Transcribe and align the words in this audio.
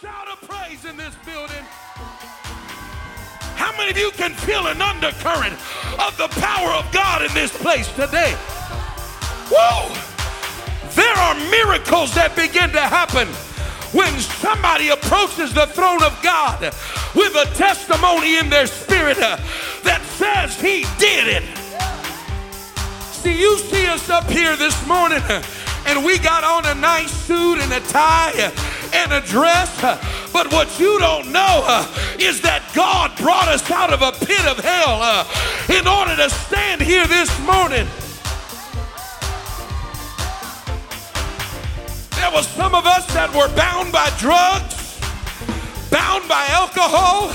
shout 0.00 0.28
of 0.28 0.40
praise 0.48 0.84
in 0.84 0.96
this 0.96 1.14
building? 1.24 1.64
How 3.54 3.76
many 3.76 3.90
of 3.90 3.98
you 3.98 4.10
can 4.12 4.32
feel 4.32 4.66
an 4.66 4.82
undercurrent 4.82 5.54
of 5.98 6.16
the 6.18 6.28
power 6.40 6.70
of 6.72 6.90
God 6.92 7.22
in 7.22 7.32
this 7.34 7.56
place 7.56 7.88
today? 7.94 8.32
Whoa! 9.48 9.94
There 10.94 11.14
are 11.14 11.34
miracles 11.50 12.14
that 12.14 12.34
begin 12.34 12.70
to 12.72 12.80
happen 12.80 13.28
when 13.92 14.12
somebody 14.18 14.88
approaches 14.88 15.54
the 15.54 15.66
throne 15.66 16.02
of 16.02 16.18
God 16.22 16.60
with 17.14 17.34
a 17.36 17.46
testimony 17.54 18.38
in 18.38 18.50
their 18.50 18.66
spirit 18.66 19.18
uh, 19.18 19.36
that 19.84 20.02
says 20.02 20.60
he 20.60 20.84
did 20.98 21.28
it. 21.28 21.44
See, 23.12 23.38
you 23.38 23.58
see 23.58 23.86
us 23.86 24.10
up 24.10 24.28
here 24.28 24.56
this 24.56 24.86
morning 24.86 25.22
uh, 25.28 25.42
and 25.86 26.04
we 26.04 26.18
got 26.18 26.44
on 26.44 26.66
a 26.66 26.80
nice 26.80 27.10
suit 27.10 27.58
and 27.60 27.72
a 27.72 27.80
tie 27.88 28.32
uh, 28.36 28.65
and 28.96 29.12
a 29.12 29.20
dress. 29.20 29.70
uh, 29.84 29.96
But 30.32 30.50
what 30.52 30.78
you 30.80 30.98
don't 30.98 31.30
know 31.32 31.84
is 32.18 32.40
that 32.42 32.62
God 32.74 33.16
brought 33.18 33.48
us 33.48 33.70
out 33.70 33.92
of 33.92 34.00
a 34.02 34.12
pit 34.12 34.44
of 34.46 34.58
hell 34.58 35.26
in 35.68 35.86
order 35.86 36.16
to 36.16 36.28
stand 36.30 36.80
here 36.80 37.06
this 37.06 37.30
morning. 37.40 37.86
There 42.16 42.32
was 42.32 42.46
some 42.48 42.74
of 42.74 42.86
us 42.86 43.06
that 43.14 43.30
were 43.34 43.48
bound 43.54 43.92
by 43.92 44.08
drugs, 44.18 44.98
bound 45.90 46.26
by 46.28 46.44
alcohol, 46.48 47.28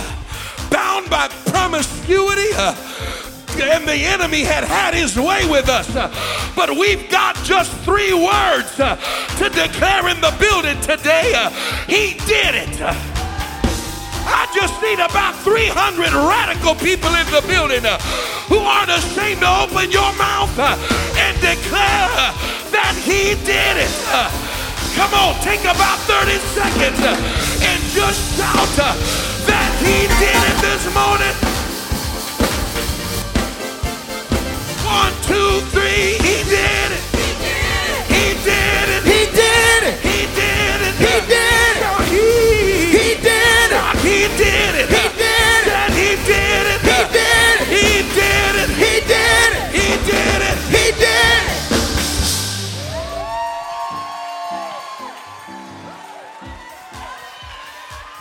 bound 0.70 1.09
by 1.09 1.27
promiscuity, 1.46 2.52
and 3.60 3.88
the 3.88 3.96
enemy 4.05 4.44
had 4.44 4.64
had 4.64 4.94
his 4.94 5.18
way 5.18 5.50
with 5.50 5.68
us. 5.70 5.88
but 6.55 6.70
we've 6.72 7.10
got 7.10 7.36
just 7.44 7.72
three 7.82 8.14
words 8.14 8.80
uh, 8.80 8.96
to 9.38 9.50
declare 9.50 10.08
in 10.10 10.22
the 10.22 10.34
building 10.40 10.80
today. 10.82 11.34
uh, 11.36 11.50
he 11.88 12.14
did 12.26 12.55
it. 12.55 12.82
I 14.24 14.46
just 14.54 14.77
need 14.82 15.02
about 15.02 15.34
300 15.41 16.13
radical 16.13 16.76
people 16.76 17.10
in 17.18 17.26
the 17.34 17.41
building 17.49 17.84
uh, 17.85 17.98
who 18.48 18.60
aren't 18.62 18.91
ashamed 18.93 19.41
to 19.41 19.49
open 19.65 19.90
your 19.91 20.13
mouth 20.15 20.54
and 21.18 21.34
declare 21.41 22.13
that 22.70 22.93
he 23.02 23.34
did 23.43 23.76
it. 23.82 23.93
Come 24.96 25.13
on, 25.15 25.34
take 25.41 25.62
about 25.65 25.98
30 26.05 26.38
seconds 26.54 26.99
and 27.65 27.80
just 27.96 28.38
shout 28.38 28.70
that 29.48 29.71
he 29.82 30.05
did 30.20 30.41
it 30.52 30.58
this 30.62 30.84
morning. 30.93 31.71
One, 34.91 35.13
two, 35.23 35.61
three, 35.71 36.20
he 36.20 36.43
did 36.51 36.91
it. 36.91 37.03
He 37.15 38.35
did 38.43 38.87
it. 38.91 39.03
He 39.07 39.20
did 39.39 39.84
it. 39.87 39.95
He 40.03 40.20
did 40.35 40.79
it. 40.84 40.95
He 40.99 41.15
did 41.31 41.79
it. 41.79 41.95
He, 42.11 42.27
He 42.91 43.07
did 43.23 43.71
it. 43.71 43.95
He 44.03 44.27
did 44.35 44.75
it. 44.75 44.89
He 44.91 45.15
did 45.15 45.71
it. 45.79 45.91
He 45.95 46.09
did 46.27 46.65
it. 46.67 46.81
He 46.84 47.07
did 47.07 47.45
it. 47.47 47.69
He 47.71 48.03
did 48.19 48.55
it. 48.59 48.69
He 48.84 48.93
did 49.07 49.51
it. 49.55 49.63
He 49.79 49.87
did 50.12 50.41
it. 50.51 50.57
He 50.75 50.85
did 50.99 51.43
it. 51.47 51.71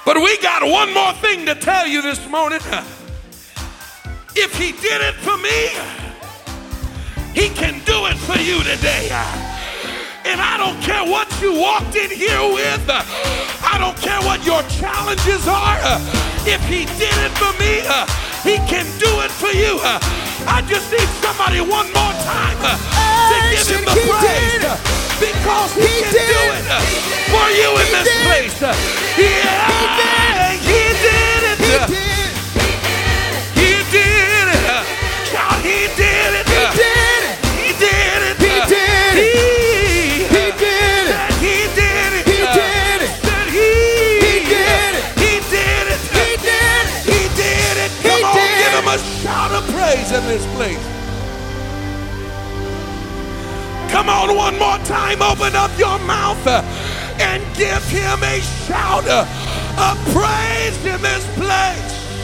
But 0.05 0.17
we 0.23 0.39
got 0.39 0.63
one 0.63 0.95
more 0.95 1.15
thing 1.15 1.47
to 1.47 1.55
tell 1.57 1.87
you 1.89 2.01
this 2.01 2.29
morning. 2.29 2.61
If 4.37 4.57
he 4.57 4.71
did 4.71 5.01
it 5.03 5.15
for 5.17 5.37
me, 5.39 6.10
he 7.35 7.49
can 7.51 7.81
do 7.85 8.07
it 8.07 8.17
for 8.19 8.39
you 8.39 8.63
today. 8.63 9.09
And 10.25 10.41
I 10.41 10.57
don't 10.59 10.81
care 10.83 11.05
what 11.05 11.27
you 11.41 11.55
walked 11.59 11.97
in 11.97 12.11
here 12.11 12.43
with. 12.53 12.85
I 12.91 13.77
don't 13.79 13.97
care 13.97 14.21
what 14.23 14.45
your 14.45 14.63
challenges 14.69 15.47
are. 15.49 15.79
If 16.47 16.61
he 16.69 16.85
did 17.01 17.17
it 17.25 17.33
for 17.41 17.53
me, 17.61 17.83
he 18.45 18.57
can 18.69 18.85
do 18.99 19.11
it 19.25 19.31
for 19.31 19.53
you. 19.53 19.81
I 20.47 20.63
just 20.69 20.91
need 20.93 21.09
somebody 21.25 21.61
one 21.61 21.89
more 21.93 22.15
time 22.25 22.57
to 22.61 23.37
give 23.53 23.67
him 23.69 23.85
the 23.85 23.97
praise 24.21 24.65
because 25.21 25.71
he, 25.77 25.85
He 25.85 26.01
can 26.01 26.13
did 26.13 26.29
do 26.33 26.43
it. 26.57 26.65
for 27.29 27.47
you 27.53 27.69
in 27.81 27.89
this 27.93 28.09
place. 28.25 28.57
Yeah, 29.21 30.30
this 50.41 50.55
place. 50.55 50.87
Come 53.91 54.09
on, 54.09 54.37
one 54.37 54.59
more 54.59 54.79
time. 54.87 55.21
Open 55.23 55.55
up 55.57 55.71
your 55.79 55.99
mouth 56.01 56.45
uh, 56.47 56.63
and 57.21 57.43
give 57.57 57.83
him 57.89 58.23
a 58.23 58.41
shout 58.67 59.05
uh, 59.07 59.27
of 59.79 59.99
praise 60.15 60.79
in 60.87 61.01
this 61.03 61.25
place. 61.37 62.17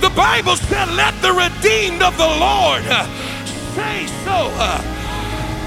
The 0.00 0.10
Bible 0.10 0.56
said, 0.56 0.88
Let 0.90 1.14
the 1.22 1.32
redeemed 1.32 2.02
of 2.02 2.16
the 2.16 2.26
Lord 2.26 2.82
uh, 2.88 3.06
say 3.74 4.06
so. 4.24 4.50
uh. 4.56 4.80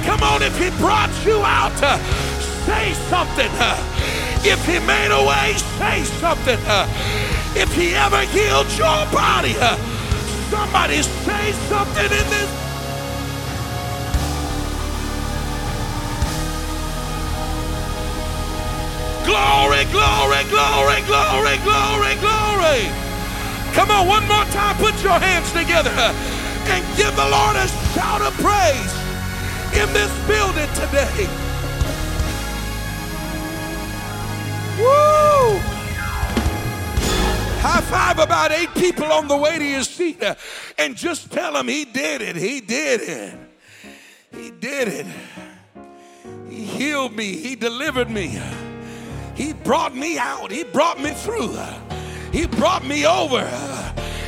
come 0.03 0.23
on, 0.23 0.41
if 0.41 0.57
he 0.57 0.69
brought 0.81 1.11
you 1.25 1.39
out, 1.43 1.71
uh, 1.83 1.97
say 2.65 2.93
something. 3.09 3.51
if 4.43 4.65
he 4.65 4.79
made 4.79 5.11
a 5.11 5.23
way, 5.23 5.53
say 5.77 6.03
something. 6.19 6.59
if 7.55 7.73
he 7.75 7.95
ever 7.95 8.21
healed 8.21 8.69
your 8.77 9.05
body, 9.11 9.53
somebody 10.49 11.01
say 11.01 11.51
something 11.69 12.05
in 12.05 12.27
this. 12.29 12.63
Glory, 19.25 19.85
glory, 19.85 20.43
glory, 20.51 20.99
glory, 21.07 21.57
glory, 21.63 22.15
glory. 22.19 22.81
Come 23.73 23.89
on, 23.89 24.07
one 24.07 24.27
more 24.27 24.45
time. 24.51 24.75
Put 24.77 25.01
your 25.01 25.17
hands 25.17 25.51
together 25.51 25.89
and 26.69 26.97
give 26.97 27.15
the 27.15 27.27
Lord 27.29 27.55
a 27.55 27.67
shout 27.95 28.21
of 28.21 28.33
praise 28.35 28.93
in 29.79 29.91
this 29.93 30.11
building 30.27 30.69
today. 30.75 31.52
High 37.65 37.79
five 37.79 38.19
about 38.19 38.51
eight 38.51 38.73
people 38.75 39.05
on 39.05 39.29
the 39.29 39.37
way 39.37 39.57
to 39.57 39.63
your 39.63 39.83
seat 39.83 40.21
uh, 40.21 40.35
and 40.77 40.97
just 40.97 41.31
tell 41.31 41.53
them 41.53 41.69
he 41.69 41.85
did 41.85 42.21
it. 42.21 42.35
He 42.35 42.59
did 42.59 42.99
it. 42.99 43.39
He 44.35 44.51
did 44.51 44.89
it. 44.89 45.05
He 46.49 46.65
healed 46.65 47.15
me. 47.15 47.37
He 47.37 47.55
delivered 47.55 48.09
me. 48.09 48.37
He 49.33 49.53
brought 49.53 49.95
me 49.95 50.17
out. 50.17 50.51
He 50.51 50.65
brought 50.65 50.99
me 50.99 51.11
through. 51.11 51.57
He 52.33 52.47
brought 52.47 52.85
me 52.85 53.05
over. 53.05 53.47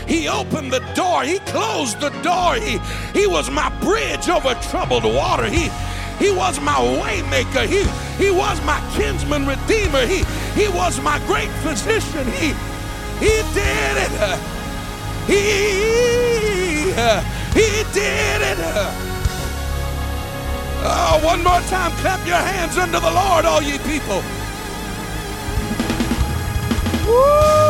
He 0.07 0.29
opened 0.29 0.71
the 0.71 0.79
door. 0.95 1.23
He 1.23 1.39
closed 1.39 1.99
the 1.99 2.11
door. 2.21 2.55
He, 2.55 2.79
he 3.11 3.27
was 3.27 3.51
my 3.51 3.67
bridge 3.81 4.29
over 4.29 4.53
troubled 4.69 5.03
water. 5.03 5.49
He, 5.49 5.69
he 6.19 6.31
was 6.31 6.61
my 6.61 6.75
waymaker. 6.75 7.67
He, 7.67 7.83
he 8.23 8.31
was 8.31 8.63
my 8.63 8.79
kinsman 8.95 9.45
redeemer. 9.45 10.05
He, 10.05 10.23
he 10.53 10.69
was 10.69 11.01
my 11.01 11.19
great 11.27 11.49
physician. 11.63 12.31
He, 12.31 12.53
he 13.19 13.41
did 13.53 13.97
it. 14.05 14.39
He, 15.27 16.91
he 17.59 17.83
did 17.93 18.41
it. 18.41 18.57
Oh, 20.87 21.19
one 21.23 21.43
more 21.43 21.61
time, 21.61 21.91
clap 21.93 22.25
your 22.27 22.37
hands 22.37 22.77
unto 22.77 22.99
the 22.99 23.11
Lord, 23.11 23.45
all 23.45 23.61
ye 23.61 23.79
people. 23.79 24.21
Woo! 27.07 27.65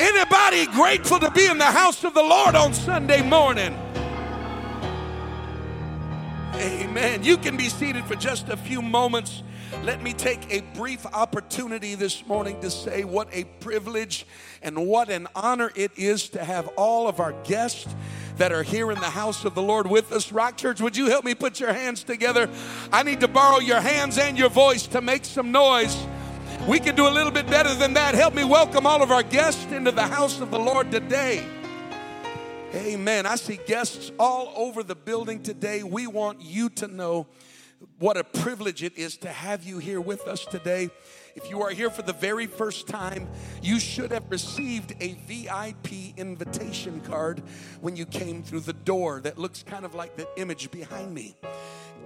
Anybody 0.00 0.66
grateful 0.66 1.18
to 1.18 1.30
be 1.30 1.46
in 1.46 1.58
the 1.58 1.64
house 1.64 2.04
of 2.04 2.14
the 2.14 2.22
Lord 2.22 2.54
on 2.54 2.72
Sunday 2.72 3.20
morning? 3.20 3.76
Amen. 6.54 7.22
You 7.22 7.36
can 7.36 7.56
be 7.56 7.68
seated 7.68 8.04
for 8.06 8.14
just 8.14 8.48
a 8.48 8.56
few 8.56 8.80
moments. 8.80 9.42
Let 9.84 10.02
me 10.02 10.12
take 10.12 10.52
a 10.52 10.60
brief 10.74 11.06
opportunity 11.06 11.94
this 11.94 12.26
morning 12.26 12.60
to 12.60 12.70
say 12.70 13.04
what 13.04 13.28
a 13.32 13.44
privilege 13.60 14.26
and 14.60 14.86
what 14.86 15.08
an 15.08 15.28
honor 15.36 15.70
it 15.76 15.92
is 15.96 16.28
to 16.30 16.44
have 16.44 16.66
all 16.76 17.08
of 17.08 17.20
our 17.20 17.32
guests 17.44 17.94
that 18.38 18.50
are 18.52 18.64
here 18.64 18.90
in 18.90 18.98
the 18.98 19.10
house 19.10 19.44
of 19.44 19.54
the 19.54 19.62
Lord 19.62 19.88
with 19.88 20.12
us. 20.12 20.32
Rock 20.32 20.56
Church, 20.56 20.80
would 20.80 20.96
you 20.96 21.06
help 21.06 21.24
me 21.24 21.34
put 21.34 21.60
your 21.60 21.72
hands 21.72 22.02
together? 22.02 22.50
I 22.92 23.04
need 23.04 23.20
to 23.20 23.28
borrow 23.28 23.60
your 23.60 23.80
hands 23.80 24.18
and 24.18 24.36
your 24.36 24.50
voice 24.50 24.86
to 24.88 25.00
make 25.00 25.24
some 25.24 25.52
noise. 25.52 25.96
We 26.66 26.80
can 26.80 26.96
do 26.96 27.06
a 27.06 27.10
little 27.10 27.32
bit 27.32 27.46
better 27.46 27.72
than 27.74 27.94
that. 27.94 28.16
Help 28.16 28.34
me 28.34 28.44
welcome 28.44 28.84
all 28.84 29.02
of 29.02 29.12
our 29.12 29.22
guests 29.22 29.70
into 29.72 29.92
the 29.92 30.06
house 30.06 30.40
of 30.40 30.50
the 30.50 30.58
Lord 30.58 30.90
today. 30.90 31.46
Amen. 32.74 33.26
I 33.26 33.36
see 33.36 33.58
guests 33.64 34.10
all 34.18 34.52
over 34.56 34.82
the 34.82 34.96
building 34.96 35.40
today. 35.42 35.84
We 35.84 36.06
want 36.08 36.42
you 36.42 36.68
to 36.70 36.88
know 36.88 37.26
what 37.98 38.16
a 38.16 38.24
privilege 38.24 38.82
it 38.82 38.96
is 38.96 39.16
to 39.18 39.28
have 39.28 39.64
you 39.64 39.78
here 39.78 40.00
with 40.00 40.26
us 40.26 40.44
today. 40.44 40.90
If 41.34 41.50
you 41.50 41.62
are 41.62 41.70
here 41.70 41.90
for 41.90 42.02
the 42.02 42.12
very 42.12 42.46
first 42.46 42.88
time, 42.88 43.28
you 43.62 43.78
should 43.78 44.10
have 44.10 44.30
received 44.30 44.94
a 45.00 45.14
VIP 45.26 46.16
invitation 46.16 47.00
card 47.00 47.42
when 47.80 47.96
you 47.96 48.06
came 48.06 48.42
through 48.42 48.60
the 48.60 48.72
door 48.72 49.20
that 49.20 49.38
looks 49.38 49.62
kind 49.62 49.84
of 49.84 49.94
like 49.94 50.16
the 50.16 50.28
image 50.36 50.70
behind 50.70 51.14
me. 51.14 51.36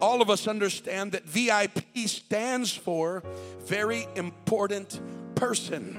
All 0.01 0.21
of 0.21 0.31
us 0.31 0.49
understand 0.49 1.13
that 1.13 1.25
VIP 1.25 1.85
stands 2.07 2.75
for 2.75 3.23
very 3.61 4.07
important 4.17 5.01
person. 5.35 5.99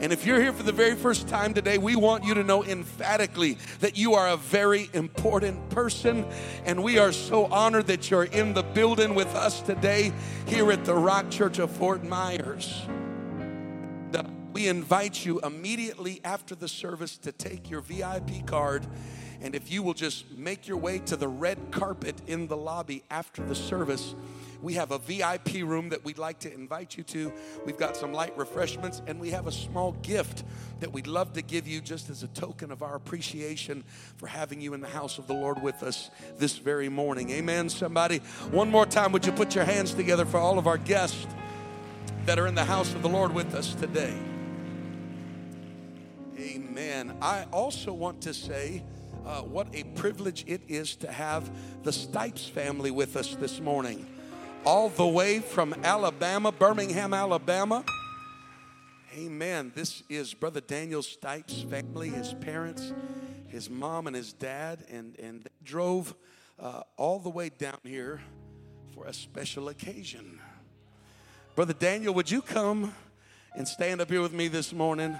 And 0.00 0.12
if 0.12 0.26
you're 0.26 0.40
here 0.40 0.52
for 0.52 0.62
the 0.62 0.72
very 0.72 0.96
first 0.96 1.28
time 1.28 1.54
today, 1.54 1.78
we 1.78 1.96
want 1.96 2.24
you 2.24 2.34
to 2.34 2.42
know 2.42 2.64
emphatically 2.64 3.58
that 3.80 3.96
you 3.96 4.14
are 4.14 4.28
a 4.28 4.36
very 4.36 4.90
important 4.92 5.70
person. 5.70 6.26
And 6.64 6.82
we 6.82 6.98
are 6.98 7.12
so 7.12 7.46
honored 7.46 7.86
that 7.86 8.10
you're 8.10 8.24
in 8.24 8.54
the 8.54 8.62
building 8.62 9.14
with 9.14 9.34
us 9.34 9.60
today 9.60 10.12
here 10.46 10.72
at 10.72 10.84
the 10.84 10.94
Rock 10.94 11.30
Church 11.30 11.58
of 11.58 11.70
Fort 11.70 12.02
Myers. 12.04 12.82
We 14.52 14.68
invite 14.68 15.24
you 15.24 15.40
immediately 15.40 16.20
after 16.24 16.54
the 16.54 16.68
service 16.68 17.16
to 17.18 17.32
take 17.32 17.70
your 17.70 17.80
VIP 17.80 18.46
card. 18.46 18.86
And 19.40 19.54
if 19.54 19.72
you 19.72 19.82
will 19.82 19.94
just 19.94 20.30
make 20.36 20.68
your 20.68 20.76
way 20.76 20.98
to 21.00 21.16
the 21.16 21.26
red 21.26 21.58
carpet 21.70 22.20
in 22.26 22.48
the 22.48 22.56
lobby 22.56 23.02
after 23.10 23.42
the 23.42 23.54
service, 23.54 24.14
we 24.62 24.74
have 24.74 24.92
a 24.92 24.98
VIP 24.98 25.64
room 25.64 25.88
that 25.88 26.04
we'd 26.04 26.18
like 26.18 26.38
to 26.40 26.54
invite 26.54 26.96
you 26.96 27.02
to. 27.04 27.32
We've 27.66 27.76
got 27.76 27.96
some 27.96 28.12
light 28.12 28.36
refreshments, 28.38 29.02
and 29.06 29.18
we 29.20 29.30
have 29.30 29.48
a 29.48 29.52
small 29.52 29.92
gift 30.02 30.44
that 30.80 30.92
we'd 30.92 31.08
love 31.08 31.32
to 31.32 31.42
give 31.42 31.66
you 31.66 31.80
just 31.80 32.08
as 32.08 32.22
a 32.22 32.28
token 32.28 32.70
of 32.70 32.82
our 32.82 32.94
appreciation 32.94 33.82
for 34.16 34.28
having 34.28 34.60
you 34.60 34.72
in 34.74 34.80
the 34.80 34.88
house 34.88 35.18
of 35.18 35.26
the 35.26 35.34
Lord 35.34 35.60
with 35.60 35.82
us 35.82 36.10
this 36.38 36.58
very 36.58 36.88
morning. 36.88 37.30
Amen, 37.30 37.68
somebody. 37.68 38.18
One 38.52 38.70
more 38.70 38.86
time, 38.86 39.10
would 39.12 39.26
you 39.26 39.32
put 39.32 39.54
your 39.54 39.64
hands 39.64 39.94
together 39.94 40.24
for 40.24 40.38
all 40.38 40.58
of 40.58 40.66
our 40.68 40.78
guests 40.78 41.26
that 42.26 42.38
are 42.38 42.46
in 42.46 42.54
the 42.54 42.64
house 42.64 42.94
of 42.94 43.02
the 43.02 43.08
Lord 43.08 43.34
with 43.34 43.54
us 43.54 43.74
today? 43.74 44.16
Amen. 46.38 47.16
I 47.20 47.46
also 47.52 47.92
want 47.92 48.22
to 48.22 48.34
say, 48.34 48.84
uh, 49.26 49.42
what 49.42 49.68
a 49.72 49.84
privilege 49.84 50.44
it 50.46 50.62
is 50.68 50.96
to 50.96 51.10
have 51.10 51.50
the 51.82 51.92
Stipes 51.92 52.46
family 52.46 52.90
with 52.90 53.16
us 53.16 53.34
this 53.36 53.60
morning 53.60 54.06
all 54.64 54.88
the 54.88 55.06
way 55.06 55.40
from 55.40 55.74
Alabama, 55.82 56.52
Birmingham, 56.52 57.12
Alabama. 57.12 57.84
Amen. 59.16 59.72
This 59.74 60.02
is 60.08 60.34
Brother 60.34 60.60
Daniel 60.60 61.02
Stipes' 61.02 61.62
family, 61.62 62.08
his 62.10 62.34
parents, 62.34 62.92
his 63.48 63.68
mom, 63.68 64.06
and 64.06 64.14
his 64.14 64.32
dad, 64.32 64.84
and, 64.90 65.18
and 65.18 65.42
they 65.42 65.50
drove 65.64 66.14
uh, 66.60 66.82
all 66.96 67.18
the 67.18 67.28
way 67.28 67.48
down 67.50 67.78
here 67.82 68.22
for 68.94 69.06
a 69.06 69.12
special 69.12 69.68
occasion. 69.68 70.40
Brother 71.56 71.74
Daniel, 71.74 72.14
would 72.14 72.30
you 72.30 72.40
come 72.40 72.94
and 73.54 73.66
stand 73.66 74.00
up 74.00 74.10
here 74.10 74.22
with 74.22 74.32
me 74.32 74.48
this 74.48 74.72
morning? 74.72 75.18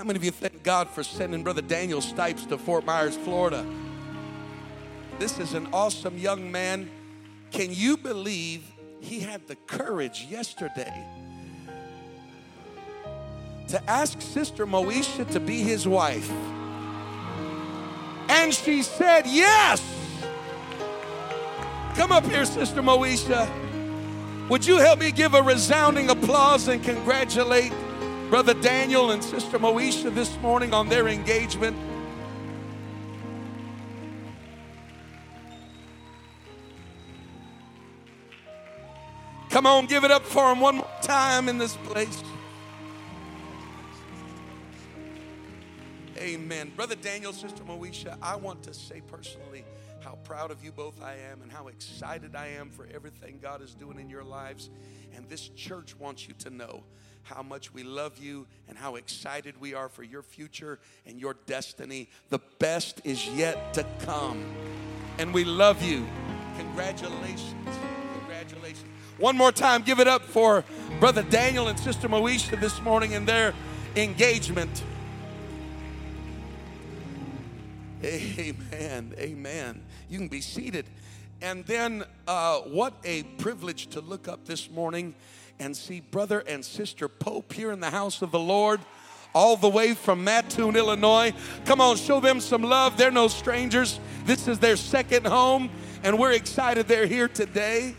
How 0.00 0.04
many 0.04 0.16
of 0.16 0.24
you 0.24 0.30
thank 0.30 0.62
God 0.62 0.88
for 0.88 1.02
sending 1.02 1.42
Brother 1.42 1.60
Daniel 1.60 2.00
Stipes 2.00 2.46
to 2.46 2.56
Fort 2.56 2.86
Myers, 2.86 3.18
Florida? 3.18 3.66
This 5.18 5.38
is 5.38 5.52
an 5.52 5.68
awesome 5.74 6.16
young 6.16 6.50
man. 6.50 6.90
Can 7.50 7.68
you 7.70 7.98
believe 7.98 8.62
he 9.00 9.20
had 9.20 9.46
the 9.46 9.56
courage 9.56 10.26
yesterday 10.30 11.06
to 13.68 13.90
ask 13.90 14.22
Sister 14.22 14.66
Moesha 14.66 15.30
to 15.32 15.38
be 15.38 15.60
his 15.60 15.86
wife? 15.86 16.30
And 18.30 18.54
she 18.54 18.82
said 18.82 19.26
yes. 19.26 19.82
Come 21.94 22.10
up 22.10 22.24
here, 22.24 22.46
Sister 22.46 22.80
Moesha. 22.80 23.46
Would 24.48 24.66
you 24.66 24.78
help 24.78 24.98
me 24.98 25.12
give 25.12 25.34
a 25.34 25.42
resounding 25.42 26.08
applause 26.08 26.68
and 26.68 26.82
congratulate 26.82 27.74
Brother 28.30 28.54
Daniel 28.54 29.10
and 29.10 29.24
Sister 29.24 29.58
Moesha 29.58 30.14
this 30.14 30.38
morning 30.38 30.72
on 30.72 30.88
their 30.88 31.08
engagement. 31.08 31.76
Come 39.48 39.66
on, 39.66 39.86
give 39.86 40.04
it 40.04 40.12
up 40.12 40.22
for 40.22 40.48
them 40.48 40.60
one 40.60 40.76
more 40.76 40.88
time 41.02 41.48
in 41.48 41.58
this 41.58 41.76
place. 41.78 42.22
Amen. 46.16 46.70
Brother 46.76 46.94
Daniel, 46.94 47.32
Sister 47.32 47.64
Moesha, 47.64 48.16
I 48.22 48.36
want 48.36 48.62
to 48.62 48.72
say 48.72 49.00
personally 49.00 49.64
how 50.04 50.18
proud 50.22 50.52
of 50.52 50.62
you 50.62 50.70
both 50.70 51.02
I 51.02 51.16
am 51.32 51.42
and 51.42 51.50
how 51.50 51.66
excited 51.66 52.36
I 52.36 52.46
am 52.46 52.70
for 52.70 52.86
everything 52.94 53.40
God 53.42 53.60
is 53.60 53.74
doing 53.74 53.98
in 53.98 54.08
your 54.08 54.22
lives. 54.22 54.70
And 55.16 55.28
this 55.28 55.48
church 55.48 55.98
wants 55.98 56.28
you 56.28 56.34
to 56.38 56.50
know 56.50 56.84
how 57.22 57.42
much 57.42 57.72
we 57.72 57.82
love 57.82 58.18
you 58.18 58.46
and 58.68 58.76
how 58.76 58.96
excited 58.96 59.60
we 59.60 59.74
are 59.74 59.88
for 59.88 60.02
your 60.02 60.22
future 60.22 60.78
and 61.06 61.20
your 61.20 61.36
destiny. 61.46 62.08
The 62.28 62.40
best 62.58 63.00
is 63.04 63.26
yet 63.28 63.74
to 63.74 63.84
come. 64.00 64.44
And 65.18 65.32
we 65.34 65.44
love 65.44 65.82
you. 65.82 66.06
Congratulations. 66.56 67.78
Congratulations. 68.18 68.86
One 69.18 69.36
more 69.36 69.52
time, 69.52 69.82
give 69.82 70.00
it 70.00 70.08
up 70.08 70.22
for 70.22 70.64
Brother 70.98 71.22
Daniel 71.22 71.68
and 71.68 71.78
Sister 71.78 72.08
Moesha 72.08 72.58
this 72.58 72.80
morning 72.80 73.12
in 73.12 73.26
their 73.26 73.52
engagement. 73.96 74.82
Amen. 78.02 79.14
Amen. 79.18 79.82
You 80.08 80.18
can 80.18 80.28
be 80.28 80.40
seated. 80.40 80.86
And 81.42 81.64
then, 81.66 82.04
uh, 82.26 82.60
what 82.60 82.94
a 83.04 83.22
privilege 83.22 83.88
to 83.88 84.00
look 84.00 84.28
up 84.28 84.46
this 84.46 84.70
morning 84.70 85.14
and 85.58 85.76
see 85.76 86.00
brother 86.00 86.40
and 86.40 86.64
sister 86.64 87.08
Pope 87.08 87.52
here 87.52 87.72
in 87.72 87.80
the 87.80 87.90
house 87.90 88.22
of 88.22 88.30
the 88.30 88.38
Lord, 88.38 88.80
all 89.34 89.56
the 89.56 89.68
way 89.68 89.94
from 89.94 90.24
Mattoon, 90.24 90.76
Illinois. 90.76 91.32
Come 91.64 91.80
on, 91.80 91.96
show 91.96 92.20
them 92.20 92.40
some 92.40 92.62
love. 92.62 92.96
They're 92.96 93.10
no 93.10 93.28
strangers. 93.28 94.00
This 94.24 94.48
is 94.48 94.58
their 94.58 94.76
second 94.76 95.26
home, 95.26 95.70
and 96.02 96.18
we're 96.18 96.32
excited 96.32 96.88
they're 96.88 97.06
here 97.06 97.28
today. 97.28 97.94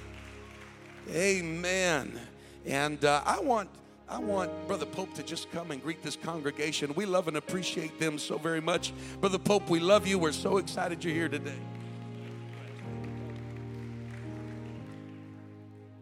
Amen. 1.09 2.19
And 2.65 3.03
uh, 3.03 3.21
I 3.25 3.39
want. 3.39 3.69
I 4.09 4.19
want 4.19 4.51
Brother 4.67 4.85
Pope 4.85 5.13
to 5.13 5.23
just 5.23 5.49
come 5.53 5.71
and 5.71 5.81
greet 5.81 6.03
this 6.03 6.17
congregation. 6.17 6.93
We 6.95 7.05
love 7.05 7.29
and 7.29 7.37
appreciate 7.37 7.97
them 7.97 8.19
so 8.19 8.37
very 8.37 8.59
much. 8.59 8.91
Brother 9.21 9.37
Pope, 9.37 9.69
we 9.69 9.79
love 9.79 10.05
you. 10.05 10.19
We're 10.19 10.33
so 10.33 10.57
excited 10.57 11.01
you're 11.01 11.13
here 11.13 11.29
today. 11.29 11.55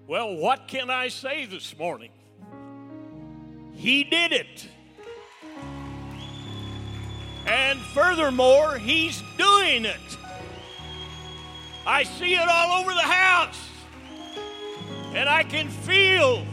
Well, 0.10 0.38
what 0.38 0.68
can 0.68 0.89
I 0.89 1.10
say 1.10 1.46
this 1.46 1.78
morning? 1.78 2.10
He 3.74 4.04
did 4.04 4.32
it. 4.32 4.68
And 7.46 7.80
furthermore, 7.80 8.80
He's 8.80 9.22
doing 9.38 9.86
it. 9.86 10.18
I 11.86 12.01
see 12.01 12.34
it 12.34 12.50
all 12.50 12.82
over 12.82 12.92
the 12.92 13.01
house. 13.01 13.70
And 15.13 15.30
I 15.30 15.44
can 15.44 15.70
feel 15.70 16.44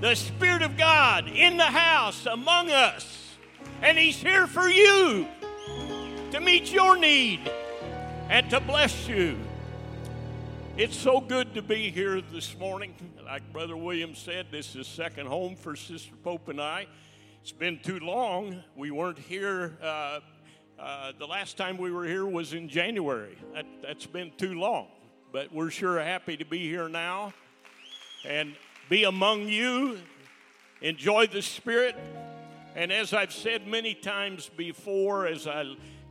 the 0.00 0.14
Spirit 0.14 0.62
of 0.62 0.78
God 0.78 1.28
in 1.28 1.58
the 1.58 1.64
house 1.64 2.24
among 2.24 2.70
us. 2.70 3.36
And 3.82 3.98
He's 3.98 4.16
here 4.16 4.46
for 4.46 4.68
you 4.68 5.28
to 6.30 6.40
meet 6.40 6.72
your 6.72 6.96
need 6.96 7.40
and 8.30 8.48
to 8.48 8.58
bless 8.58 9.06
you. 9.06 9.36
It's 10.78 10.96
so 10.96 11.20
good 11.20 11.52
to 11.52 11.60
be 11.60 11.90
here 11.90 12.22
this 12.22 12.58
morning. 12.58 12.94
Like 13.26 13.52
Brother 13.52 13.76
William 13.76 14.14
said, 14.14 14.46
this 14.50 14.74
is 14.74 14.86
second 14.86 15.26
home 15.26 15.54
for 15.54 15.76
Sister 15.76 16.14
Pope 16.24 16.48
and 16.48 16.58
I. 16.58 16.86
It's 17.42 17.52
been 17.52 17.78
too 17.80 17.98
long. 17.98 18.64
We 18.74 18.90
weren't 18.90 19.18
here. 19.18 19.76
Uh, 19.82 20.20
uh, 20.78 21.12
the 21.18 21.26
last 21.26 21.58
time 21.58 21.76
we 21.76 21.90
were 21.90 22.06
here 22.06 22.24
was 22.24 22.54
in 22.54 22.70
January. 22.70 23.36
That, 23.52 23.66
that's 23.82 24.06
been 24.06 24.32
too 24.38 24.58
long. 24.58 24.88
But 25.30 25.52
we're 25.52 25.68
sure 25.68 26.00
happy 26.00 26.38
to 26.38 26.46
be 26.46 26.60
here 26.60 26.88
now 26.88 27.34
and 28.24 28.56
be 28.88 29.04
among 29.04 29.48
you. 29.48 29.98
Enjoy 30.80 31.26
the 31.26 31.42
Spirit. 31.42 31.96
And 32.74 32.90
as 32.90 33.12
I've 33.12 33.34
said 33.34 33.66
many 33.66 33.92
times 33.92 34.48
before, 34.56 35.26
as 35.26 35.46
I 35.46 35.64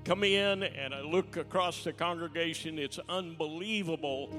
come 0.03 0.23
in 0.23 0.63
and 0.63 0.93
I 0.93 1.01
look 1.01 1.37
across 1.37 1.83
the 1.83 1.93
congregation, 1.93 2.79
it's 2.79 2.99
unbelievable 3.07 4.29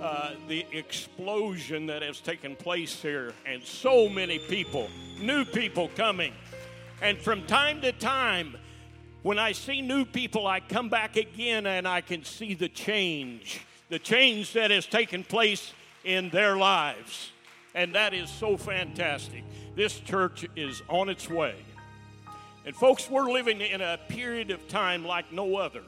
uh, 0.00 0.32
the 0.48 0.66
explosion 0.72 1.86
that 1.86 2.02
has 2.02 2.20
taken 2.20 2.56
place 2.56 3.00
here, 3.02 3.32
and 3.46 3.62
so 3.62 4.08
many 4.08 4.38
people, 4.38 4.88
new 5.20 5.44
people 5.44 5.90
coming. 5.96 6.32
And 7.02 7.18
from 7.18 7.46
time 7.46 7.80
to 7.82 7.92
time, 7.92 8.56
when 9.22 9.38
I 9.38 9.52
see 9.52 9.82
new 9.82 10.04
people, 10.04 10.46
I 10.46 10.60
come 10.60 10.88
back 10.88 11.16
again 11.16 11.66
and 11.66 11.86
I 11.86 12.00
can 12.00 12.24
see 12.24 12.54
the 12.54 12.68
change, 12.68 13.60
the 13.90 13.98
change 13.98 14.54
that 14.54 14.70
has 14.70 14.86
taken 14.86 15.24
place 15.24 15.72
in 16.04 16.30
their 16.30 16.56
lives. 16.56 17.32
And 17.74 17.94
that 17.94 18.14
is 18.14 18.30
so 18.30 18.56
fantastic. 18.56 19.44
This 19.76 19.98
church 20.00 20.46
is 20.56 20.82
on 20.88 21.08
its 21.08 21.28
way. 21.28 21.54
And, 22.66 22.76
folks, 22.76 23.08
we're 23.08 23.30
living 23.30 23.60
in 23.60 23.80
a 23.80 23.98
period 24.08 24.50
of 24.50 24.68
time 24.68 25.04
like 25.04 25.32
no 25.32 25.56
other. 25.56 25.82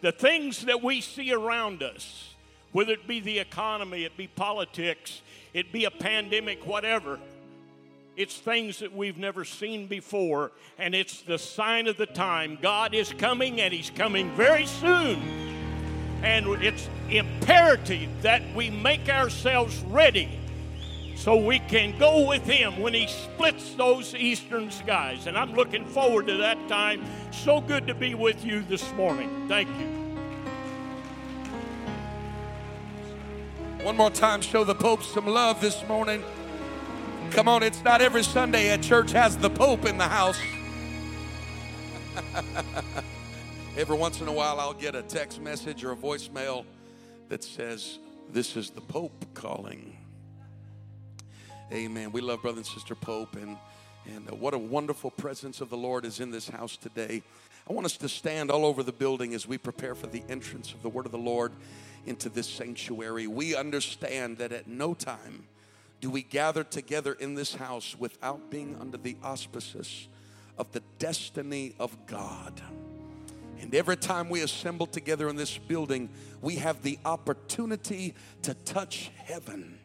The 0.00 0.12
things 0.12 0.62
that 0.62 0.82
we 0.82 1.00
see 1.00 1.32
around 1.32 1.82
us, 1.82 2.34
whether 2.72 2.92
it 2.92 3.06
be 3.06 3.20
the 3.20 3.38
economy, 3.38 4.04
it 4.04 4.16
be 4.16 4.28
politics, 4.28 5.20
it 5.52 5.72
be 5.72 5.84
a 5.84 5.90
pandemic, 5.90 6.66
whatever, 6.66 7.18
it's 8.16 8.36
things 8.36 8.80
that 8.80 8.92
we've 8.92 9.16
never 9.16 9.44
seen 9.44 9.86
before, 9.86 10.50
and 10.76 10.92
it's 10.92 11.22
the 11.22 11.38
sign 11.38 11.86
of 11.86 11.96
the 11.96 12.06
time. 12.06 12.58
God 12.60 12.92
is 12.92 13.12
coming, 13.12 13.60
and 13.60 13.72
He's 13.72 13.90
coming 13.90 14.34
very 14.34 14.66
soon. 14.66 15.20
And 16.24 16.48
it's 16.64 16.88
imperative 17.10 18.10
that 18.22 18.42
we 18.56 18.70
make 18.70 19.08
ourselves 19.08 19.80
ready 19.82 20.28
so 21.18 21.36
we 21.36 21.58
can 21.58 21.98
go 21.98 22.28
with 22.28 22.44
Him 22.44 22.78
when 22.78 22.94
He 22.94 23.08
splits 23.08 23.74
those 23.74 24.14
eastern 24.14 24.70
skies. 24.70 25.26
And 25.26 25.36
I'm 25.36 25.52
looking 25.52 25.84
forward 25.84 26.28
to 26.28 26.36
that 26.36 26.68
time. 26.68 27.04
So 27.32 27.60
good 27.60 27.88
to 27.88 27.94
be 27.94 28.14
with 28.14 28.44
you 28.44 28.62
this 28.62 28.92
morning. 28.92 29.48
Thank 29.48 29.68
you. 29.68 29.86
One 33.84 33.96
more 33.96 34.10
time, 34.10 34.40
show 34.40 34.62
the 34.62 34.76
Pope 34.76 35.02
some 35.02 35.26
love 35.26 35.60
this 35.60 35.86
morning. 35.88 36.22
Come 37.32 37.48
on, 37.48 37.64
it's 37.64 37.82
not 37.82 38.00
every 38.00 38.22
Sunday 38.22 38.70
a 38.70 38.78
church 38.78 39.10
has 39.10 39.36
the 39.36 39.50
Pope 39.50 39.86
in 39.86 39.98
the 39.98 40.04
house. 40.04 40.38
every 43.76 43.96
once 43.96 44.20
in 44.20 44.28
a 44.28 44.32
while, 44.32 44.60
I'll 44.60 44.72
get 44.72 44.94
a 44.94 45.02
text 45.02 45.40
message 45.40 45.82
or 45.82 45.92
a 45.92 45.96
voicemail 45.96 46.64
that 47.28 47.42
says, 47.42 47.98
This 48.30 48.56
is 48.56 48.70
the 48.70 48.80
Pope 48.80 49.26
calling. 49.34 49.87
Amen. 51.70 52.12
We 52.12 52.22
love 52.22 52.40
Brother 52.40 52.58
and 52.58 52.66
Sister 52.66 52.94
Pope, 52.94 53.36
and, 53.36 53.58
and 54.06 54.30
uh, 54.30 54.34
what 54.34 54.54
a 54.54 54.58
wonderful 54.58 55.10
presence 55.10 55.60
of 55.60 55.68
the 55.68 55.76
Lord 55.76 56.06
is 56.06 56.18
in 56.18 56.30
this 56.30 56.48
house 56.48 56.78
today. 56.78 57.22
I 57.68 57.72
want 57.74 57.84
us 57.84 57.98
to 57.98 58.08
stand 58.08 58.50
all 58.50 58.64
over 58.64 58.82
the 58.82 58.92
building 58.92 59.34
as 59.34 59.46
we 59.46 59.58
prepare 59.58 59.94
for 59.94 60.06
the 60.06 60.22
entrance 60.30 60.72
of 60.72 60.82
the 60.82 60.88
Word 60.88 61.04
of 61.04 61.12
the 61.12 61.18
Lord 61.18 61.52
into 62.06 62.30
this 62.30 62.48
sanctuary. 62.48 63.26
We 63.26 63.54
understand 63.54 64.38
that 64.38 64.50
at 64.50 64.66
no 64.66 64.94
time, 64.94 65.44
do 66.00 66.08
we 66.08 66.22
gather 66.22 66.64
together 66.64 67.12
in 67.12 67.34
this 67.34 67.54
house 67.54 67.94
without 67.98 68.50
being 68.50 68.74
under 68.80 68.96
the 68.96 69.16
auspices 69.22 70.08
of 70.56 70.72
the 70.72 70.82
destiny 70.98 71.74
of 71.78 71.96
God. 72.06 72.60
And 73.60 73.74
every 73.74 73.96
time 73.96 74.28
we 74.28 74.40
assemble 74.40 74.86
together 74.86 75.28
in 75.28 75.36
this 75.36 75.58
building, 75.58 76.08
we 76.40 76.56
have 76.56 76.82
the 76.82 76.98
opportunity 77.04 78.14
to 78.42 78.54
touch 78.54 79.10
heaven. 79.16 79.77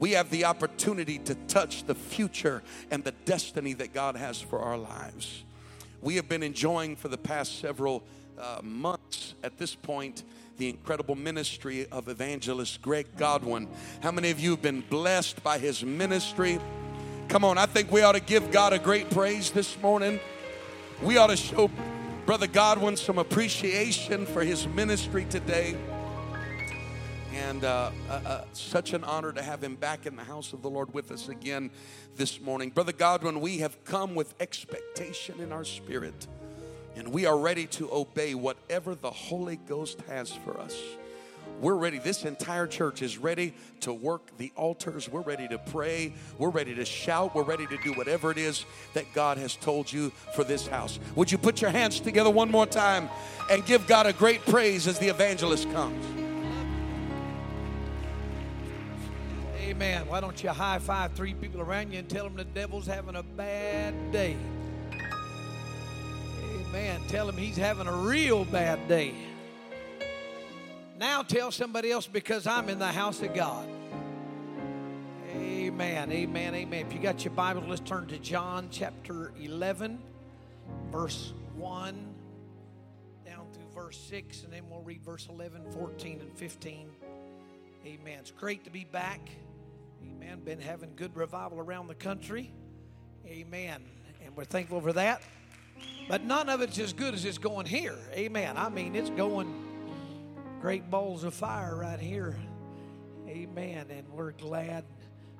We 0.00 0.12
have 0.12 0.30
the 0.30 0.46
opportunity 0.46 1.18
to 1.18 1.34
touch 1.46 1.84
the 1.84 1.94
future 1.94 2.62
and 2.90 3.04
the 3.04 3.12
destiny 3.26 3.74
that 3.74 3.92
God 3.92 4.16
has 4.16 4.40
for 4.40 4.58
our 4.58 4.78
lives. 4.78 5.44
We 6.00 6.16
have 6.16 6.28
been 6.28 6.42
enjoying 6.42 6.96
for 6.96 7.08
the 7.08 7.18
past 7.18 7.60
several 7.60 8.02
uh, 8.38 8.60
months 8.62 9.34
at 9.44 9.58
this 9.58 9.74
point 9.74 10.24
the 10.56 10.68
incredible 10.68 11.14
ministry 11.14 11.86
of 11.90 12.08
evangelist 12.08 12.82
Greg 12.82 13.06
Godwin. 13.16 13.66
How 14.02 14.10
many 14.10 14.30
of 14.30 14.38
you 14.38 14.50
have 14.50 14.62
been 14.62 14.82
blessed 14.82 15.42
by 15.42 15.58
his 15.58 15.82
ministry? 15.82 16.58
Come 17.28 17.44
on, 17.44 17.56
I 17.56 17.66
think 17.66 17.90
we 17.90 18.02
ought 18.02 18.12
to 18.12 18.20
give 18.20 18.50
God 18.50 18.74
a 18.74 18.78
great 18.78 19.10
praise 19.10 19.50
this 19.50 19.80
morning. 19.80 20.20
We 21.02 21.16
ought 21.16 21.28
to 21.28 21.36
show 21.36 21.70
Brother 22.26 22.46
Godwin 22.46 22.96
some 22.96 23.18
appreciation 23.18 24.26
for 24.26 24.44
his 24.44 24.66
ministry 24.68 25.26
today. 25.30 25.76
And 27.50 27.64
uh, 27.64 27.90
uh, 28.08 28.12
uh, 28.12 28.44
such 28.52 28.92
an 28.92 29.02
honor 29.02 29.32
to 29.32 29.42
have 29.42 29.60
him 29.64 29.74
back 29.74 30.06
in 30.06 30.14
the 30.14 30.22
house 30.22 30.52
of 30.52 30.62
the 30.62 30.70
Lord 30.70 30.94
with 30.94 31.10
us 31.10 31.28
again 31.28 31.72
this 32.14 32.40
morning. 32.40 32.70
Brother 32.70 32.92
Godwin, 32.92 33.40
we 33.40 33.58
have 33.58 33.82
come 33.84 34.14
with 34.14 34.40
expectation 34.40 35.40
in 35.40 35.50
our 35.50 35.64
spirit 35.64 36.28
and 36.94 37.08
we 37.08 37.26
are 37.26 37.36
ready 37.36 37.66
to 37.66 37.92
obey 37.92 38.36
whatever 38.36 38.94
the 38.94 39.10
Holy 39.10 39.56
Ghost 39.56 40.00
has 40.02 40.30
for 40.30 40.60
us. 40.60 40.80
We're 41.60 41.74
ready. 41.74 41.98
This 41.98 42.24
entire 42.24 42.68
church 42.68 43.02
is 43.02 43.18
ready 43.18 43.52
to 43.80 43.92
work 43.92 44.30
the 44.36 44.52
altars. 44.54 45.08
We're 45.08 45.20
ready 45.20 45.48
to 45.48 45.58
pray. 45.58 46.14
We're 46.38 46.50
ready 46.50 46.76
to 46.76 46.84
shout. 46.84 47.34
We're 47.34 47.42
ready 47.42 47.66
to 47.66 47.76
do 47.78 47.94
whatever 47.94 48.30
it 48.30 48.38
is 48.38 48.64
that 48.94 49.06
God 49.12 49.38
has 49.38 49.56
told 49.56 49.92
you 49.92 50.10
for 50.36 50.44
this 50.44 50.68
house. 50.68 51.00
Would 51.16 51.32
you 51.32 51.38
put 51.38 51.60
your 51.60 51.72
hands 51.72 51.98
together 51.98 52.30
one 52.30 52.48
more 52.52 52.66
time 52.66 53.08
and 53.50 53.66
give 53.66 53.88
God 53.88 54.06
a 54.06 54.12
great 54.12 54.46
praise 54.46 54.86
as 54.86 55.00
the 55.00 55.08
evangelist 55.08 55.68
comes? 55.72 56.29
Amen. 59.80 60.06
Why 60.08 60.20
don't 60.20 60.42
you 60.42 60.50
high 60.50 60.78
five 60.78 61.12
three 61.12 61.32
people 61.32 61.62
around 61.62 61.90
you 61.90 62.00
and 62.00 62.06
tell 62.06 62.24
them 62.24 62.36
the 62.36 62.44
devil's 62.44 62.86
having 62.86 63.16
a 63.16 63.22
bad 63.22 64.12
day? 64.12 64.36
Amen. 66.68 67.00
Tell 67.08 67.26
him 67.26 67.38
he's 67.38 67.56
having 67.56 67.86
a 67.86 67.92
real 67.92 68.44
bad 68.44 68.86
day. 68.88 69.14
Now 70.98 71.22
tell 71.22 71.50
somebody 71.50 71.90
else 71.90 72.06
because 72.06 72.46
I'm 72.46 72.68
in 72.68 72.78
the 72.78 72.88
house 72.88 73.22
of 73.22 73.32
God. 73.32 73.66
Amen. 75.34 76.12
Amen. 76.12 76.54
Amen. 76.54 76.86
If 76.86 76.92
you 76.92 76.98
got 76.98 77.24
your 77.24 77.32
Bible, 77.32 77.64
let's 77.66 77.80
turn 77.80 78.06
to 78.08 78.18
John 78.18 78.68
chapter 78.70 79.32
11, 79.40 79.98
verse 80.92 81.32
1 81.54 82.14
down 83.24 83.46
through 83.54 83.82
verse 83.82 83.98
6, 84.10 84.44
and 84.44 84.52
then 84.52 84.64
we'll 84.68 84.82
read 84.82 85.02
verse 85.02 85.26
11, 85.30 85.72
14, 85.72 86.20
and 86.20 86.36
15. 86.36 86.90
Amen. 87.86 88.18
It's 88.18 88.30
great 88.30 88.64
to 88.64 88.70
be 88.70 88.84
back. 88.84 89.30
Amen. 90.20 90.40
Been 90.44 90.60
having 90.60 90.90
good 90.96 91.16
revival 91.16 91.60
around 91.60 91.88
the 91.88 91.94
country. 91.94 92.52
Amen. 93.26 93.82
And 94.22 94.36
we're 94.36 94.44
thankful 94.44 94.82
for 94.82 94.92
that. 94.92 95.22
But 96.08 96.24
none 96.24 96.50
of 96.50 96.60
it's 96.60 96.78
as 96.78 96.92
good 96.92 97.14
as 97.14 97.24
it's 97.24 97.38
going 97.38 97.64
here. 97.64 97.96
Amen. 98.12 98.58
I 98.58 98.68
mean, 98.68 98.94
it's 98.94 99.08
going 99.08 99.50
great 100.60 100.90
balls 100.90 101.24
of 101.24 101.32
fire 101.32 101.74
right 101.74 101.98
here. 101.98 102.36
Amen. 103.28 103.86
And 103.90 104.08
we're 104.10 104.32
glad 104.32 104.84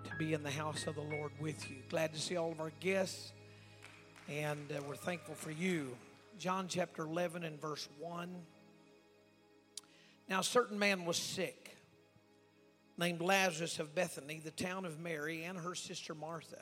to 0.05 0.11
be 0.19 0.33
in 0.33 0.43
the 0.43 0.51
house 0.51 0.87
of 0.87 0.95
the 0.95 1.03
Lord 1.03 1.33
with 1.39 1.69
you. 1.71 1.77
Glad 1.91 2.15
to 2.15 2.21
see 2.21 2.39
all 2.39 2.51
of 2.51 2.61
our 2.61 2.73
guests. 2.81 3.33
And 4.31 4.73
uh, 4.73 4.81
we're 4.89 4.97
thankful 4.97 5.35
for 5.35 5.51
you. 5.51 5.95
John 6.39 6.69
chapter 6.69 7.03
11 7.03 7.45
and 7.45 7.61
verse 7.61 7.87
1. 7.99 8.35
Now, 10.31 10.41
a 10.41 10.45
certain 10.45 10.79
man 10.79 11.05
was 11.05 11.19
sick, 11.19 11.77
named 13.01 13.23
Lazarus 13.23 13.81
of 13.81 13.95
Bethany, 13.95 14.41
the 14.45 14.51
town 14.51 14.85
of 14.85 15.01
Mary, 15.01 15.45
and 15.45 15.59
her 15.59 15.75
sister 15.75 16.15
Martha. 16.15 16.61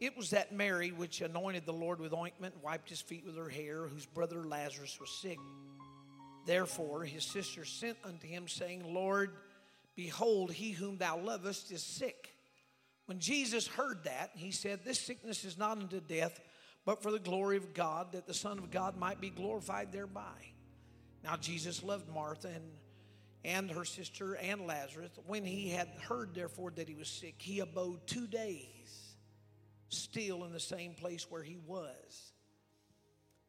It 0.00 0.16
was 0.16 0.30
that 0.30 0.52
Mary 0.52 0.90
which 0.90 1.20
anointed 1.20 1.66
the 1.66 1.72
Lord 1.72 2.00
with 2.00 2.14
ointment, 2.14 2.54
and 2.54 2.62
wiped 2.62 2.88
his 2.88 3.00
feet 3.00 3.26
with 3.26 3.36
her 3.36 3.48
hair, 3.48 3.86
whose 3.86 4.06
brother 4.06 4.46
Lazarus 4.46 4.98
was 4.98 5.10
sick. 5.10 5.38
Therefore 6.46 7.04
his 7.04 7.24
sister 7.24 7.64
sent 7.64 7.98
unto 8.04 8.26
him, 8.26 8.48
saying, 8.48 8.94
Lord, 8.94 9.32
behold, 9.94 10.50
he 10.50 10.70
whom 10.70 10.96
thou 10.96 11.18
lovest 11.18 11.70
is 11.70 11.82
sick. 11.82 12.34
When 13.04 13.18
Jesus 13.18 13.66
heard 13.66 14.04
that, 14.04 14.30
he 14.34 14.50
said, 14.50 14.80
This 14.84 15.00
sickness 15.00 15.44
is 15.44 15.58
not 15.58 15.78
unto 15.78 16.00
death, 16.00 16.40
but 16.86 17.02
for 17.02 17.10
the 17.10 17.18
glory 17.18 17.58
of 17.58 17.74
God, 17.74 18.12
that 18.12 18.26
the 18.26 18.34
Son 18.34 18.58
of 18.58 18.70
God 18.70 18.96
might 18.96 19.20
be 19.20 19.30
glorified 19.30 19.92
thereby. 19.92 20.52
Now 21.22 21.36
Jesus 21.36 21.82
loved 21.82 22.08
Martha 22.08 22.48
and, 22.48 22.64
and 23.44 23.70
her 23.70 23.84
sister 23.84 24.34
and 24.34 24.66
Lazarus. 24.66 25.10
When 25.26 25.44
he 25.44 25.70
had 25.70 25.88
heard, 26.08 26.34
therefore, 26.34 26.72
that 26.72 26.88
he 26.88 26.94
was 26.94 27.08
sick, 27.08 27.36
he 27.38 27.60
abode 27.60 28.06
two 28.06 28.26
days 28.26 29.16
still 29.88 30.44
in 30.44 30.52
the 30.52 30.60
same 30.60 30.94
place 30.94 31.30
where 31.30 31.42
he 31.42 31.58
was. 31.66 32.32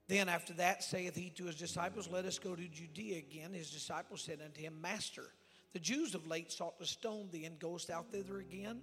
Then 0.07 0.27
after 0.27 0.53
that 0.53 0.83
saith 0.83 1.15
he 1.15 1.29
to 1.31 1.45
his 1.45 1.55
disciples, 1.55 2.09
Let 2.11 2.25
us 2.25 2.39
go 2.39 2.55
to 2.55 2.67
Judea 2.67 3.19
again. 3.19 3.53
His 3.53 3.69
disciples 3.69 4.21
said 4.21 4.39
unto 4.43 4.59
him, 4.59 4.81
Master, 4.81 5.25
the 5.73 5.79
Jews 5.79 6.15
of 6.15 6.25
late 6.25 6.51
sought 6.51 6.79
to 6.79 6.85
stone 6.85 7.29
thee, 7.31 7.45
and 7.45 7.59
goest 7.59 7.89
thou 7.89 8.03
thither 8.11 8.39
again? 8.39 8.81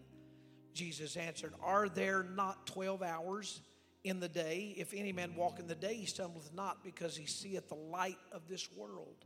Jesus 0.72 1.16
answered, 1.16 1.52
Are 1.62 1.88
there 1.88 2.22
not 2.22 2.66
twelve 2.66 3.02
hours 3.02 3.60
in 4.04 4.20
the 4.20 4.28
day? 4.28 4.75
If 4.76 4.94
any 4.94 5.10
man 5.10 5.34
walk 5.34 5.58
in 5.58 5.66
the 5.66 5.75
day, 5.75 5.94
he 5.94 6.06
stumbleth 6.06 6.54
not, 6.54 6.84
because 6.84 7.16
he 7.16 7.26
seeth 7.26 7.68
the 7.68 7.75
light 7.75 8.18
of 8.30 8.46
this 8.48 8.68
world. 8.76 9.25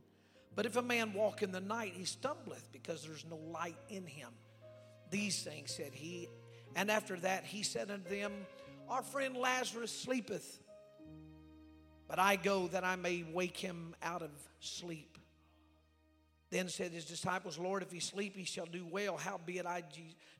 But 0.55 0.65
if 0.65 0.75
a 0.75 0.81
man 0.81 1.13
walk 1.13 1.41
in 1.41 1.51
the 1.51 1.61
night, 1.61 1.93
he 1.95 2.05
stumbleth, 2.05 2.71
because 2.71 3.03
there's 3.03 3.25
no 3.29 3.37
light 3.37 3.77
in 3.89 4.05
him. 4.05 4.29
These 5.09 5.43
things 5.43 5.73
said 5.73 5.93
he, 5.93 6.27
and 6.75 6.89
after 6.89 7.17
that, 7.17 7.45
he 7.45 7.63
said 7.63 7.91
unto 7.91 8.09
them, 8.09 8.31
Our 8.89 9.01
friend 9.01 9.35
Lazarus 9.35 9.91
sleepeth, 9.91 10.59
but 12.07 12.19
I 12.19 12.35
go 12.35 12.67
that 12.67 12.83
I 12.83 12.95
may 12.95 13.23
wake 13.23 13.57
him 13.57 13.95
out 14.01 14.21
of 14.21 14.31
sleep. 14.59 15.17
Then 16.49 16.67
said 16.67 16.91
his 16.91 17.05
disciples, 17.05 17.57
Lord, 17.57 17.81
if 17.81 17.91
he 17.91 18.01
sleep, 18.01 18.35
he 18.35 18.43
shall 18.43 18.65
do 18.65 18.85
well. 18.85 19.15
Howbeit 19.15 19.65
I, 19.65 19.83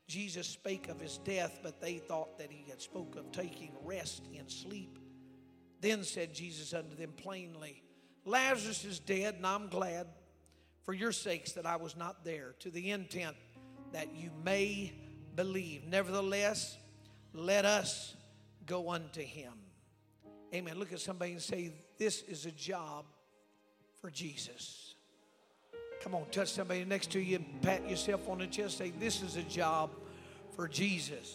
Jesus 0.06 0.46
spake 0.46 0.88
of 0.88 1.00
his 1.00 1.16
death, 1.18 1.60
but 1.62 1.80
they 1.80 1.96
thought 1.96 2.36
that 2.38 2.50
he 2.50 2.68
had 2.68 2.82
spoke 2.82 3.16
of 3.16 3.32
taking 3.32 3.72
rest 3.82 4.28
in 4.34 4.46
sleep. 4.48 4.98
Then 5.80 6.04
said 6.04 6.34
Jesus 6.34 6.74
unto 6.74 6.94
them 6.94 7.12
plainly, 7.16 7.82
Lazarus 8.24 8.84
is 8.84 8.98
dead, 8.98 9.34
and 9.36 9.46
I'm 9.46 9.68
glad 9.68 10.06
for 10.84 10.94
your 10.94 11.12
sakes 11.12 11.52
that 11.52 11.66
I 11.66 11.76
was 11.76 11.96
not 11.96 12.24
there, 12.24 12.54
to 12.60 12.70
the 12.70 12.90
intent 12.90 13.36
that 13.92 14.14
you 14.14 14.30
may 14.44 14.92
believe. 15.36 15.84
Nevertheless, 15.84 16.76
let 17.32 17.64
us 17.64 18.14
go 18.66 18.90
unto 18.90 19.22
him. 19.22 19.52
Amen. 20.54 20.78
Look 20.78 20.92
at 20.92 21.00
somebody 21.00 21.32
and 21.32 21.42
say, 21.42 21.72
This 21.98 22.22
is 22.22 22.46
a 22.46 22.50
job 22.50 23.06
for 24.00 24.10
Jesus. 24.10 24.94
Come 26.02 26.14
on, 26.14 26.26
touch 26.30 26.52
somebody 26.52 26.84
next 26.84 27.12
to 27.12 27.20
you 27.20 27.36
and 27.36 27.62
pat 27.62 27.88
yourself 27.88 28.28
on 28.28 28.38
the 28.38 28.46
chest. 28.46 28.78
Say, 28.78 28.90
This 28.90 29.22
is 29.22 29.36
a 29.36 29.42
job 29.42 29.90
for 30.56 30.68
Jesus. 30.68 31.34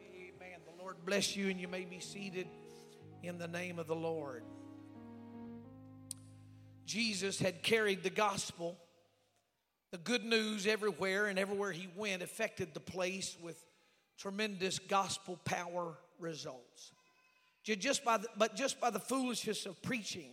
Amen. 0.00 0.58
The 0.64 0.82
Lord 0.82 0.96
bless 1.04 1.36
you, 1.36 1.48
and 1.48 1.60
you 1.60 1.68
may 1.68 1.84
be 1.84 2.00
seated 2.00 2.46
in 3.22 3.38
the 3.38 3.48
name 3.48 3.78
of 3.78 3.86
the 3.86 3.96
Lord. 3.96 4.42
Jesus 6.86 7.38
had 7.38 7.62
carried 7.62 8.02
the 8.02 8.10
gospel, 8.10 8.78
the 9.90 9.98
good 9.98 10.24
news 10.24 10.66
everywhere, 10.66 11.26
and 11.26 11.38
everywhere 11.38 11.72
he 11.72 11.88
went 11.96 12.22
affected 12.22 12.72
the 12.72 12.80
place 12.80 13.36
with 13.42 13.62
tremendous 14.18 14.78
gospel 14.78 15.38
power 15.44 15.98
results. 16.18 16.92
Just 17.64 18.04
by 18.04 18.18
the, 18.18 18.28
but 18.38 18.54
just 18.54 18.80
by 18.80 18.90
the 18.90 19.00
foolishness 19.00 19.66
of 19.66 19.82
preaching, 19.82 20.30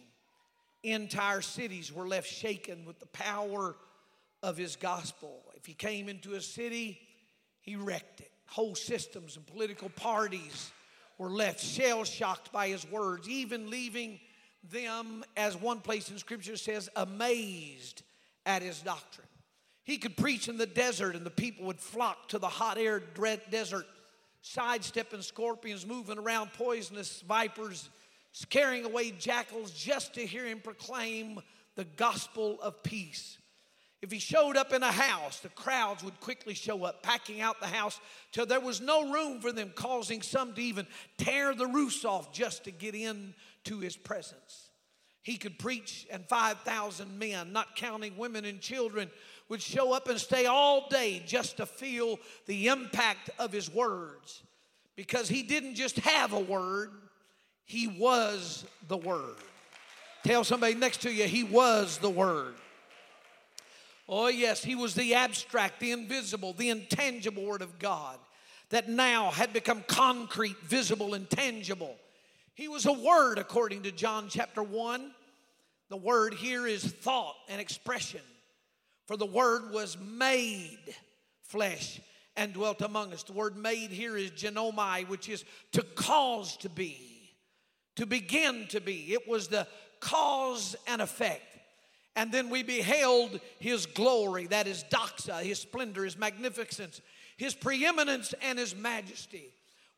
entire 0.83 1.41
cities 1.41 1.91
were 1.91 2.07
left 2.07 2.27
shaken 2.27 2.85
with 2.85 2.99
the 2.99 3.07
power 3.07 3.75
of 4.43 4.55
his 4.55 4.75
gospel. 4.75 5.41
If 5.55 5.65
he 5.65 5.73
came 5.73 6.09
into 6.09 6.35
a 6.35 6.41
city, 6.41 6.99
he 7.61 7.75
wrecked 7.75 8.19
it. 8.19 8.29
Whole 8.47 8.75
systems 8.75 9.35
and 9.37 9.47
political 9.47 9.89
parties 9.89 10.71
were 11.17 11.29
left 11.29 11.63
shell 11.63 12.03
shocked 12.03 12.51
by 12.51 12.67
his 12.67 12.85
words, 12.91 13.27
even 13.27 13.71
leaving 13.71 14.19
them, 14.71 15.23
as 15.35 15.55
one 15.55 15.79
place 15.79 16.09
in 16.09 16.17
Scripture 16.17 16.57
says, 16.57 16.89
amazed 16.95 18.03
at 18.45 18.61
his 18.61 18.81
doctrine. 18.81 19.27
He 19.83 19.97
could 19.97 20.15
preach 20.15 20.47
in 20.47 20.57
the 20.57 20.65
desert, 20.65 21.15
and 21.15 21.25
the 21.25 21.29
people 21.29 21.65
would 21.65 21.79
flock 21.79 22.29
to 22.29 22.39
the 22.39 22.47
hot 22.47 22.77
air 22.77 23.01
desert, 23.51 23.85
sidestepping 24.41 25.21
scorpions, 25.21 25.85
moving 25.85 26.17
around 26.17 26.53
poisonous 26.53 27.21
vipers, 27.21 27.89
scaring 28.31 28.85
away 28.85 29.11
jackals 29.11 29.71
just 29.71 30.13
to 30.15 30.25
hear 30.25 30.45
him 30.45 30.59
proclaim 30.59 31.39
the 31.75 31.85
gospel 31.85 32.59
of 32.61 32.81
peace. 32.83 33.37
If 34.01 34.11
he 34.11 34.19
showed 34.19 34.57
up 34.57 34.73
in 34.73 34.83
a 34.83 34.91
house, 34.91 35.39
the 35.39 35.47
crowds 35.47 36.03
would 36.03 36.19
quickly 36.19 36.53
show 36.53 36.83
up, 36.83 37.03
packing 37.03 37.39
out 37.39 37.61
the 37.61 37.67
house 37.67 38.01
till 38.33 38.45
there 38.45 38.59
was 38.59 38.81
no 38.81 39.13
room 39.13 39.39
for 39.39 39.53
them, 39.53 39.71
causing 39.73 40.21
some 40.21 40.53
to 40.53 40.61
even 40.61 40.85
tear 41.17 41.55
the 41.55 41.67
roofs 41.67 42.03
off 42.03 42.33
just 42.33 42.65
to 42.65 42.71
get 42.71 42.95
into 43.65 43.79
his 43.79 43.95
presence. 43.95 44.69
He 45.21 45.37
could 45.37 45.57
preach, 45.57 46.05
and 46.11 46.25
5,000 46.27 47.17
men, 47.17 47.53
not 47.53 47.75
counting 47.77 48.17
women 48.17 48.43
and 48.43 48.59
children, 48.59 49.09
would 49.47 49.61
show 49.61 49.93
up 49.93 50.09
and 50.09 50.19
stay 50.19 50.45
all 50.45 50.87
day 50.89 51.23
just 51.25 51.57
to 51.57 51.65
feel 51.65 52.19
the 52.45 52.67
impact 52.67 53.29
of 53.39 53.51
his 53.51 53.73
words. 53.73 54.43
Because 54.95 55.29
he 55.29 55.43
didn't 55.43 55.75
just 55.75 55.97
have 55.99 56.33
a 56.33 56.39
word, 56.39 56.91
he 57.63 57.87
was 57.87 58.65
the 58.89 58.97
word. 58.97 59.35
Tell 60.25 60.43
somebody 60.43 60.75
next 60.75 61.01
to 61.03 61.11
you, 61.11 61.23
he 61.25 61.43
was 61.43 61.97
the 61.99 62.09
word. 62.09 62.55
Oh, 64.09 64.27
yes, 64.27 64.61
he 64.61 64.75
was 64.75 64.93
the 64.93 65.15
abstract, 65.15 65.79
the 65.79 65.91
invisible, 65.91 66.51
the 66.53 66.69
intangible 66.69 67.45
Word 67.45 67.61
of 67.61 67.79
God 67.79 68.19
that 68.69 68.89
now 68.89 69.31
had 69.31 69.53
become 69.53 69.83
concrete, 69.87 70.57
visible, 70.63 71.13
and 71.13 71.29
tangible. 71.29 71.95
He 72.55 72.67
was 72.67 72.85
a 72.85 72.93
Word, 72.93 73.39
according 73.39 73.83
to 73.83 73.91
John 73.91 74.27
chapter 74.29 74.61
1. 74.61 75.11
The 75.89 75.97
word 75.97 76.33
here 76.33 76.65
is 76.65 76.83
thought 76.83 77.35
and 77.49 77.59
expression. 77.59 78.21
For 79.07 79.17
the 79.17 79.25
Word 79.25 79.71
was 79.71 79.97
made 79.99 80.95
flesh 81.41 81.99
and 82.35 82.53
dwelt 82.53 82.81
among 82.81 83.13
us. 83.13 83.23
The 83.23 83.33
word 83.33 83.57
made 83.57 83.91
here 83.91 84.17
is 84.17 84.31
ginomai, 84.31 85.07
which 85.07 85.29
is 85.29 85.45
to 85.73 85.81
cause 85.81 86.57
to 86.57 86.69
be, 86.69 87.31
to 87.95 88.05
begin 88.05 88.67
to 88.69 88.81
be. 88.81 89.13
It 89.13 89.27
was 89.27 89.47
the 89.47 89.67
cause 89.99 90.75
and 90.87 91.01
effect. 91.01 91.43
And 92.15 92.31
then 92.31 92.49
we 92.49 92.61
beheld 92.61 93.39
his 93.59 93.87
glory, 93.87 94.47
that 94.47 94.67
is 94.67 94.85
doxa, 94.91 95.41
his 95.41 95.59
splendor, 95.59 96.03
his 96.03 96.17
magnificence, 96.17 97.01
his 97.37 97.55
preeminence, 97.55 98.33
and 98.41 98.59
his 98.59 98.75
majesty. 98.75 99.51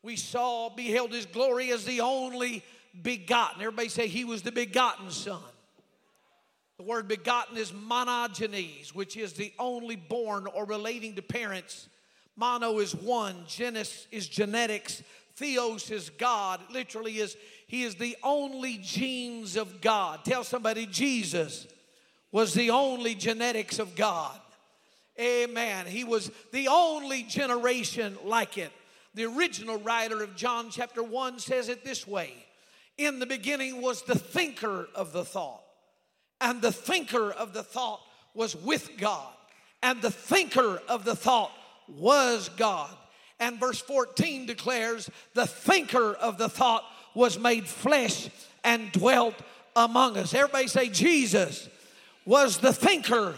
We 0.06 0.14
saw, 0.14 0.68
beheld 0.68 1.10
his 1.10 1.26
glory 1.26 1.72
as 1.72 1.84
the 1.84 2.00
only 2.00 2.62
begotten. 3.02 3.60
Everybody 3.60 3.88
say 3.88 4.06
he 4.06 4.24
was 4.24 4.40
the 4.40 4.52
begotten 4.52 5.10
son. 5.10 5.42
The 6.76 6.84
word 6.84 7.08
begotten 7.08 7.56
is 7.56 7.72
monogenes, 7.72 8.94
which 8.94 9.16
is 9.16 9.32
the 9.32 9.52
only 9.58 9.96
born 9.96 10.46
or 10.46 10.64
relating 10.64 11.16
to 11.16 11.22
parents. 11.22 11.88
Mono 12.36 12.78
is 12.78 12.94
one, 12.94 13.34
genes 13.48 14.06
is 14.12 14.28
genetics, 14.28 15.02
theos 15.34 15.90
is 15.90 16.10
God. 16.10 16.60
literally 16.70 17.18
is 17.18 17.36
he 17.66 17.82
is 17.82 17.96
the 17.96 18.16
only 18.22 18.78
genes 18.78 19.56
of 19.56 19.80
God. 19.80 20.24
Tell 20.24 20.44
somebody 20.44 20.86
Jesus 20.86 21.66
was 22.30 22.54
the 22.54 22.70
only 22.70 23.16
genetics 23.16 23.80
of 23.80 23.96
God. 23.96 24.38
Amen. 25.18 25.86
He 25.86 26.04
was 26.04 26.30
the 26.52 26.68
only 26.68 27.24
generation 27.24 28.16
like 28.22 28.56
it. 28.56 28.70
The 29.16 29.24
original 29.24 29.78
writer 29.78 30.22
of 30.22 30.36
John 30.36 30.68
chapter 30.70 31.02
1 31.02 31.38
says 31.38 31.70
it 31.70 31.82
this 31.82 32.06
way 32.06 32.34
In 32.98 33.18
the 33.18 33.24
beginning 33.24 33.80
was 33.80 34.02
the 34.02 34.18
thinker 34.18 34.88
of 34.94 35.12
the 35.14 35.24
thought, 35.24 35.62
and 36.38 36.60
the 36.60 36.70
thinker 36.70 37.30
of 37.32 37.54
the 37.54 37.62
thought 37.62 38.00
was 38.34 38.54
with 38.54 38.90
God, 38.98 39.32
and 39.82 40.02
the 40.02 40.10
thinker 40.10 40.82
of 40.86 41.06
the 41.06 41.16
thought 41.16 41.50
was 41.88 42.50
God. 42.58 42.94
And 43.40 43.58
verse 43.58 43.80
14 43.80 44.44
declares, 44.44 45.08
The 45.32 45.46
thinker 45.46 46.12
of 46.12 46.36
the 46.36 46.50
thought 46.50 46.84
was 47.14 47.38
made 47.38 47.66
flesh 47.66 48.28
and 48.64 48.92
dwelt 48.92 49.36
among 49.74 50.18
us. 50.18 50.34
Everybody 50.34 50.68
say, 50.68 50.90
Jesus 50.90 51.70
was 52.26 52.58
the 52.58 52.74
thinker 52.74 53.34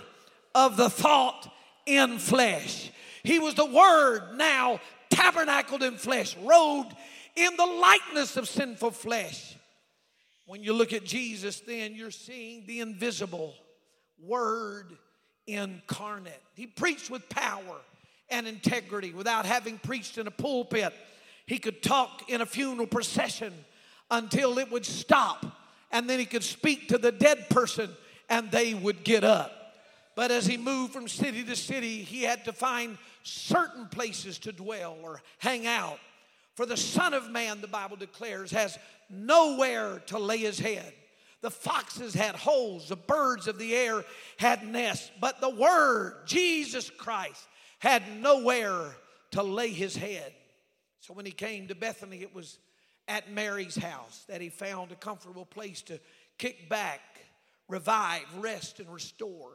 of 0.56 0.76
the 0.76 0.90
thought 0.90 1.48
in 1.86 2.18
flesh. 2.18 2.90
He 3.22 3.38
was 3.38 3.54
the 3.54 3.64
Word 3.64 4.36
now 4.36 4.80
tabernacled 5.18 5.82
in 5.82 5.96
flesh, 5.96 6.36
robed 6.38 6.94
in 7.34 7.56
the 7.56 7.66
likeness 7.66 8.36
of 8.36 8.48
sinful 8.48 8.92
flesh. 8.92 9.56
When 10.46 10.62
you 10.62 10.72
look 10.72 10.92
at 10.92 11.04
Jesus, 11.04 11.60
then 11.60 11.94
you're 11.94 12.10
seeing 12.10 12.64
the 12.66 12.80
invisible 12.80 13.54
Word 14.20 14.96
incarnate. 15.46 16.42
He 16.54 16.66
preached 16.66 17.10
with 17.10 17.28
power 17.28 17.76
and 18.30 18.46
integrity 18.46 19.12
without 19.12 19.46
having 19.46 19.78
preached 19.78 20.18
in 20.18 20.26
a 20.26 20.30
pulpit. 20.30 20.92
He 21.46 21.58
could 21.58 21.82
talk 21.82 22.28
in 22.28 22.40
a 22.40 22.46
funeral 22.46 22.86
procession 22.86 23.52
until 24.10 24.58
it 24.58 24.70
would 24.70 24.84
stop, 24.84 25.44
and 25.92 26.08
then 26.08 26.18
he 26.18 26.24
could 26.24 26.42
speak 26.42 26.88
to 26.88 26.98
the 26.98 27.12
dead 27.12 27.48
person 27.48 27.90
and 28.28 28.50
they 28.50 28.74
would 28.74 29.04
get 29.04 29.24
up. 29.24 29.57
But 30.18 30.32
as 30.32 30.46
he 30.46 30.56
moved 30.56 30.92
from 30.92 31.06
city 31.06 31.44
to 31.44 31.54
city, 31.54 32.02
he 32.02 32.24
had 32.24 32.44
to 32.46 32.52
find 32.52 32.98
certain 33.22 33.86
places 33.86 34.40
to 34.40 34.50
dwell 34.50 34.96
or 35.00 35.22
hang 35.38 35.64
out. 35.64 36.00
For 36.56 36.66
the 36.66 36.76
Son 36.76 37.14
of 37.14 37.30
Man, 37.30 37.60
the 37.60 37.68
Bible 37.68 37.96
declares, 37.96 38.50
has 38.50 38.76
nowhere 39.08 40.02
to 40.06 40.18
lay 40.18 40.38
his 40.38 40.58
head. 40.58 40.92
The 41.40 41.52
foxes 41.52 42.14
had 42.14 42.34
holes, 42.34 42.88
the 42.88 42.96
birds 42.96 43.46
of 43.46 43.60
the 43.60 43.72
air 43.76 44.04
had 44.38 44.66
nests, 44.66 45.08
but 45.20 45.40
the 45.40 45.50
Word, 45.50 46.14
Jesus 46.26 46.90
Christ, 46.90 47.46
had 47.78 48.02
nowhere 48.20 48.96
to 49.30 49.44
lay 49.44 49.68
his 49.68 49.94
head. 49.94 50.32
So 50.98 51.14
when 51.14 51.26
he 51.26 51.32
came 51.32 51.68
to 51.68 51.76
Bethany, 51.76 52.22
it 52.22 52.34
was 52.34 52.58
at 53.06 53.30
Mary's 53.30 53.76
house 53.76 54.24
that 54.28 54.40
he 54.40 54.48
found 54.48 54.90
a 54.90 54.96
comfortable 54.96 55.46
place 55.46 55.80
to 55.82 56.00
kick 56.38 56.68
back 56.68 57.02
revive, 57.68 58.24
rest, 58.38 58.80
and 58.80 58.92
restore. 58.92 59.52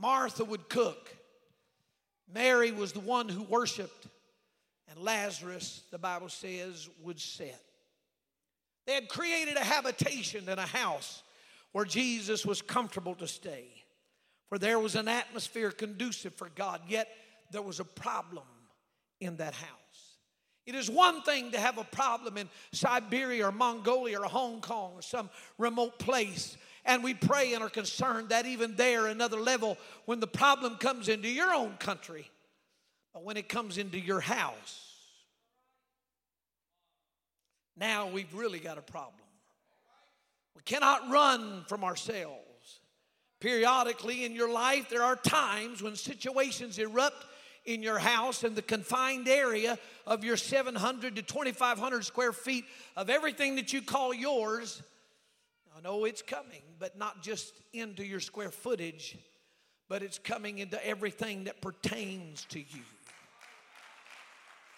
Martha 0.00 0.44
would 0.44 0.68
cook. 0.68 1.14
Mary 2.32 2.70
was 2.70 2.92
the 2.92 3.00
one 3.00 3.28
who 3.28 3.42
worshiped. 3.42 4.06
And 4.88 4.98
Lazarus, 4.98 5.82
the 5.90 5.98
Bible 5.98 6.28
says, 6.28 6.88
would 7.02 7.20
sit. 7.20 7.60
They 8.86 8.94
had 8.94 9.08
created 9.08 9.56
a 9.56 9.64
habitation 9.64 10.48
and 10.48 10.58
a 10.58 10.66
house 10.66 11.22
where 11.72 11.84
Jesus 11.84 12.44
was 12.44 12.62
comfortable 12.62 13.14
to 13.16 13.28
stay. 13.28 13.66
For 14.48 14.58
there 14.58 14.80
was 14.80 14.96
an 14.96 15.06
atmosphere 15.06 15.70
conducive 15.70 16.34
for 16.34 16.48
God, 16.48 16.80
yet 16.88 17.08
there 17.52 17.62
was 17.62 17.78
a 17.78 17.84
problem 17.84 18.46
in 19.20 19.36
that 19.36 19.54
house. 19.54 19.70
It 20.66 20.74
is 20.74 20.90
one 20.90 21.22
thing 21.22 21.52
to 21.52 21.60
have 21.60 21.78
a 21.78 21.84
problem 21.84 22.36
in 22.36 22.48
Siberia 22.72 23.46
or 23.48 23.52
Mongolia 23.52 24.20
or 24.20 24.24
Hong 24.24 24.60
Kong 24.60 24.92
or 24.94 25.02
some 25.02 25.30
remote 25.58 25.98
place 25.98 26.56
and 26.90 27.04
we 27.04 27.14
pray 27.14 27.54
and 27.54 27.62
are 27.62 27.70
concerned 27.70 28.30
that 28.30 28.46
even 28.46 28.74
there, 28.74 29.06
another 29.06 29.38
level, 29.38 29.78
when 30.06 30.18
the 30.18 30.26
problem 30.26 30.74
comes 30.74 31.08
into 31.08 31.28
your 31.28 31.54
own 31.54 31.76
country, 31.78 32.28
but 33.14 33.22
when 33.22 33.36
it 33.36 33.48
comes 33.48 33.78
into 33.78 33.96
your 33.96 34.18
house, 34.18 34.96
now 37.76 38.08
we've 38.08 38.34
really 38.34 38.58
got 38.58 38.76
a 38.76 38.82
problem. 38.82 39.14
We 40.56 40.62
cannot 40.62 41.08
run 41.12 41.64
from 41.68 41.84
ourselves. 41.84 42.80
Periodically 43.38 44.24
in 44.24 44.34
your 44.34 44.52
life, 44.52 44.90
there 44.90 45.04
are 45.04 45.14
times 45.14 45.80
when 45.80 45.94
situations 45.94 46.76
erupt 46.76 47.24
in 47.66 47.84
your 47.84 48.00
house 48.00 48.42
in 48.42 48.56
the 48.56 48.62
confined 48.62 49.28
area 49.28 49.78
of 50.08 50.24
your 50.24 50.36
700 50.36 51.14
to 51.14 51.22
2,500 51.22 52.04
square 52.04 52.32
feet 52.32 52.64
of 52.96 53.08
everything 53.08 53.54
that 53.56 53.72
you 53.72 53.80
call 53.80 54.12
yours. 54.12 54.82
I 55.80 55.82
know 55.82 56.04
it's 56.04 56.20
coming, 56.20 56.60
but 56.78 56.98
not 56.98 57.22
just 57.22 57.54
into 57.72 58.04
your 58.04 58.20
square 58.20 58.50
footage, 58.50 59.16
but 59.88 60.02
it's 60.02 60.18
coming 60.18 60.58
into 60.58 60.84
everything 60.86 61.44
that 61.44 61.62
pertains 61.62 62.44
to 62.50 62.58
you. 62.58 62.82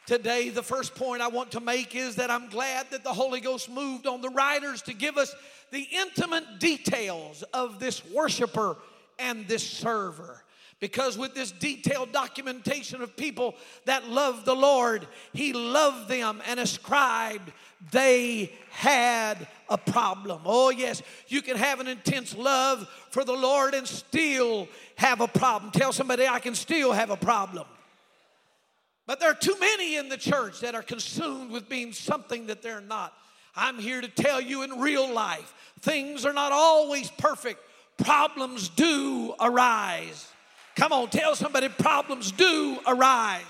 Today, 0.07 0.51
the 0.51 0.63
first 0.63 0.95
point 0.95 1.21
I 1.21 1.27
want 1.27 1.53
to 1.53 1.61
make 1.61 1.97
is 1.97 2.17
that 2.17 2.31
I'm 2.31 2.49
glad 2.49 2.87
that 2.91 3.03
the 3.03 3.13
Holy 3.13 3.41
Ghost 3.41 3.69
moved 3.69 4.07
on 4.07 4.21
the 4.21 4.29
writers 4.29 4.81
to 4.83 4.95
give 4.95 5.17
us 5.19 5.35
the 5.73 5.89
intimate 5.91 6.61
details 6.61 7.43
of 7.53 7.81
this 7.81 8.05
worshiper 8.07 8.77
and 9.19 9.49
this 9.49 9.69
server. 9.69 10.45
Because 10.83 11.17
with 11.17 11.33
this 11.33 11.53
detailed 11.53 12.11
documentation 12.11 13.03
of 13.03 13.17
people 13.17 13.55
that 13.85 14.09
loved 14.09 14.45
the 14.45 14.57
Lord, 14.57 15.07
He 15.33 15.53
loved 15.53 16.09
them 16.09 16.43
and 16.45 16.59
ascribed 16.59 17.53
they 17.93 18.51
had 18.71 19.47
a 19.69 19.79
problem. 19.79 20.41
Oh, 20.45 20.71
yes, 20.71 21.01
you 21.29 21.41
can 21.41 21.57
have 21.57 21.79
an 21.79 21.87
intense 21.87 22.37
love 22.37 22.89
for 23.11 23.23
the 23.23 23.33
Lord 23.33 23.75
and 23.75 23.87
still 23.87 24.67
have 24.97 25.21
a 25.21 25.29
problem. 25.29 25.71
Tell 25.71 25.93
somebody, 25.93 26.27
I 26.27 26.41
can 26.41 26.57
still 26.57 26.91
have 26.91 27.11
a 27.11 27.17
problem. 27.17 27.69
But 29.07 29.21
there 29.21 29.31
are 29.31 29.35
too 29.35 29.57
many 29.61 29.95
in 29.99 30.09
the 30.09 30.17
church 30.17 30.63
that 30.63 30.75
are 30.75 30.83
consumed 30.83 31.53
with 31.53 31.69
being 31.69 31.93
something 31.93 32.49
that 32.49 32.61
they're 32.61 32.81
not. 32.81 33.13
I'm 33.55 33.79
here 33.79 34.01
to 34.01 34.09
tell 34.09 34.41
you 34.41 34.65
in 34.65 34.81
real 34.81 35.09
life, 35.09 35.55
things 35.79 36.27
are 36.27 36.33
not 36.33 36.51
always 36.51 37.09
perfect. 37.09 37.61
Problems 37.99 38.69
do 38.69 39.33
arise. 39.41 40.29
Come 40.77 40.93
on, 40.93 41.11
tell 41.11 41.35
somebody 41.37 41.69
problems 41.69 42.33
do 42.33 42.79
arise. 42.87 43.43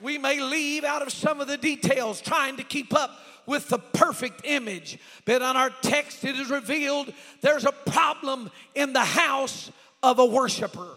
We 0.00 0.18
may 0.18 0.40
leave 0.40 0.84
out 0.84 1.02
of 1.02 1.12
some 1.12 1.40
of 1.40 1.46
the 1.46 1.56
details 1.56 2.20
trying 2.20 2.56
to 2.56 2.64
keep 2.64 2.92
up 2.94 3.10
with 3.46 3.68
the 3.68 3.78
perfect 3.78 4.42
image. 4.44 4.98
But 5.24 5.42
on 5.42 5.56
our 5.56 5.70
text, 5.70 6.24
it 6.24 6.36
is 6.36 6.50
revealed 6.50 7.12
there's 7.40 7.64
a 7.64 7.72
problem 7.72 8.50
in 8.74 8.92
the 8.92 9.04
house 9.04 9.70
of 10.02 10.18
a 10.18 10.26
worshiper. 10.26 10.96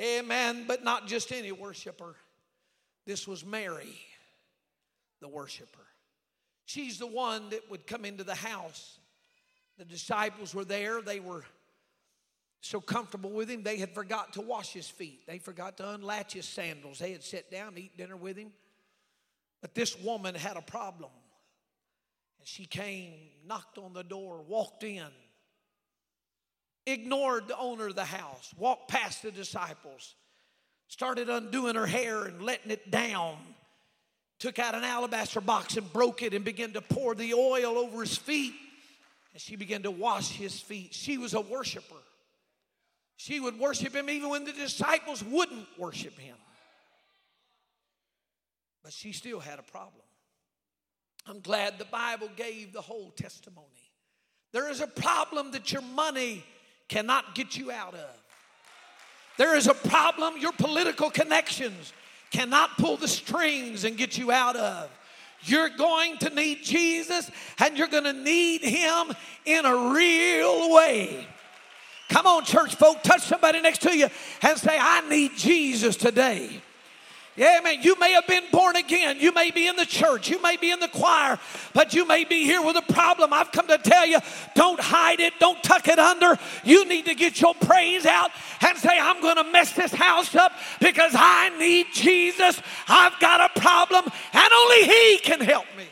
Amen. 0.00 0.64
But 0.66 0.84
not 0.84 1.06
just 1.06 1.32
any 1.32 1.52
worshiper. 1.52 2.14
This 3.06 3.28
was 3.28 3.44
Mary, 3.44 3.98
the 5.20 5.28
worshiper. 5.28 5.86
She's 6.64 6.98
the 6.98 7.06
one 7.06 7.50
that 7.50 7.70
would 7.70 7.86
come 7.86 8.04
into 8.04 8.24
the 8.24 8.34
house. 8.34 8.98
The 9.78 9.84
disciples 9.84 10.54
were 10.54 10.64
there. 10.64 11.02
They 11.02 11.20
were 11.20 11.44
so 12.64 12.80
comfortable 12.80 13.28
with 13.28 13.50
him, 13.50 13.62
they 13.62 13.76
had 13.76 13.90
forgot 13.90 14.32
to 14.32 14.40
wash 14.40 14.72
his 14.72 14.88
feet. 14.88 15.26
They 15.26 15.36
forgot 15.38 15.76
to 15.76 15.90
unlatch 15.90 16.32
his 16.32 16.46
sandals. 16.46 16.98
They 16.98 17.12
had 17.12 17.22
sat 17.22 17.50
down, 17.50 17.74
to 17.74 17.82
eat 17.82 17.98
dinner 17.98 18.16
with 18.16 18.38
him. 18.38 18.52
But 19.60 19.74
this 19.74 20.00
woman 20.00 20.34
had 20.34 20.56
a 20.56 20.62
problem. 20.62 21.10
And 22.38 22.48
she 22.48 22.64
came, 22.64 23.12
knocked 23.46 23.76
on 23.76 23.92
the 23.92 24.02
door, 24.02 24.42
walked 24.48 24.82
in, 24.82 25.04
ignored 26.86 27.48
the 27.48 27.58
owner 27.58 27.88
of 27.88 27.96
the 27.96 28.04
house, 28.04 28.54
walked 28.56 28.88
past 28.88 29.22
the 29.22 29.30
disciples, 29.30 30.14
started 30.88 31.28
undoing 31.28 31.74
her 31.74 31.86
hair 31.86 32.24
and 32.24 32.40
letting 32.40 32.70
it 32.70 32.90
down, 32.90 33.36
took 34.38 34.58
out 34.58 34.74
an 34.74 34.84
alabaster 34.84 35.42
box 35.42 35.76
and 35.76 35.92
broke 35.92 36.22
it 36.22 36.32
and 36.32 36.46
began 36.46 36.72
to 36.72 36.80
pour 36.80 37.14
the 37.14 37.34
oil 37.34 37.76
over 37.76 38.00
his 38.00 38.16
feet. 38.16 38.54
And 39.34 39.42
she 39.42 39.56
began 39.56 39.82
to 39.82 39.90
wash 39.90 40.30
his 40.30 40.58
feet. 40.58 40.94
She 40.94 41.18
was 41.18 41.34
a 41.34 41.42
worshiper. 41.42 41.96
She 43.16 43.40
would 43.40 43.58
worship 43.58 43.94
him 43.94 44.10
even 44.10 44.28
when 44.28 44.44
the 44.44 44.52
disciples 44.52 45.22
wouldn't 45.24 45.66
worship 45.78 46.18
him. 46.18 46.36
But 48.82 48.92
she 48.92 49.12
still 49.12 49.40
had 49.40 49.58
a 49.58 49.62
problem. 49.62 50.02
I'm 51.26 51.40
glad 51.40 51.78
the 51.78 51.86
Bible 51.86 52.28
gave 52.36 52.72
the 52.72 52.82
whole 52.82 53.10
testimony. 53.10 53.68
There 54.52 54.70
is 54.70 54.80
a 54.80 54.86
problem 54.86 55.52
that 55.52 55.72
your 55.72 55.82
money 55.82 56.44
cannot 56.88 57.34
get 57.34 57.56
you 57.56 57.70
out 57.70 57.94
of. 57.94 58.22
There 59.38 59.56
is 59.56 59.66
a 59.66 59.74
problem 59.74 60.34
your 60.38 60.52
political 60.52 61.10
connections 61.10 61.92
cannot 62.30 62.76
pull 62.76 62.96
the 62.96 63.08
strings 63.08 63.84
and 63.84 63.96
get 63.96 64.18
you 64.18 64.30
out 64.30 64.56
of. 64.56 64.90
You're 65.42 65.70
going 65.70 66.18
to 66.18 66.30
need 66.30 66.62
Jesus 66.62 67.30
and 67.58 67.76
you're 67.76 67.88
going 67.88 68.04
to 68.04 68.12
need 68.12 68.62
Him 68.62 69.12
in 69.44 69.64
a 69.64 69.92
real 69.92 70.74
way. 70.74 71.26
Come 72.08 72.26
on, 72.26 72.44
church 72.44 72.74
folk, 72.74 73.02
touch 73.02 73.22
somebody 73.22 73.60
next 73.60 73.82
to 73.82 73.96
you 73.96 74.08
and 74.42 74.58
say, 74.58 74.76
I 74.78 75.08
need 75.08 75.32
Jesus 75.36 75.96
today. 75.96 76.60
Yeah, 77.36 77.58
man, 77.64 77.82
you 77.82 77.98
may 77.98 78.12
have 78.12 78.28
been 78.28 78.44
born 78.52 78.76
again. 78.76 79.18
You 79.18 79.32
may 79.32 79.50
be 79.50 79.66
in 79.66 79.74
the 79.74 79.86
church. 79.86 80.30
You 80.30 80.40
may 80.40 80.56
be 80.56 80.70
in 80.70 80.78
the 80.78 80.86
choir, 80.86 81.36
but 81.72 81.92
you 81.92 82.06
may 82.06 82.22
be 82.22 82.44
here 82.44 82.62
with 82.62 82.76
a 82.76 82.92
problem. 82.92 83.32
I've 83.32 83.50
come 83.50 83.66
to 83.66 83.78
tell 83.78 84.06
you 84.06 84.18
don't 84.54 84.78
hide 84.78 85.18
it, 85.18 85.32
don't 85.40 85.60
tuck 85.60 85.88
it 85.88 85.98
under. 85.98 86.38
You 86.62 86.84
need 86.84 87.06
to 87.06 87.14
get 87.16 87.40
your 87.40 87.54
praise 87.54 88.06
out 88.06 88.30
and 88.60 88.78
say, 88.78 88.96
I'm 89.00 89.20
going 89.20 89.36
to 89.36 89.50
mess 89.50 89.72
this 89.72 89.92
house 89.92 90.36
up 90.36 90.52
because 90.78 91.12
I 91.16 91.50
need 91.58 91.86
Jesus. 91.92 92.60
I've 92.86 93.18
got 93.18 93.50
a 93.50 93.60
problem, 93.60 94.04
and 94.32 94.52
only 94.52 94.84
He 94.84 95.18
can 95.18 95.40
help 95.40 95.66
me. 95.76 95.86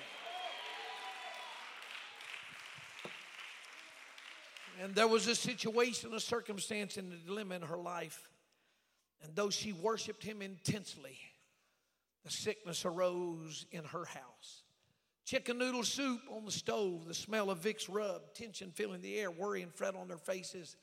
And 4.83 4.97
there 4.97 5.07
was 5.07 5.29
a 5.29 5.37
situation, 5.37 6.13
a 6.13 6.19
circumstance, 6.19 6.97
and 6.97 7.13
a 7.13 7.17
dilemma 7.17 7.55
in 7.55 7.63
her 7.63 7.77
life. 7.77 8.29
And 9.23 9.33
though 9.37 9.49
she 9.49 9.73
worshiped 9.73 10.25
him 10.25 10.43
intensely, 10.43 11.17
the 12.25 12.33
sickness 12.33 12.85
arose 12.85 13.65
in 13.71 13.85
her 13.85 14.05
house. 14.05 14.63
Chicken 15.25 15.59
noodle 15.59 15.85
soup 15.85 16.21
on 16.29 16.45
the 16.45 16.51
stove, 16.51 17.07
the 17.07 17.15
smell 17.15 17.49
of 17.49 17.61
Vicks 17.61 17.87
rub, 17.89 18.35
tension 18.35 18.73
filling 18.73 19.03
the 19.03 19.21
air, 19.21 19.31
worry 19.31 19.63
and 19.63 19.73
fret 19.73 19.95
on 19.95 20.09
their 20.09 20.19
faces. 20.19 20.77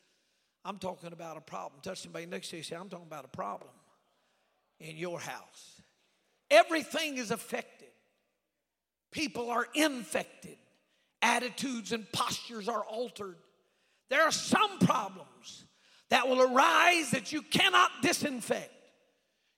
I'm 0.64 0.78
talking 0.78 1.12
about 1.12 1.36
a 1.36 1.42
problem. 1.42 1.82
Touch 1.82 2.02
somebody 2.02 2.26
next 2.26 2.52
to 2.52 2.58
you 2.58 2.64
say, 2.64 2.78
I'm 2.78 2.88
talking 2.88 3.06
about 3.06 3.26
a 3.26 3.30
problem 3.30 3.72
in 4.80 4.96
your 4.96 5.20
house. 5.20 5.82
Everything 6.50 7.18
is 7.18 7.32
affected. 7.32 7.90
People 9.12 9.52
are 9.52 9.68
infected. 9.76 10.56
Attitudes 11.22 11.92
and 11.92 12.10
postures 12.14 12.70
are 12.70 12.84
altered. 12.84 13.36
There 14.10 14.24
are 14.24 14.32
some 14.32 14.80
problems 14.80 15.65
that 16.10 16.28
will 16.28 16.41
arise 16.41 17.12
that 17.12 17.32
you 17.32 17.41
cannot 17.41 17.91
disinfect. 18.02 18.72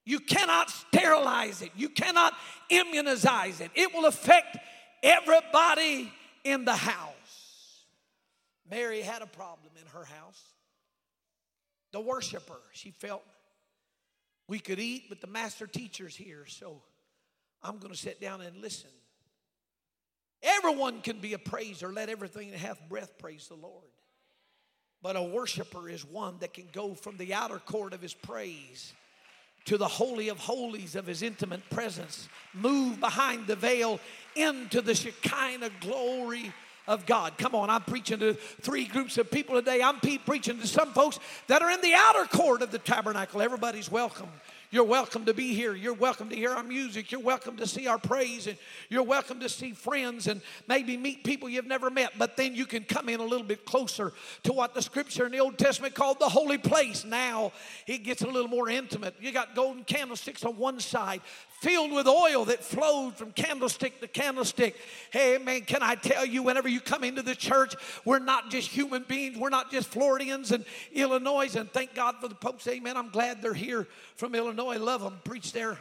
You 0.06 0.20
cannot 0.20 0.70
sterilize 0.70 1.62
it. 1.62 1.72
You 1.76 1.90
cannot 1.90 2.34
immunize 2.70 3.62
it. 3.62 3.72
It 3.76 3.94
will 3.94 4.06
affect 4.06 4.58
everybody 5.04 6.12
in 6.44 6.66
the 6.66 6.76
house. 6.76 7.86
Mary 8.70 9.02
had 9.02 9.22
a 9.22 9.28
problem 9.28 9.72
in 9.80 9.88
her 9.88 10.06
house. 10.06 10.42
The 11.92 12.02
worshiper, 12.02 12.60
she 12.72 12.92
felt 12.92 13.24
we 14.48 14.60
could 14.60 14.80
eat, 14.80 15.04
but 15.08 15.22
the 15.22 15.28
master 15.28 15.68
teacher's 15.68 16.16
here, 16.16 16.46
so 16.48 16.82
I'm 17.62 17.78
going 17.78 17.94
to 17.94 18.00
sit 18.00 18.20
down 18.20 18.42
and 18.42 18.58
listen. 18.58 18.90
Everyone 20.42 21.02
can 21.02 21.20
be 21.20 21.34
a 21.34 21.40
praiser. 21.40 21.94
Let 21.94 22.10
everything 22.10 22.52
that 22.52 22.60
hath 22.60 22.82
breath 22.90 23.18
praise 23.20 23.48
the 23.48 23.56
Lord. 23.56 23.86
But 25.04 25.16
a 25.16 25.24
worshiper 25.24 25.90
is 25.90 26.06
one 26.06 26.36
that 26.40 26.54
can 26.54 26.68
go 26.72 26.94
from 26.94 27.18
the 27.18 27.34
outer 27.34 27.60
court 27.60 27.94
of 27.94 28.02
his 28.02 28.14
praise 28.14 28.94
to 29.66 29.78
the 29.78 29.88
holy 29.88 30.30
of 30.30 30.38
holies 30.40 30.96
of 30.96 31.06
his 31.06 31.22
intimate 31.22 31.68
presence, 31.70 32.28
move 32.54 33.00
behind 33.00 33.48
the 33.48 33.56
veil 33.56 34.00
into 34.36 34.82
the 34.82 34.96
Shekinah 34.96 35.70
glory 35.82 36.52
of 36.88 37.06
God. 37.06 37.38
Come 37.38 37.54
on, 37.54 37.70
I'm 37.70 37.84
preaching 37.84 38.20
to 38.20 38.34
three 38.34 38.86
groups 38.86 39.18
of 39.18 39.30
people 39.30 39.56
today. 39.56 39.82
I'm 39.82 40.00
preaching 40.00 40.60
to 40.60 40.68
some 40.68 40.94
folks 40.94 41.20
that 41.48 41.62
are 41.62 41.70
in 41.70 41.82
the 41.82 41.94
outer 41.96 42.26
court 42.26 42.62
of 42.62 42.72
the 42.72 42.80
tabernacle. 42.80 43.42
Everybody's 43.42 43.92
welcome. 43.92 44.30
You're 44.74 44.86
welcome 44.86 45.26
to 45.26 45.34
be 45.34 45.54
here. 45.54 45.76
You're 45.76 45.94
welcome 45.94 46.30
to 46.30 46.36
hear 46.36 46.52
our 46.52 46.64
music. 46.64 47.12
You're 47.12 47.20
welcome 47.20 47.58
to 47.58 47.68
see 47.68 47.88
our 47.88 47.98
praise. 47.98 48.48
And 48.48 48.58
you're 48.88 49.04
welcome 49.04 49.42
to 49.42 49.50
see 49.50 49.74
friends 49.74 50.28
and 50.28 50.42
maybe 50.66 50.96
meet 50.96 51.26
people 51.26 51.50
you've 51.50 51.66
never 51.68 51.90
met. 51.90 52.14
But 52.18 52.38
then 52.38 52.56
you 52.56 52.66
can 52.66 52.86
come 52.86 53.10
in 53.10 53.20
a 53.20 53.26
little 53.26 53.46
bit 53.46 53.66
closer 53.66 54.14
to 54.44 54.54
what 54.54 54.74
the 54.74 54.82
scripture 54.82 55.26
in 55.26 55.34
the 55.34 55.40
Old 55.40 55.58
Testament 55.58 55.94
called 55.94 56.20
the 56.20 56.30
holy 56.30 56.58
place. 56.58 57.04
Now 57.04 57.52
it 57.86 58.06
gets 58.06 58.22
a 58.22 58.28
little 58.28 58.48
more 58.48 58.70
intimate. 58.70 59.14
You 59.20 59.34
got 59.34 59.56
golden 59.56 59.84
candlesticks 59.84 60.46
on 60.46 60.56
one 60.56 60.80
side, 60.80 61.20
filled 61.62 61.92
with 61.92 62.08
oil 62.08 62.46
that 62.46 62.64
flowed 62.64 63.16
from 63.16 63.32
candlestick 63.32 64.02
to 64.02 64.08
candlestick. 64.08 64.76
Hey, 65.12 65.38
man, 65.38 65.62
can 65.62 65.84
I 65.84 65.94
tell 65.94 66.26
you, 66.26 66.42
whenever 66.42 66.68
you 66.68 66.82
come 66.82 67.04
into 67.04 67.22
the 67.22 67.36
church, 67.36 67.76
we're 68.04 68.20
not 68.20 68.50
just 68.50 68.70
human 68.70 69.04
beings, 69.04 69.38
we're 69.38 69.50
not 69.50 69.72
just 69.72 69.90
Floridians 69.90 70.52
and 70.52 70.66
Illinois. 70.92 71.56
And 71.56 71.72
thank 71.72 71.94
God 71.94 72.16
for 72.20 72.28
the 72.28 72.36
Pope's 72.36 72.68
amen. 72.68 72.98
I'm 72.98 73.10
glad 73.10 73.44
they're 73.44 73.54
here 73.54 73.88
from 74.16 74.34
Illinois. 74.34 74.78
Love 74.78 75.02
them. 75.02 75.20
Preach 75.24 75.54
there 75.54 75.78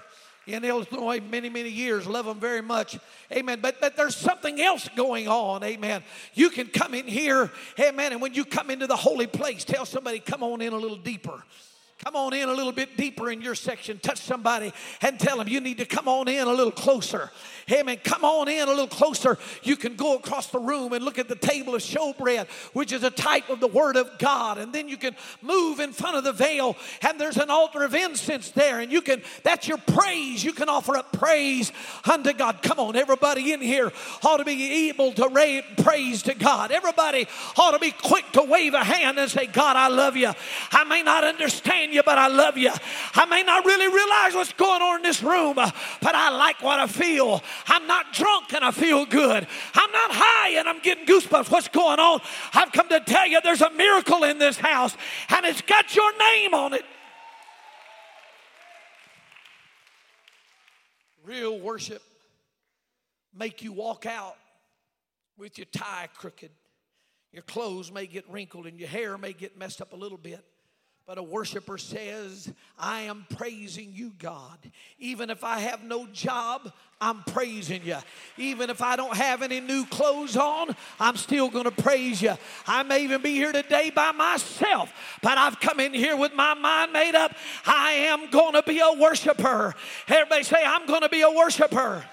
in 0.47 0.65
Illinois 0.65 1.21
many, 1.31 1.49
many 1.49 1.71
years. 1.71 2.07
Love 2.07 2.27
them 2.27 2.39
very 2.39 2.61
much. 2.61 2.99
Amen. 3.33 3.61
But, 3.63 3.81
but 3.81 3.97
there's 3.97 4.17
something 4.17 4.61
else 4.61 4.87
going 4.97 5.29
on. 5.29 5.65
Amen. 5.65 6.03
You 6.35 6.51
can 6.51 6.67
come 6.67 6.93
in 6.93 7.07
here. 7.07 7.51
Amen. 7.79 8.13
And 8.13 8.21
when 8.21 8.35
you 8.35 8.45
come 8.45 8.69
into 8.71 8.87
the 8.87 8.97
holy 8.97 9.27
place, 9.27 9.65
tell 9.65 9.87
somebody, 9.87 10.19
come 10.19 10.43
on 10.43 10.61
in 10.61 10.75
a 10.75 10.79
little 10.79 10.99
deeper. 10.99 11.43
Come 12.05 12.17
on 12.17 12.33
in 12.33 12.49
a 12.49 12.53
little 12.53 12.73
bit 12.73 12.97
deeper 12.97 13.31
in 13.31 13.43
your 13.43 13.55
section. 13.55 13.99
Touch 13.99 14.21
somebody 14.21 14.73
and 15.03 15.21
tell 15.21 15.37
them 15.37 15.49
you 15.49 15.61
need 15.61 15.79
to 15.79 15.85
come 15.85 16.09
on 16.09 16.29
in 16.29 16.47
a 16.47 16.53
little 16.53 16.73
closer. 16.73 17.31
Hey, 17.67 17.81
Amen. 17.81 17.99
Come 18.03 18.25
on 18.25 18.49
in 18.49 18.67
a 18.67 18.71
little 18.71 18.89
closer. 18.89 19.39
You 19.63 19.77
can 19.77 19.95
go 19.97 20.17
across 20.17 20.49
the 20.49 20.59
room 20.59 20.93
and 20.93 21.05
look 21.05 21.19
at 21.19 21.29
the 21.29 21.37
table 21.37 21.75
of 21.75 21.83
showbread, 21.83 22.49
which 22.73 22.91
is 22.91 23.05
a 23.05 23.11
type 23.11 23.49
of 23.49 23.61
the 23.61 23.69
Word 23.69 23.97
of 23.97 24.19
God. 24.19 24.59
And 24.59 24.73
then 24.73 24.89
you 24.89 24.97
can 24.97 25.15
move 25.43 25.79
in 25.79 25.93
front 25.93 26.17
of 26.17 26.25
the 26.25 26.33
veil, 26.33 26.77
and 27.03 27.21
there's 27.21 27.37
an 27.37 27.51
altar 27.51 27.85
of 27.85 27.95
incense 27.95 28.51
there. 28.51 28.81
And 28.81 28.91
you 28.91 29.03
can, 29.03 29.23
that's 29.45 29.69
your 29.69 29.79
praise. 29.79 30.43
You 30.43 30.53
can 30.53 30.69
offer 30.69 30.97
up 30.97 31.13
praise 31.13 31.71
unto 32.11 32.33
God. 32.33 32.63
Come 32.63 32.81
on, 32.81 32.97
everybody 32.97 33.53
in 33.53 33.61
here 33.61 33.93
ought 34.25 34.39
to 34.39 34.45
be 34.45 34.89
able 34.89 35.13
to 35.13 35.29
raise 35.29 35.63
praise 35.83 36.23
to 36.25 36.35
God. 36.35 36.73
Everybody 36.73 37.29
ought 37.57 37.73
to 37.73 37.79
be 37.79 37.93
quick 37.93 38.25
to 38.33 38.43
wave 38.43 38.75
a 38.75 38.83
hand 38.83 39.19
and 39.19 39.31
say, 39.31 39.47
God, 39.47 39.77
I 39.77 39.89
love 39.89 40.17
you. 40.17 40.33
I 40.73 40.85
may 40.85 41.03
not 41.03 41.25
understand 41.25 41.90
you, 41.93 42.03
but 42.03 42.19
I 42.19 42.29
love 42.29 42.57
you. 42.57 42.71
I 43.15 43.25
may 43.27 43.43
not 43.43 43.65
really 43.65 43.89
realize 43.89 44.35
what's 44.35 44.53
going 44.53 44.83
on 44.83 44.97
in 44.97 45.03
this 45.03 45.23
room, 45.23 45.59
uh, 45.59 45.71
but 46.01 46.15
I 46.15 46.31
like 46.31 46.63
what 46.63 46.81
I 46.81 46.87
feel. 46.87 47.43
I'm 47.67 47.87
not 47.87 48.13
drunk 48.13 48.53
and 48.53 48.65
I 48.65 48.71
feel 48.71 49.07
good. 49.07 49.47
I'm 49.75 49.93
not 49.93 50.11
high 50.13 50.59
and 50.59 50.69
I'm 50.69 50.81
getting 50.81 51.07
goosebumps. 51.07 51.51
What's 51.51 51.69
going 51.69 51.99
on? 51.99 52.21
I've 52.55 52.73
come 52.73 52.89
to 52.89 53.01
tell 53.01 53.27
you 53.27 53.41
there's 53.43 53.63
a 53.63 53.71
miracle 53.71 54.25
in 54.25 54.39
this 54.39 54.57
house 54.57 54.97
and 55.29 55.47
it's 55.47 55.63
got 55.63 55.95
your 55.95 56.17
name 56.19 56.55
on 56.55 56.75
it. 56.75 56.85
Real 61.25 61.59
worship 61.61 62.03
make 63.35 63.63
you 63.63 63.73
walk 63.73 64.07
out 64.07 64.37
with 65.37 65.59
your 65.59 65.67
tie 65.67 66.09
crooked. 66.15 66.51
Your 67.33 67.43
clothes 67.43 67.93
may 67.93 68.07
get 68.07 68.29
wrinkled 68.29 68.67
and 68.67 68.79
your 68.79 68.89
hair 68.89 69.17
may 69.17 69.33
get 69.33 69.57
messed 69.57 69.81
up 69.81 69.93
a 69.93 69.97
little 69.97 70.19
bit. 70.19 70.45
But 71.11 71.19
a 71.19 71.25
worshiper 71.25 71.77
says, 71.77 72.53
I 72.79 73.01
am 73.01 73.27
praising 73.37 73.91
you, 73.93 74.13
God. 74.21 74.59
Even 75.01 75.29
if 75.29 75.43
I 75.43 75.59
have 75.59 75.83
no 75.83 76.07
job, 76.07 76.73
I'm 77.01 77.25
praising 77.25 77.83
you. 77.85 77.97
Even 78.39 78.71
if 78.71 78.81
I 78.81 78.95
don't 78.95 79.17
have 79.17 79.43
any 79.43 79.59
new 79.59 79.87
clothes 79.87 80.37
on, 80.37 80.77
I'm 81.01 81.17
still 81.17 81.49
going 81.51 81.65
to 81.65 81.73
praise 81.73 82.23
you. 82.23 82.35
I 82.65 82.85
may 82.85 83.03
even 83.03 83.23
be 83.23 83.33
here 83.33 83.51
today 83.51 83.91
by 83.91 84.13
myself, 84.13 84.93
but 85.21 85.37
I've 85.37 85.59
come 85.59 85.81
in 85.81 85.95
here 85.95 86.17
with 86.17 86.33
my 86.33 86.55
mind 86.55 86.93
made 86.93 87.17
up. 87.17 87.35
I 87.67 87.91
am 87.91 88.31
going 88.31 88.53
to 88.53 88.63
be 88.63 88.79
a 88.79 88.93
worshiper. 88.93 89.75
Everybody 90.07 90.45
say, 90.45 90.63
I'm 90.65 90.87
going 90.87 91.03
to 91.03 91.09
be 91.09 91.23
a 91.23 91.31
worshiper. 91.33 92.05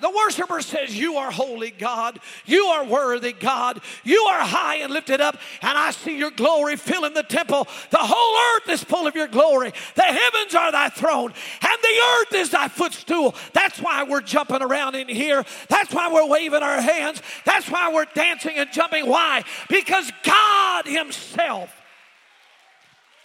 The 0.00 0.10
worshiper 0.10 0.60
says, 0.60 0.96
You 0.96 1.16
are 1.16 1.30
holy, 1.30 1.70
God. 1.70 2.20
You 2.44 2.64
are 2.66 2.84
worthy, 2.84 3.32
God. 3.32 3.80
You 4.04 4.22
are 4.22 4.40
high 4.40 4.76
and 4.76 4.92
lifted 4.92 5.20
up, 5.20 5.38
and 5.62 5.78
I 5.78 5.90
see 5.90 6.18
your 6.18 6.30
glory 6.30 6.76
filling 6.76 7.14
the 7.14 7.22
temple. 7.22 7.66
The 7.90 7.98
whole 7.98 8.56
earth 8.56 8.68
is 8.68 8.84
full 8.84 9.06
of 9.06 9.14
your 9.14 9.28
glory. 9.28 9.72
The 9.94 10.02
heavens 10.02 10.54
are 10.54 10.72
thy 10.72 10.88
throne, 10.90 11.32
and 11.62 11.78
the 11.82 12.00
earth 12.20 12.34
is 12.34 12.50
thy 12.50 12.68
footstool. 12.68 13.34
That's 13.52 13.78
why 13.80 14.04
we're 14.04 14.20
jumping 14.20 14.62
around 14.62 14.94
in 14.94 15.08
here. 15.08 15.44
That's 15.68 15.92
why 15.92 16.12
we're 16.12 16.28
waving 16.28 16.62
our 16.62 16.80
hands. 16.80 17.22
That's 17.44 17.70
why 17.70 17.92
we're 17.92 18.06
dancing 18.14 18.56
and 18.56 18.70
jumping. 18.72 19.06
Why? 19.06 19.44
Because 19.68 20.10
God 20.22 20.86
Himself 20.86 21.72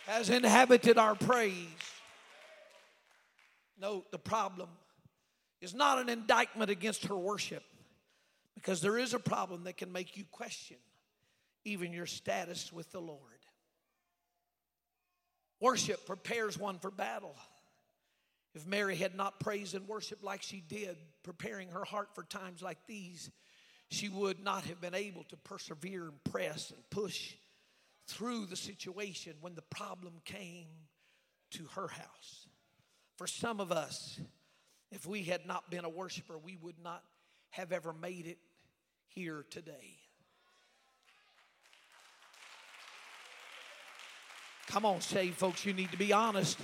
has 0.05 0.29
inhabited 0.29 0.97
our 0.97 1.15
praise. 1.15 1.55
Note 3.79 4.11
the 4.11 4.19
problem 4.19 4.69
is 5.61 5.73
not 5.73 5.99
an 5.99 6.09
indictment 6.09 6.71
against 6.71 7.05
her 7.05 7.15
worship 7.15 7.63
because 8.55 8.81
there 8.81 8.97
is 8.97 9.13
a 9.13 9.19
problem 9.19 9.63
that 9.63 9.77
can 9.77 9.91
make 9.91 10.17
you 10.17 10.25
question 10.31 10.77
even 11.63 11.93
your 11.93 12.07
status 12.07 12.73
with 12.73 12.91
the 12.91 12.99
Lord. 12.99 13.19
Worship 15.59 16.05
prepares 16.07 16.57
one 16.57 16.79
for 16.79 16.89
battle. 16.89 17.35
If 18.55 18.65
Mary 18.65 18.95
had 18.95 19.15
not 19.15 19.39
praised 19.39 19.75
and 19.75 19.87
worshiped 19.87 20.23
like 20.23 20.41
she 20.41 20.61
did, 20.67 20.97
preparing 21.23 21.69
her 21.69 21.85
heart 21.85 22.09
for 22.15 22.23
times 22.23 22.61
like 22.61 22.79
these, 22.87 23.29
she 23.89 24.09
would 24.09 24.43
not 24.43 24.65
have 24.65 24.81
been 24.81 24.95
able 24.95 25.23
to 25.25 25.37
persevere 25.37 26.05
and 26.05 26.23
press 26.23 26.71
and 26.71 26.89
push 26.89 27.33
through 28.07 28.47
the 28.47 28.55
situation 28.55 29.33
when 29.39 29.55
the 29.55 29.61
problem 29.61 30.13
came 30.25 30.67
to 31.51 31.65
her 31.75 31.87
house. 31.87 32.47
For 33.17 33.27
some 33.27 33.59
of 33.59 33.71
us, 33.71 34.19
if 34.91 35.05
we 35.05 35.23
had 35.23 35.45
not 35.45 35.69
been 35.69 35.85
a 35.85 35.89
worshiper, 35.89 36.37
we 36.37 36.57
would 36.61 36.79
not 36.83 37.03
have 37.51 37.71
ever 37.71 37.93
made 37.93 38.27
it 38.27 38.37
here 39.07 39.45
today. 39.49 39.97
Come 44.67 44.85
on, 44.85 45.01
saved 45.01 45.37
folks, 45.37 45.65
you 45.65 45.73
need 45.73 45.91
to 45.91 45.97
be 45.97 46.13
honest. 46.13 46.57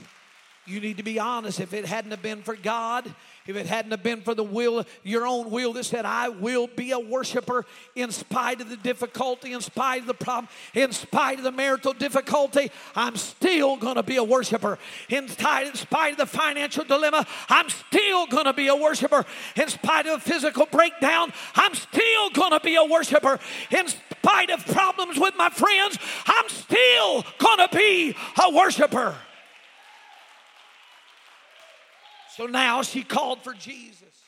You 0.68 0.82
need 0.82 0.98
to 0.98 1.04
be 1.04 1.18
honest. 1.18 1.62
If 1.62 1.74
it 1.74 1.86
hadn't 1.86 2.12
have 2.12 2.22
been 2.22 2.44
for 2.44 2.54
God, 2.54 3.06
if 3.46 3.56
it 3.56 3.66
hadn't 3.66 3.92
have 3.92 4.04
been 4.04 4.20
for 4.20 4.36
the 4.36 4.44
will, 4.44 4.86
your 5.02 5.26
own 5.26 5.50
will 5.50 5.72
that 5.74 5.86
said, 5.86 6.04
I 6.04 6.28
will 6.28 6.68
be 6.68 6.92
a 6.92 7.00
worshiper 7.00 7.66
in 7.96 8.12
spite 8.12 8.60
of 8.60 8.70
the 8.70 8.76
difficulty, 8.76 9.54
in 9.54 9.62
spite 9.62 10.02
of 10.02 10.08
the 10.08 10.14
problem, 10.14 10.50
in 10.74 10.92
spite 10.92 11.38
of 11.38 11.46
the 11.46 11.54
marital 11.54 11.94
difficulty, 11.94 12.70
I'm 12.96 13.16
still 13.16 13.78
to 13.78 14.04
be 14.04 14.18
a 14.18 14.24
worshiper. 14.24 14.78
In 15.08 15.30
spite, 15.30 15.68
in 15.68 15.76
spite 15.76 16.12
of 16.12 16.18
the 16.18 16.26
financial 16.26 16.84
dilemma, 16.84 17.26
I'm 17.48 17.70
still 17.70 18.28
to 18.28 18.54
be 18.54 18.68
a 18.68 18.76
worshiper. 18.76 19.26
In 19.56 19.70
spite 19.70 20.06
of 20.06 20.22
physical 20.22 20.66
breakdown, 20.66 21.32
I'm 21.56 21.74
still 21.74 22.30
to 22.32 22.60
be 22.62 22.76
a 22.76 22.84
worshiper. 22.84 23.40
In 23.72 23.88
spite 23.88 24.50
of 24.50 24.66
problems 24.66 25.18
with 25.18 25.36
my 25.38 25.50
friends, 25.50 25.98
I'm 26.26 26.50
still 26.50 27.24
to 27.24 27.70
be 27.72 28.16
a 28.44 28.52
worshiper. 28.52 29.16
So 32.38 32.46
now 32.46 32.84
she 32.84 33.02
called 33.02 33.44
for 33.44 33.54
Jesus. 33.54 34.22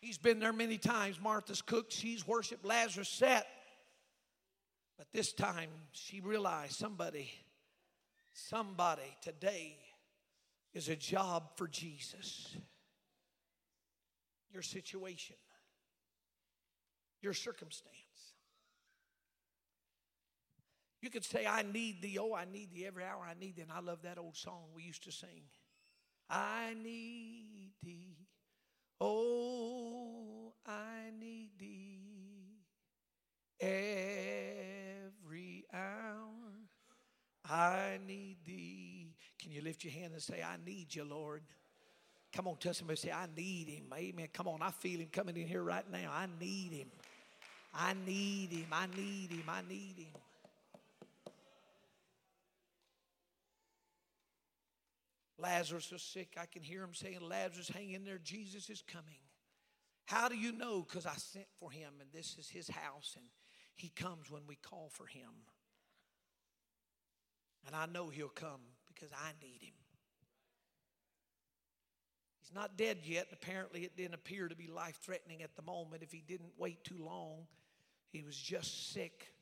He's 0.00 0.16
been 0.16 0.38
there 0.38 0.52
many 0.52 0.78
times. 0.78 1.20
Martha's 1.20 1.60
cooked, 1.60 1.92
she's 1.92 2.24
worshiped, 2.24 2.64
Lazarus 2.64 3.08
sat. 3.08 3.48
But 4.96 5.08
this 5.12 5.32
time 5.32 5.68
she 5.90 6.20
realized 6.20 6.74
somebody, 6.74 7.32
somebody 8.32 9.16
today 9.22 9.76
is 10.72 10.88
a 10.88 10.94
job 10.94 11.56
for 11.56 11.66
Jesus. 11.66 12.54
Your 14.52 14.62
situation, 14.62 15.36
your 17.22 17.34
circumstance. 17.34 17.96
You 21.00 21.10
could 21.10 21.24
say, 21.24 21.44
I 21.44 21.62
need 21.62 22.02
thee, 22.02 22.18
oh, 22.20 22.34
I 22.34 22.44
need 22.44 22.72
thee 22.72 22.86
every 22.86 23.02
hour 23.02 23.26
I 23.28 23.34
need 23.34 23.56
thee. 23.56 23.62
And 23.62 23.72
I 23.72 23.80
love 23.80 24.02
that 24.02 24.16
old 24.16 24.36
song 24.36 24.62
we 24.76 24.84
used 24.84 25.02
to 25.04 25.10
sing. 25.10 25.42
I 26.32 26.74
need 26.82 27.72
thee. 27.82 28.16
Oh, 28.98 30.54
I 30.66 31.10
need 31.20 31.50
thee 31.58 32.62
every 33.60 35.66
hour. 35.74 36.30
I 37.44 37.98
need 38.06 38.38
thee. 38.46 39.14
Can 39.38 39.52
you 39.52 39.60
lift 39.60 39.84
your 39.84 39.92
hand 39.92 40.14
and 40.14 40.22
say, 40.22 40.42
I 40.42 40.56
need 40.64 40.94
you, 40.94 41.04
Lord? 41.04 41.42
Come 42.32 42.48
on, 42.48 42.56
tell 42.56 42.72
somebody, 42.72 42.96
say, 42.96 43.12
I 43.12 43.26
need 43.36 43.68
him. 43.68 43.92
Amen. 43.94 44.28
Come 44.32 44.48
on, 44.48 44.62
I 44.62 44.70
feel 44.70 45.00
him 45.00 45.08
coming 45.12 45.36
in 45.36 45.46
here 45.46 45.62
right 45.62 45.84
now. 45.92 46.10
I 46.10 46.26
need 46.40 46.72
him. 46.72 46.88
I 47.74 47.94
need 48.06 48.52
him. 48.52 48.66
I 48.72 48.86
need 48.96 49.32
him. 49.32 49.44
I 49.48 49.60
need 49.68 49.98
him. 49.98 50.14
Lazarus 55.42 55.90
was 55.90 56.02
sick. 56.02 56.36
I 56.40 56.46
can 56.46 56.62
hear 56.62 56.82
him 56.82 56.94
saying, 56.94 57.18
Lazarus, 57.20 57.68
hang 57.68 57.90
in 57.90 58.04
there. 58.04 58.20
Jesus 58.22 58.70
is 58.70 58.82
coming. 58.86 59.18
How 60.04 60.28
do 60.28 60.36
you 60.36 60.52
know? 60.52 60.84
Because 60.86 61.04
I 61.04 61.14
sent 61.16 61.46
for 61.58 61.70
him, 61.70 61.94
and 62.00 62.08
this 62.12 62.36
is 62.38 62.48
his 62.48 62.68
house, 62.68 63.14
and 63.16 63.26
he 63.74 63.88
comes 63.88 64.30
when 64.30 64.42
we 64.46 64.56
call 64.56 64.88
for 64.92 65.06
him. 65.06 65.30
And 67.66 67.74
I 67.74 67.86
know 67.86 68.08
he'll 68.08 68.28
come 68.28 68.60
because 68.86 69.10
I 69.12 69.30
need 69.42 69.62
him. 69.62 69.74
He's 72.40 72.54
not 72.54 72.76
dead 72.76 72.98
yet. 73.04 73.28
Apparently, 73.32 73.82
it 73.82 73.96
didn't 73.96 74.14
appear 74.14 74.48
to 74.48 74.56
be 74.56 74.66
life 74.68 74.98
threatening 75.02 75.42
at 75.42 75.56
the 75.56 75.62
moment. 75.62 76.02
If 76.02 76.12
he 76.12 76.22
didn't 76.26 76.52
wait 76.58 76.84
too 76.84 77.02
long, 77.04 77.46
he 78.10 78.22
was 78.22 78.36
just 78.36 78.92
sick. 78.92 79.32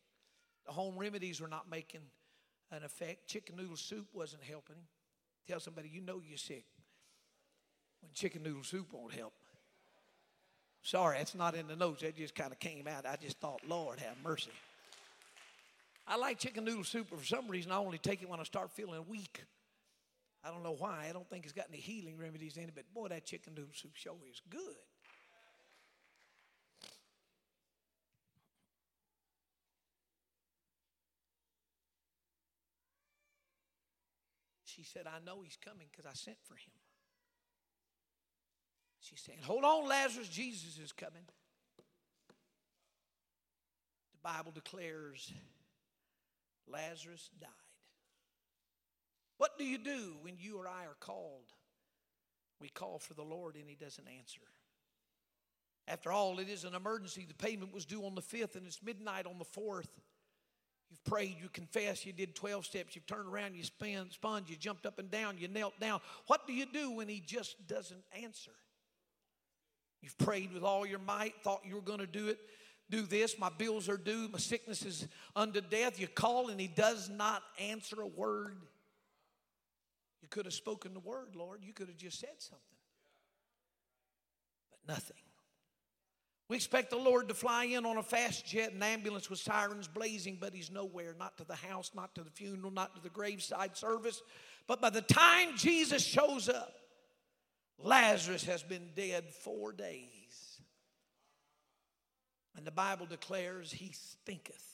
The 0.66 0.72
home 0.72 0.96
remedies 0.96 1.40
were 1.40 1.48
not 1.48 1.70
making 1.70 2.02
an 2.70 2.84
effect. 2.84 3.26
Chicken 3.26 3.56
noodle 3.56 3.76
soup 3.76 4.06
wasn't 4.12 4.44
helping 4.44 4.76
him. 4.76 4.84
Tell 5.50 5.58
somebody 5.58 5.90
you 5.92 6.00
know 6.00 6.22
you're 6.24 6.38
sick 6.38 6.64
when 8.00 8.12
chicken 8.14 8.44
noodle 8.44 8.62
soup 8.62 8.92
won't 8.92 9.12
help. 9.12 9.32
Sorry, 10.80 11.18
that's 11.18 11.34
not 11.34 11.56
in 11.56 11.66
the 11.66 11.74
notes. 11.74 12.02
That 12.02 12.16
just 12.16 12.36
kind 12.36 12.52
of 12.52 12.60
came 12.60 12.86
out. 12.86 13.04
I 13.04 13.16
just 13.16 13.40
thought, 13.40 13.60
Lord, 13.66 13.98
have 13.98 14.14
mercy. 14.22 14.52
I 16.06 16.18
like 16.18 16.38
chicken 16.38 16.64
noodle 16.64 16.84
soup, 16.84 17.08
but 17.10 17.18
for 17.18 17.26
some 17.26 17.48
reason, 17.48 17.72
I 17.72 17.78
only 17.78 17.98
take 17.98 18.22
it 18.22 18.28
when 18.28 18.38
I 18.38 18.44
start 18.44 18.70
feeling 18.70 19.04
weak. 19.08 19.42
I 20.44 20.52
don't 20.52 20.62
know 20.62 20.76
why. 20.78 21.06
I 21.08 21.12
don't 21.12 21.28
think 21.28 21.42
it's 21.42 21.52
got 21.52 21.66
any 21.68 21.78
healing 21.78 22.16
remedies 22.16 22.56
in 22.56 22.62
it, 22.64 22.72
but 22.72 22.84
boy, 22.94 23.08
that 23.08 23.24
chicken 23.24 23.54
noodle 23.56 23.74
soup 23.74 23.96
show 23.96 24.18
is 24.30 24.40
good. 24.48 24.76
She 34.74 34.82
said, 34.82 35.06
I 35.06 35.24
know 35.24 35.42
he's 35.42 35.58
coming 35.62 35.86
because 35.90 36.06
I 36.06 36.14
sent 36.14 36.36
for 36.44 36.54
him. 36.54 36.72
She's 39.00 39.20
saying, 39.20 39.38
Hold 39.42 39.64
on, 39.64 39.88
Lazarus, 39.88 40.28
Jesus 40.28 40.78
is 40.78 40.92
coming. 40.92 41.22
The 44.12 44.28
Bible 44.28 44.52
declares 44.52 45.32
Lazarus 46.68 47.30
died. 47.40 47.48
What 49.38 49.58
do 49.58 49.64
you 49.64 49.78
do 49.78 50.16
when 50.20 50.34
you 50.38 50.58
or 50.58 50.68
I 50.68 50.84
are 50.84 50.96
called? 51.00 51.52
We 52.60 52.68
call 52.68 52.98
for 52.98 53.14
the 53.14 53.22
Lord 53.22 53.56
and 53.56 53.64
he 53.66 53.74
doesn't 53.74 54.06
answer. 54.18 54.42
After 55.88 56.12
all, 56.12 56.38
it 56.38 56.48
is 56.48 56.64
an 56.64 56.74
emergency. 56.74 57.24
The 57.26 57.34
payment 57.34 57.72
was 57.72 57.86
due 57.86 58.04
on 58.04 58.14
the 58.14 58.20
5th 58.20 58.54
and 58.54 58.66
it's 58.66 58.82
midnight 58.82 59.26
on 59.26 59.38
the 59.38 59.46
4th. 59.46 59.88
You've 60.90 61.04
prayed, 61.04 61.36
you 61.40 61.48
confessed, 61.48 62.04
you 62.04 62.12
did 62.12 62.34
12 62.34 62.66
steps, 62.66 62.96
you've 62.96 63.06
turned 63.06 63.28
around, 63.28 63.54
you 63.54 63.62
spun, 63.62 64.10
spun, 64.10 64.44
you 64.48 64.56
jumped 64.56 64.86
up 64.86 64.98
and 64.98 65.10
down, 65.10 65.38
you 65.38 65.46
knelt 65.46 65.78
down. 65.78 66.00
What 66.26 66.46
do 66.48 66.52
you 66.52 66.66
do 66.66 66.90
when 66.90 67.08
he 67.08 67.20
just 67.20 67.68
doesn't 67.68 68.02
answer? 68.20 68.50
You've 70.02 70.18
prayed 70.18 70.52
with 70.52 70.64
all 70.64 70.84
your 70.84 70.98
might, 70.98 71.34
thought 71.44 71.60
you 71.64 71.76
were 71.76 71.80
going 71.80 72.00
to 72.00 72.06
do 72.06 72.28
it, 72.28 72.38
do 72.90 73.02
this, 73.02 73.38
my 73.38 73.50
bills 73.56 73.88
are 73.88 73.96
due, 73.96 74.28
my 74.28 74.38
sickness 74.38 74.84
is 74.84 75.06
unto 75.36 75.60
death. 75.60 76.00
You 76.00 76.08
call 76.08 76.48
and 76.48 76.60
he 76.60 76.66
does 76.66 77.08
not 77.08 77.42
answer 77.60 78.00
a 78.00 78.06
word. 78.06 78.56
You 80.22 80.28
could 80.28 80.44
have 80.44 80.54
spoken 80.54 80.92
the 80.92 81.00
word, 81.00 81.36
Lord. 81.36 81.60
You 81.62 81.72
could 81.72 81.88
have 81.88 81.96
just 81.96 82.18
said 82.18 82.30
something. 82.38 82.64
But 84.70 84.92
nothing. 84.92 85.16
We 86.50 86.56
expect 86.56 86.90
the 86.90 86.96
Lord 86.96 87.28
to 87.28 87.34
fly 87.34 87.66
in 87.66 87.86
on 87.86 87.96
a 87.96 88.02
fast 88.02 88.44
jet 88.44 88.72
and 88.72 88.82
ambulance 88.82 89.30
with 89.30 89.38
sirens 89.38 89.86
blazing, 89.86 90.36
but 90.40 90.52
He's 90.52 90.68
nowhere, 90.68 91.14
not 91.16 91.38
to 91.38 91.44
the 91.44 91.54
house, 91.54 91.92
not 91.94 92.12
to 92.16 92.24
the 92.24 92.30
funeral, 92.30 92.72
not 92.72 92.96
to 92.96 93.00
the 93.00 93.08
graveside 93.08 93.76
service. 93.76 94.20
But 94.66 94.80
by 94.80 94.90
the 94.90 95.00
time 95.00 95.56
Jesus 95.56 96.04
shows 96.04 96.48
up, 96.48 96.74
Lazarus 97.78 98.42
has 98.46 98.64
been 98.64 98.88
dead 98.96 99.30
four 99.30 99.70
days. 99.70 100.60
And 102.56 102.66
the 102.66 102.72
Bible 102.72 103.06
declares 103.06 103.70
he 103.70 103.92
stinketh. 103.92 104.66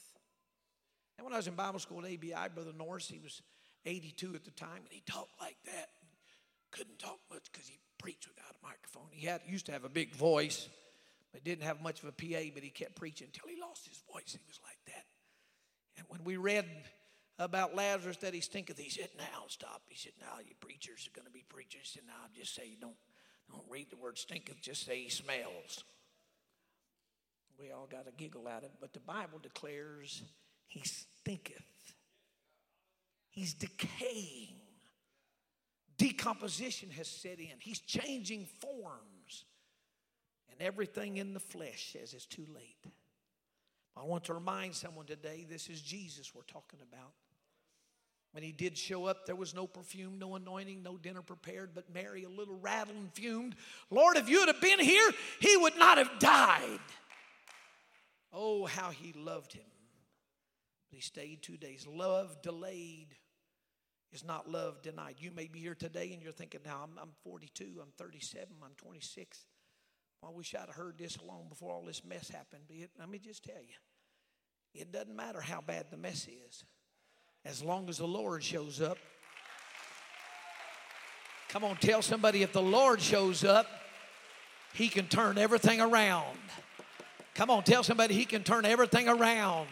And 1.18 1.26
when 1.26 1.34
I 1.34 1.36
was 1.36 1.46
in 1.46 1.56
Bible 1.56 1.78
school 1.78 1.98
at 1.98 2.06
ABI, 2.06 2.54
Brother 2.54 2.72
Norris, 2.74 3.06
he 3.06 3.18
was 3.18 3.42
82 3.84 4.34
at 4.34 4.44
the 4.46 4.50
time, 4.52 4.78
and 4.78 4.88
he 4.88 5.02
talked 5.04 5.38
like 5.42 5.58
that. 5.66 5.90
Couldn't 6.70 6.98
talk 6.98 7.18
much 7.30 7.52
because 7.52 7.68
he 7.68 7.78
preached 7.98 8.26
without 8.28 8.56
a 8.62 8.66
microphone. 8.66 9.08
He 9.10 9.26
had 9.26 9.42
used 9.46 9.66
to 9.66 9.72
have 9.72 9.84
a 9.84 9.90
big 9.90 10.14
voice. 10.14 10.70
But 11.36 11.44
didn't 11.44 11.64
have 11.64 11.82
much 11.82 12.02
of 12.02 12.08
a 12.08 12.12
PA, 12.12 12.48
but 12.54 12.62
he 12.62 12.70
kept 12.70 12.94
preaching 12.94 13.26
until 13.26 13.54
he 13.54 13.60
lost 13.60 13.86
his 13.86 14.02
voice. 14.10 14.32
He 14.32 14.38
was 14.48 14.58
like 14.64 14.78
that. 14.86 15.04
And 15.98 16.06
when 16.08 16.24
we 16.24 16.38
read 16.38 16.64
about 17.38 17.76
Lazarus 17.76 18.16
that 18.22 18.32
he 18.32 18.40
stinketh, 18.40 18.78
he 18.78 18.88
said, 18.88 19.10
Now 19.18 19.44
stop. 19.48 19.82
He 19.86 19.98
said, 19.98 20.12
Now 20.18 20.38
you 20.38 20.54
preachers 20.60 21.06
are 21.06 21.14
going 21.14 21.26
to 21.26 21.30
be 21.30 21.44
preachers. 21.46 21.90
He 21.92 21.98
said, 21.98 22.04
Now 22.06 22.24
just 22.34 22.54
say 22.54 22.74
don't, 22.80 22.96
don't 23.52 23.66
read 23.68 23.90
the 23.90 23.98
word 23.98 24.16
stinketh, 24.16 24.62
just 24.62 24.86
say 24.86 25.02
he 25.02 25.10
smells. 25.10 25.84
We 27.60 27.70
all 27.70 27.86
got 27.86 28.08
a 28.08 28.12
giggle 28.12 28.48
at 28.48 28.62
it, 28.62 28.72
but 28.80 28.94
the 28.94 29.00
Bible 29.00 29.38
declares 29.38 30.22
he 30.68 30.84
stinketh. 30.84 31.92
He's 33.28 33.52
decaying. 33.52 34.56
Decomposition 35.98 36.88
has 36.92 37.08
set 37.08 37.40
in. 37.40 37.58
He's 37.58 37.80
changing 37.80 38.46
forms. 38.62 39.44
And 40.50 40.60
everything 40.60 41.16
in 41.16 41.34
the 41.34 41.40
flesh 41.40 41.92
says 41.92 42.14
it's 42.14 42.26
too 42.26 42.46
late. 42.54 42.92
I 43.96 44.04
want 44.04 44.24
to 44.24 44.34
remind 44.34 44.74
someone 44.74 45.06
today 45.06 45.46
this 45.48 45.68
is 45.68 45.80
Jesus 45.80 46.34
we're 46.34 46.42
talking 46.42 46.80
about. 46.82 47.12
When 48.32 48.42
he 48.42 48.52
did 48.52 48.76
show 48.76 49.06
up, 49.06 49.24
there 49.24 49.34
was 49.34 49.54
no 49.54 49.66
perfume, 49.66 50.18
no 50.18 50.34
anointing, 50.34 50.82
no 50.82 50.98
dinner 50.98 51.22
prepared, 51.22 51.70
but 51.74 51.92
Mary, 51.94 52.24
a 52.24 52.28
little 52.28 52.58
rattled 52.60 52.98
and 52.98 53.10
fumed. 53.14 53.54
Lord, 53.90 54.18
if 54.18 54.28
you 54.28 54.44
had 54.44 54.60
been 54.60 54.78
here, 54.78 55.10
he 55.40 55.56
would 55.56 55.78
not 55.78 55.96
have 55.96 56.18
died. 56.18 56.80
Oh, 58.34 58.66
how 58.66 58.90
he 58.90 59.14
loved 59.14 59.54
him. 59.54 59.64
But 60.90 60.96
he 60.96 61.00
stayed 61.00 61.40
two 61.40 61.56
days. 61.56 61.86
Love 61.86 62.42
delayed 62.42 63.14
is 64.12 64.22
not 64.22 64.50
love 64.50 64.82
denied. 64.82 65.16
You 65.18 65.30
may 65.30 65.46
be 65.46 65.60
here 65.60 65.74
today 65.74 66.12
and 66.12 66.22
you're 66.22 66.32
thinking, 66.32 66.60
now 66.64 66.80
I'm, 66.84 66.98
I'm 67.00 67.12
42, 67.22 67.64
I'm 67.80 67.92
37, 67.96 68.48
I'm 68.62 68.74
26. 68.76 69.46
I 70.24 70.30
wish 70.30 70.54
I'd 70.54 70.68
heard 70.70 70.98
this 70.98 71.18
long 71.22 71.46
before 71.48 71.72
all 71.72 71.84
this 71.84 72.04
mess 72.04 72.28
happened. 72.28 72.62
But 72.68 72.76
let 72.98 73.08
me 73.08 73.18
just 73.18 73.44
tell 73.44 73.60
you, 73.60 73.74
it 74.74 74.92
doesn't 74.92 75.14
matter 75.14 75.40
how 75.40 75.60
bad 75.60 75.86
the 75.90 75.96
mess 75.96 76.26
is, 76.26 76.64
as 77.44 77.62
long 77.62 77.88
as 77.88 77.98
the 77.98 78.06
Lord 78.06 78.42
shows 78.42 78.80
up. 78.80 78.98
Come 81.48 81.64
on, 81.64 81.76
tell 81.76 82.02
somebody 82.02 82.42
if 82.42 82.52
the 82.52 82.62
Lord 82.62 83.00
shows 83.00 83.44
up, 83.44 83.66
He 84.74 84.88
can 84.88 85.06
turn 85.06 85.38
everything 85.38 85.80
around. 85.80 86.38
Come 87.34 87.50
on, 87.50 87.62
tell 87.62 87.82
somebody 87.82 88.14
He 88.14 88.24
can 88.24 88.42
turn 88.42 88.64
everything 88.64 89.08
around. 89.08 89.68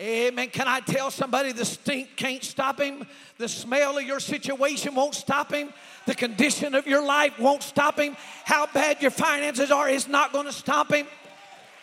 Amen. 0.00 0.48
Can 0.48 0.66
I 0.66 0.80
tell 0.80 1.10
somebody 1.10 1.52
the 1.52 1.64
stink 1.64 2.16
can't 2.16 2.42
stop 2.42 2.80
him? 2.80 3.06
The 3.38 3.48
smell 3.48 3.98
of 3.98 4.04
your 4.04 4.20
situation 4.20 4.94
won't 4.94 5.14
stop 5.14 5.52
him. 5.52 5.72
The 6.06 6.14
condition 6.14 6.74
of 6.74 6.86
your 6.86 7.04
life 7.04 7.38
won't 7.38 7.62
stop 7.62 8.00
him. 8.00 8.16
How 8.44 8.66
bad 8.66 9.00
your 9.00 9.10
finances 9.12 9.70
are 9.70 9.88
is 9.88 10.08
not 10.08 10.32
going 10.32 10.46
to 10.46 10.52
stop 10.52 10.92
him. 10.92 11.06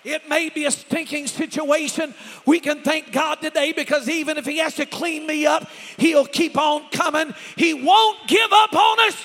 It 0.04 0.30
may 0.30 0.50
be 0.50 0.66
a 0.66 0.72
stinking 0.72 1.28
situation. 1.28 2.14
We 2.46 2.60
can 2.60 2.82
thank 2.82 3.12
God 3.12 3.36
today 3.42 3.74
because 3.74 4.08
even 4.08 4.38
if 4.38 4.46
He 4.46 4.58
has 4.60 4.76
to 4.76 4.86
clean 4.86 5.28
me 5.28 5.46
up, 5.46 5.68
He'll 5.98 6.26
keep 6.26 6.58
on 6.58 6.90
coming. 6.90 7.34
He 7.58 7.74
won't 7.74 8.28
give 8.28 8.50
up 8.52 8.74
on 8.74 9.08
us. 9.08 9.18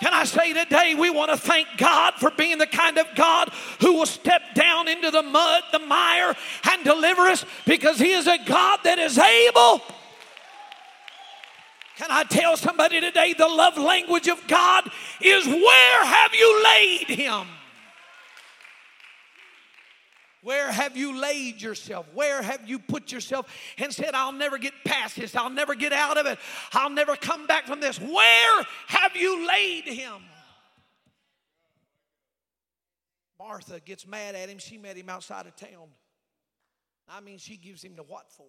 Can 0.00 0.12
I 0.12 0.24
say 0.24 0.52
today, 0.52 0.94
we 0.94 1.08
want 1.10 1.30
to 1.30 1.36
thank 1.36 1.68
God 1.76 2.14
for 2.14 2.30
being 2.30 2.58
the 2.58 2.66
kind 2.66 2.98
of 2.98 3.06
God 3.14 3.50
who 3.80 3.94
will 3.94 4.06
step 4.06 4.42
down 4.54 4.88
into 4.88 5.10
the 5.10 5.22
mud, 5.22 5.62
the 5.72 5.78
mire, 5.78 6.34
and 6.70 6.84
deliver 6.84 7.22
us 7.22 7.44
because 7.64 7.98
He 7.98 8.12
is 8.12 8.26
a 8.26 8.38
God 8.44 8.80
that 8.84 8.98
is 8.98 9.18
able. 9.18 9.82
Can 11.96 12.08
I 12.10 12.24
tell 12.24 12.56
somebody 12.56 13.00
today 13.00 13.34
the 13.34 13.46
love 13.46 13.78
language 13.78 14.26
of 14.26 14.44
God 14.48 14.90
is 15.20 15.46
where 15.46 16.04
have 16.04 16.34
you 16.34 16.64
laid 16.64 17.08
Him? 17.08 17.46
Where 20.44 20.70
have 20.70 20.94
you 20.94 21.18
laid 21.18 21.62
yourself? 21.62 22.06
Where 22.12 22.42
have 22.42 22.68
you 22.68 22.78
put 22.78 23.10
yourself 23.10 23.46
and 23.78 23.90
said, 23.90 24.14
I'll 24.14 24.30
never 24.30 24.58
get 24.58 24.74
past 24.84 25.16
this. 25.16 25.34
I'll 25.34 25.48
never 25.48 25.74
get 25.74 25.94
out 25.94 26.18
of 26.18 26.26
it. 26.26 26.38
I'll 26.74 26.90
never 26.90 27.16
come 27.16 27.46
back 27.46 27.66
from 27.66 27.80
this. 27.80 27.98
Where 27.98 28.66
have 28.88 29.16
you 29.16 29.48
laid 29.48 29.84
him? 29.84 30.22
Martha 33.38 33.80
gets 33.80 34.06
mad 34.06 34.34
at 34.34 34.50
him. 34.50 34.58
She 34.58 34.76
met 34.76 34.98
him 34.98 35.08
outside 35.08 35.46
of 35.46 35.56
town. 35.56 35.88
I 37.08 37.20
mean, 37.20 37.38
she 37.38 37.56
gives 37.56 37.82
him 37.82 37.96
the 37.96 38.02
what 38.02 38.30
for? 38.30 38.44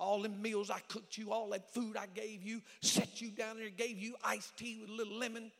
All 0.00 0.20
them 0.22 0.42
meals 0.42 0.68
I 0.68 0.80
cooked 0.88 1.16
you, 1.16 1.30
all 1.30 1.50
that 1.50 1.72
food 1.72 1.96
I 1.96 2.06
gave 2.12 2.42
you, 2.42 2.60
set 2.80 3.20
you 3.20 3.30
down 3.30 3.58
there, 3.58 3.68
gave 3.68 3.98
you 3.98 4.16
iced 4.24 4.56
tea 4.56 4.78
with 4.80 4.90
a 4.90 4.94
little 4.94 5.16
lemon. 5.16 5.52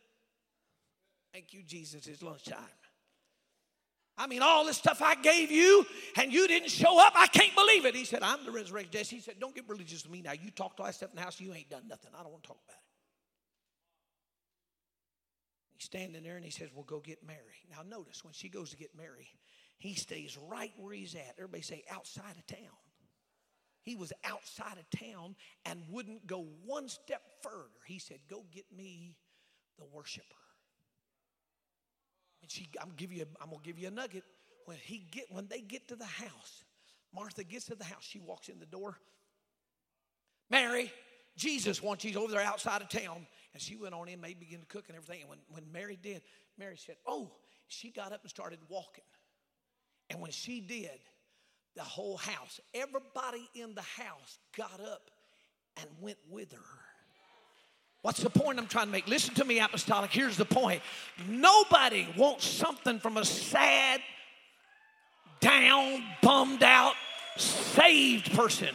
Thank 1.32 1.52
you, 1.52 1.62
Jesus. 1.62 2.08
It's 2.08 2.22
lunchtime. 2.22 2.58
I 4.20 4.26
mean, 4.26 4.42
all 4.42 4.66
this 4.66 4.76
stuff 4.76 5.00
I 5.00 5.14
gave 5.14 5.50
you 5.50 5.86
and 6.18 6.30
you 6.30 6.46
didn't 6.46 6.68
show 6.68 7.00
up. 7.00 7.14
I 7.16 7.26
can't 7.26 7.54
believe 7.54 7.86
it. 7.86 7.94
He 7.94 8.04
said, 8.04 8.22
I'm 8.22 8.44
the 8.44 8.50
resurrection. 8.50 8.92
Jesse. 8.92 9.16
He 9.16 9.22
said, 9.22 9.36
Don't 9.40 9.54
get 9.54 9.66
religious 9.66 10.02
with 10.04 10.12
me 10.12 10.20
now. 10.20 10.32
You 10.32 10.50
talked 10.50 10.78
all 10.78 10.84
that 10.84 10.94
stuff 10.94 11.08
in 11.08 11.16
the 11.16 11.22
house, 11.22 11.40
you 11.40 11.54
ain't 11.54 11.70
done 11.70 11.88
nothing. 11.88 12.10
I 12.14 12.22
don't 12.22 12.30
want 12.30 12.42
to 12.42 12.48
talk 12.48 12.58
about 12.66 12.76
it. 12.76 12.84
He's 15.72 15.86
standing 15.86 16.22
there 16.22 16.36
and 16.36 16.44
he 16.44 16.50
says, 16.50 16.68
Well, 16.74 16.84
go 16.84 17.00
get 17.00 17.26
Mary. 17.26 17.64
Now, 17.70 17.78
notice 17.88 18.22
when 18.22 18.34
she 18.34 18.50
goes 18.50 18.68
to 18.70 18.76
get 18.76 18.90
Mary, 18.94 19.28
he 19.78 19.94
stays 19.94 20.36
right 20.50 20.72
where 20.76 20.92
he's 20.92 21.14
at. 21.14 21.36
Everybody 21.38 21.62
say, 21.62 21.82
outside 21.90 22.36
of 22.36 22.46
town. 22.46 22.76
He 23.80 23.96
was 23.96 24.12
outside 24.24 24.76
of 24.76 25.00
town 25.00 25.34
and 25.64 25.80
wouldn't 25.88 26.26
go 26.26 26.46
one 26.66 26.90
step 26.90 27.22
further. 27.42 27.80
He 27.86 27.98
said, 27.98 28.18
Go 28.28 28.44
get 28.52 28.66
me 28.76 29.16
the 29.78 29.86
worshiper. 29.86 30.36
She, 32.50 32.68
I'm 32.82 32.90
give 32.96 33.12
you, 33.12 33.24
I'm 33.40 33.50
gonna 33.50 33.62
give 33.62 33.78
you 33.78 33.86
a 33.86 33.92
nugget. 33.92 34.24
When 34.64 34.76
he 34.82 35.06
get, 35.12 35.26
when 35.30 35.46
they 35.46 35.60
get 35.60 35.86
to 35.88 35.96
the 35.96 36.04
house, 36.04 36.64
Martha 37.14 37.44
gets 37.44 37.66
to 37.66 37.76
the 37.76 37.84
house. 37.84 38.02
She 38.02 38.18
walks 38.18 38.48
in 38.48 38.58
the 38.58 38.66
door. 38.66 38.98
Mary, 40.50 40.92
Jesus 41.36 41.80
wants 41.80 42.04
you 42.04 42.18
over 42.18 42.32
there 42.32 42.40
outside 42.40 42.82
of 42.82 42.88
town. 42.88 43.24
And 43.52 43.62
she 43.62 43.76
went 43.76 43.94
on 43.94 44.08
in, 44.08 44.20
maybe 44.20 44.40
begin 44.40 44.60
to 44.60 44.66
cook 44.66 44.86
and 44.88 44.96
everything. 44.96 45.20
And 45.20 45.30
when, 45.30 45.38
when 45.48 45.72
Mary 45.72 45.96
did, 46.00 46.22
Mary 46.58 46.76
said, 46.76 46.96
Oh, 47.06 47.30
she 47.68 47.90
got 47.90 48.12
up 48.12 48.22
and 48.22 48.30
started 48.30 48.58
walking. 48.68 49.04
And 50.08 50.20
when 50.20 50.32
she 50.32 50.60
did, 50.60 50.98
the 51.76 51.82
whole 51.82 52.16
house, 52.16 52.58
everybody 52.74 53.48
in 53.54 53.76
the 53.76 53.82
house 53.82 54.40
got 54.56 54.80
up 54.80 55.08
and 55.76 55.88
went 56.00 56.18
with 56.28 56.50
her. 56.50 56.89
What's 58.02 58.20
the 58.22 58.30
point 58.30 58.58
I'm 58.58 58.66
trying 58.66 58.86
to 58.86 58.92
make? 58.92 59.06
Listen 59.06 59.34
to 59.34 59.44
me, 59.44 59.60
apostolic. 59.60 60.10
Here's 60.10 60.36
the 60.36 60.44
point 60.46 60.82
nobody 61.28 62.06
wants 62.16 62.46
something 62.46 62.98
from 62.98 63.16
a 63.18 63.24
sad, 63.24 64.00
down, 65.40 66.02
bummed 66.22 66.62
out, 66.62 66.94
saved 67.36 68.32
person. 68.32 68.74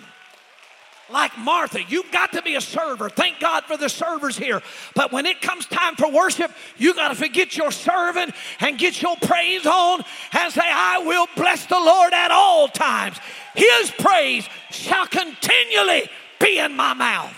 like 1.09 1.37
Martha. 1.37 1.79
You've 1.87 2.11
got 2.11 2.31
to 2.33 2.41
be 2.41 2.55
a 2.55 2.61
server. 2.61 3.09
Thank 3.09 3.39
God 3.39 3.63
for 3.65 3.77
the 3.77 3.89
servers 3.89 4.37
here. 4.37 4.61
But 4.95 5.11
when 5.11 5.25
it 5.25 5.41
comes 5.41 5.65
time 5.65 5.95
for 5.95 6.11
worship, 6.11 6.51
you 6.77 6.93
got 6.95 7.09
to 7.09 7.15
forget 7.15 7.55
your 7.55 7.71
serving 7.71 8.33
and 8.59 8.77
get 8.77 9.01
your 9.01 9.15
praise 9.17 9.65
on 9.65 10.03
and 10.33 10.53
say, 10.53 10.61
I 10.63 11.03
will 11.05 11.27
bless 11.35 11.65
the 11.65 11.79
Lord 11.79 12.13
at 12.13 12.31
all 12.31 12.67
times. 12.67 13.17
His 13.55 13.91
praise 13.91 14.47
shall 14.71 15.07
continually 15.07 16.09
be 16.39 16.59
in 16.59 16.75
my 16.75 16.93
mouth. 16.93 17.35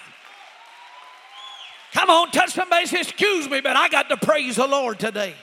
Come 1.93 2.09
on, 2.09 2.31
touch 2.31 2.51
somebody 2.51 2.85
say, 2.85 3.01
Excuse 3.01 3.49
me, 3.49 3.61
but 3.61 3.75
I 3.75 3.89
got 3.89 4.09
to 4.09 4.17
praise 4.17 4.57
the 4.57 4.67
Lord 4.67 4.99
today. 4.99 5.35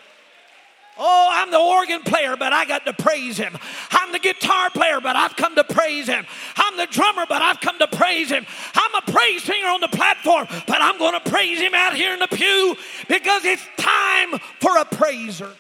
Oh, 0.97 1.29
I'm 1.33 1.51
the 1.51 1.59
organ 1.59 2.03
player, 2.03 2.37
but 2.37 2.53
I 2.53 2.65
got 2.65 2.85
to 2.87 2.93
praise 2.93 3.37
him. 3.37 3.59
I'm 3.91 4.13
the 4.13 4.21
guitar 4.21 4.71
player, 4.71 5.01
but 5.01 5.17
I've 5.17 5.35
come 5.35 5.57
to 5.57 5.65
praise 5.65 6.07
him. 6.07 6.25
I'm 6.57 6.77
the 6.77 6.87
drummer, 6.87 7.25
but 7.29 7.43
I've 7.43 7.61
come 7.61 7.79
to 7.81 7.89
praise 7.89 8.31
him. 8.31 8.47
I'm 8.75 8.95
a 8.95 9.11
praise 9.11 9.43
singer 9.43 9.67
on 9.69 9.81
the 9.81 9.89
platform, 9.89 10.47
but 10.69 10.81
I'm 10.81 10.99
going 10.99 11.21
to 11.21 11.31
praise 11.31 11.59
him 11.59 11.75
out 11.75 11.95
here 11.95 12.13
in 12.13 12.21
the 12.21 12.29
pew 12.29 12.77
because 13.09 13.45
it's 13.45 13.67
time 13.77 14.39
for 14.61 14.77
a 14.79 14.85
praiser. 14.85 15.51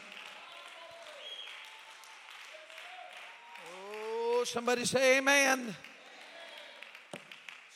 Oh, 3.74 4.44
somebody 4.46 4.84
say 4.84 5.18
amen. 5.18 5.74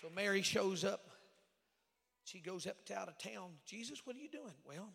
So 0.00 0.09
Mary 0.14 0.42
shows 0.42 0.84
up. 0.84 1.07
She 2.29 2.41
goes 2.41 2.66
up 2.66 2.85
to 2.87 2.95
out 2.95 3.09
of 3.09 3.16
town. 3.16 3.53
Jesus, 3.64 4.03
what 4.05 4.14
are 4.14 4.18
you 4.18 4.29
doing? 4.29 4.53
Well, 4.66 4.93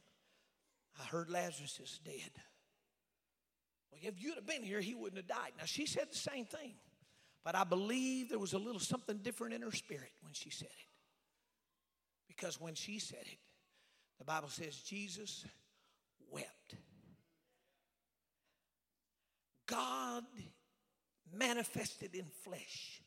I 1.01 1.05
heard 1.05 1.31
Lazarus 1.31 1.79
is 1.81 1.99
dead. 2.05 2.29
Well, 3.91 3.99
if 4.03 4.21
you'd 4.21 4.35
have 4.35 4.45
been 4.45 4.61
here, 4.61 4.79
he 4.81 4.93
wouldn't 4.93 5.17
have 5.17 5.27
died. 5.27 5.53
Now, 5.57 5.65
she 5.65 5.87
said 5.87 6.11
the 6.11 6.17
same 6.17 6.45
thing, 6.45 6.75
but 7.43 7.55
I 7.55 7.63
believe 7.63 8.29
there 8.29 8.37
was 8.37 8.53
a 8.53 8.59
little 8.59 8.79
something 8.79 9.17
different 9.17 9.55
in 9.55 9.63
her 9.63 9.71
spirit 9.71 10.11
when 10.21 10.33
she 10.33 10.51
said 10.51 10.67
it. 10.67 10.87
Because 12.27 12.61
when 12.61 12.75
she 12.75 12.99
said 12.99 13.23
it, 13.23 13.39
the 14.19 14.25
Bible 14.25 14.49
says 14.49 14.77
Jesus 14.77 15.43
wept. 16.29 16.75
God 19.65 20.23
manifested 21.35 22.13
in 22.13 22.25
flesh 22.43 23.01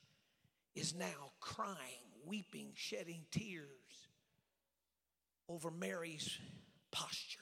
is 0.75 0.97
now 0.97 1.31
crying, 1.41 2.11
weeping, 2.27 2.73
shedding 2.75 3.25
tears 3.31 4.06
over 5.49 5.71
Mary's 5.71 6.39
posture. 6.91 7.41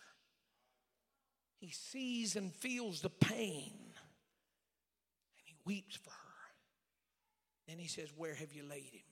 He 1.59 1.71
sees 1.71 2.37
and 2.37 2.53
feels 2.53 3.01
the 3.01 3.11
pain 3.11 3.73
and 3.73 5.45
he 5.45 5.55
weeps 5.65 5.97
for 5.97 6.11
her. 6.11 6.17
Then 7.69 7.79
he 7.79 7.89
says, 7.89 8.09
Where 8.15 8.35
have 8.35 8.53
you 8.53 8.63
laid 8.63 8.93
him? 8.93 9.03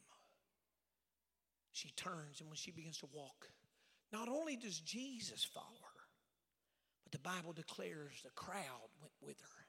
She 1.72 1.90
turns 1.97 2.40
and 2.40 2.49
when 2.49 2.57
she 2.57 2.70
begins 2.70 2.99
to 2.99 3.09
walk, 3.12 3.49
not 4.12 4.28
only 4.28 4.57
does 4.57 4.78
Jesus 4.78 5.43
follow 5.43 5.66
her, 5.66 6.01
but 7.05 7.12
the 7.12 7.18
Bible 7.18 7.55
declares 7.55 8.20
the 8.22 8.30
crowd 8.30 8.90
went 9.01 9.12
with 9.22 9.40
her. 9.40 9.66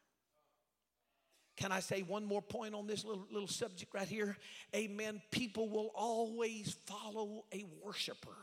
Can 1.56 1.72
I 1.72 1.80
say 1.80 2.02
one 2.02 2.26
more 2.26 2.42
point 2.42 2.74
on 2.74 2.88
this 2.88 3.06
little, 3.06 3.26
little 3.32 3.48
subject 3.48 3.94
right 3.94 4.08
here? 4.08 4.36
Amen. 4.76 5.22
People 5.32 5.70
will 5.70 5.92
always 5.96 6.76
follow 6.86 7.46
a 7.54 7.66
worshiper. 7.82 8.36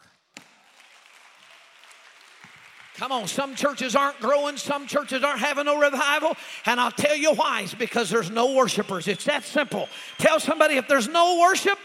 Come 3.01 3.13
on, 3.13 3.29
some 3.29 3.55
churches 3.55 3.97
aren't 3.97 4.21
growing, 4.21 4.59
some 4.59 4.87
churches 4.87 5.25
aren't 5.25 5.41
having 5.41 5.65
no 5.65 5.81
revival, 5.81 6.37
and 6.67 6.79
I'll 6.79 6.91
tell 6.91 7.17
you 7.17 7.33
why. 7.33 7.63
It's 7.63 7.73
because 7.73 8.11
there's 8.11 8.31
no 8.31 8.53
worshipers. 8.53 9.09
It's 9.09 9.25
that 9.25 9.43
simple. 9.43 9.89
Tell 10.19 10.39
somebody 10.39 10.75
if 10.75 10.87
there's 10.87 11.09
no 11.09 11.41
worship, 11.41 11.79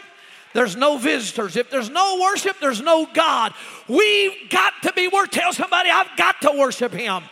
there's 0.52 0.76
no 0.76 0.98
visitors. 0.98 1.56
If 1.56 1.70
there's 1.70 1.88
no 1.88 2.18
worship, 2.20 2.58
there's 2.60 2.82
no 2.82 3.08
God. 3.14 3.54
We've 3.88 4.34
got 4.50 4.74
to 4.82 4.92
be 4.92 5.08
worship. 5.08 5.32
Tell 5.32 5.54
somebody 5.54 5.88
I've 5.88 6.14
got 6.18 6.42
to 6.42 6.52
worship 6.54 6.92
Him. 6.92 7.22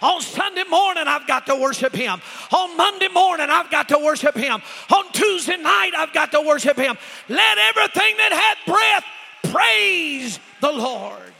On 0.00 0.22
Sunday 0.22 0.64
morning, 0.70 1.04
I've 1.06 1.26
got 1.26 1.44
to 1.44 1.56
worship 1.56 1.94
Him. 1.94 2.22
On 2.52 2.74
Monday 2.74 3.08
morning, 3.08 3.48
I've 3.50 3.70
got 3.70 3.90
to 3.90 3.98
worship 3.98 4.34
Him. 4.34 4.62
On 4.94 5.12
Tuesday 5.12 5.58
night, 5.58 5.90
I've 5.94 6.14
got 6.14 6.32
to 6.32 6.40
worship 6.40 6.78
Him. 6.78 6.96
Let 7.28 7.58
everything 7.58 8.16
that 8.16 8.32
had 8.32 8.72
breath 8.72 9.52
praise 9.52 10.40
the 10.62 10.72
Lord. 10.72 11.34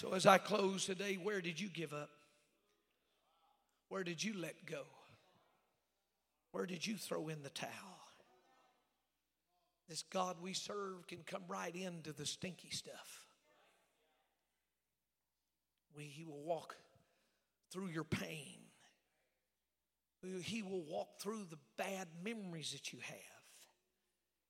So, 0.00 0.14
as 0.14 0.24
I 0.24 0.38
close 0.38 0.86
today, 0.86 1.18
where 1.22 1.42
did 1.42 1.60
you 1.60 1.68
give 1.68 1.92
up? 1.92 2.08
Where 3.90 4.02
did 4.02 4.24
you 4.24 4.32
let 4.34 4.64
go? 4.64 4.84
Where 6.52 6.64
did 6.64 6.86
you 6.86 6.96
throw 6.96 7.28
in 7.28 7.42
the 7.42 7.50
towel? 7.50 7.68
This 9.90 10.02
God 10.04 10.36
we 10.40 10.54
serve 10.54 11.06
can 11.06 11.18
come 11.26 11.42
right 11.48 11.74
into 11.74 12.14
the 12.14 12.24
stinky 12.24 12.70
stuff. 12.70 13.26
We, 15.94 16.04
he 16.04 16.24
will 16.24 16.44
walk 16.44 16.76
through 17.70 17.88
your 17.88 18.04
pain. 18.04 18.56
He 20.42 20.62
will 20.62 20.84
walk 20.88 21.20
through 21.20 21.44
the 21.50 21.58
bad 21.76 22.08
memories 22.24 22.72
that 22.72 22.90
you 22.90 23.00
have. 23.02 23.18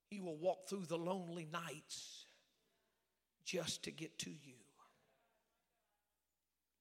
He 0.09 0.21
will 0.21 0.37
walk 0.37 0.69
through 0.69 0.85
the 0.85 0.97
lonely 0.97 1.45
nights 1.51 2.23
just 3.43 3.83
to 3.83 3.91
get 3.91 4.17
to 4.19 4.29
you. 4.29 4.55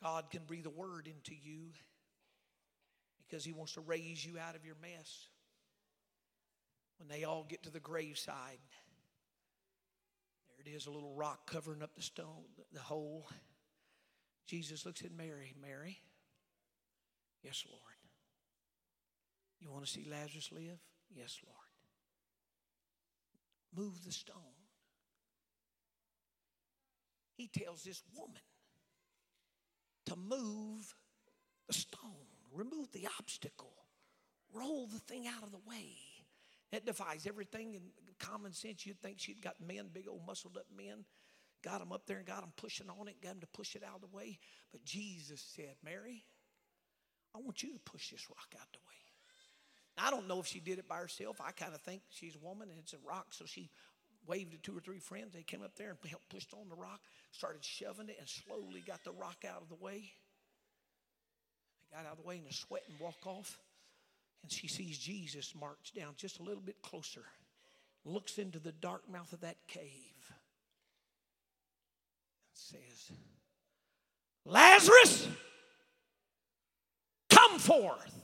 God 0.02 0.30
can 0.30 0.42
breathe 0.46 0.66
a 0.66 0.70
word 0.70 1.06
into 1.06 1.32
you 1.34 1.72
because 3.18 3.44
He 3.44 3.52
wants 3.52 3.74
to 3.74 3.80
raise 3.80 4.24
you 4.24 4.38
out 4.38 4.56
of 4.56 4.64
your 4.64 4.76
mess. 4.80 5.28
When 6.98 7.08
they 7.08 7.24
all 7.24 7.46
get 7.48 7.62
to 7.62 7.70
the 7.70 7.80
graveside, 7.80 8.58
there 10.48 10.66
it 10.66 10.76
is, 10.76 10.86
a 10.86 10.90
little 10.90 11.14
rock 11.14 11.50
covering 11.50 11.82
up 11.82 11.94
the 11.94 12.02
stone, 12.02 12.44
the 12.72 12.80
hole. 12.80 13.28
Jesus 14.46 14.84
looks 14.84 15.02
at 15.02 15.12
Mary. 15.12 15.54
Mary, 15.60 16.00
yes, 17.42 17.64
Lord. 17.68 17.80
You 19.60 19.70
want 19.70 19.84
to 19.84 19.90
see 19.90 20.06
Lazarus 20.10 20.50
live? 20.52 20.78
Yes, 21.14 21.38
Lord. 21.46 21.56
Move 23.74 24.04
the 24.04 24.12
stone. 24.12 24.34
He 27.36 27.48
tells 27.48 27.82
this 27.84 28.02
woman, 28.14 28.42
to 30.10 30.16
move 30.16 30.94
the 31.68 31.72
stone, 31.72 32.26
remove 32.52 32.90
the 32.92 33.06
obstacle, 33.18 33.74
roll 34.52 34.88
the 34.88 34.98
thing 34.98 35.28
out 35.28 35.44
of 35.44 35.52
the 35.52 35.68
way. 35.68 35.94
That 36.72 36.86
defies 36.86 37.26
everything 37.26 37.74
in 37.74 37.82
common 38.18 38.52
sense. 38.52 38.84
You'd 38.86 39.00
think 39.00 39.18
she'd 39.18 39.42
got 39.42 39.60
men, 39.60 39.90
big 39.92 40.08
old 40.08 40.26
muscled 40.26 40.56
up 40.56 40.66
men, 40.76 41.04
got 41.62 41.78
them 41.78 41.92
up 41.92 42.06
there 42.06 42.18
and 42.18 42.26
got 42.26 42.40
them 42.40 42.52
pushing 42.56 42.88
on 42.88 43.08
it, 43.08 43.22
got 43.22 43.30
them 43.30 43.40
to 43.40 43.46
push 43.48 43.76
it 43.76 43.82
out 43.84 43.96
of 43.96 44.00
the 44.00 44.16
way. 44.16 44.38
But 44.72 44.84
Jesus 44.84 45.44
said, 45.54 45.74
Mary, 45.84 46.24
I 47.34 47.38
want 47.38 47.62
you 47.62 47.72
to 47.72 47.80
push 47.80 48.10
this 48.10 48.28
rock 48.28 48.54
out 48.60 48.68
the 48.72 48.78
way. 48.78 50.06
I 50.06 50.10
don't 50.10 50.28
know 50.28 50.40
if 50.40 50.46
she 50.46 50.60
did 50.60 50.78
it 50.78 50.88
by 50.88 50.96
herself. 50.96 51.40
I 51.44 51.52
kind 51.52 51.74
of 51.74 51.80
think 51.82 52.02
she's 52.08 52.36
a 52.36 52.44
woman 52.44 52.68
and 52.70 52.78
it's 52.78 52.94
a 52.94 52.98
rock, 53.06 53.26
so 53.30 53.44
she 53.46 53.70
waved 54.26 54.52
to 54.52 54.58
two 54.58 54.76
or 54.76 54.80
three 54.80 54.98
friends. 54.98 55.32
They 55.32 55.42
came 55.42 55.62
up 55.62 55.76
there 55.76 55.90
and 55.90 56.10
helped 56.10 56.28
pushed 56.28 56.52
on 56.54 56.68
the 56.68 56.76
rock, 56.76 57.00
started 57.32 57.64
shoving 57.64 58.08
it, 58.08 58.16
and 58.18 58.28
slowly 58.28 58.82
got 58.86 59.02
the 59.04 59.12
rock 59.12 59.44
out 59.48 59.62
of 59.62 59.68
the 59.68 59.82
way. 59.82 60.12
They 61.82 61.96
got 61.96 62.06
out 62.06 62.12
of 62.12 62.22
the 62.22 62.28
way 62.28 62.38
in 62.38 62.46
a 62.48 62.52
sweat 62.52 62.82
and 62.88 62.98
walk 63.00 63.26
off. 63.26 63.58
And 64.42 64.50
she 64.50 64.68
sees 64.68 64.98
Jesus 64.98 65.54
march 65.58 65.92
down 65.94 66.14
just 66.16 66.38
a 66.40 66.42
little 66.42 66.62
bit 66.62 66.80
closer, 66.82 67.24
looks 68.04 68.38
into 68.38 68.58
the 68.58 68.72
dark 68.72 69.10
mouth 69.10 69.32
of 69.32 69.40
that 69.42 69.56
cave, 69.68 70.32
and 72.46 72.54
says, 72.54 73.12
Lazarus, 74.46 75.28
come 77.28 77.58
forth. 77.58 78.16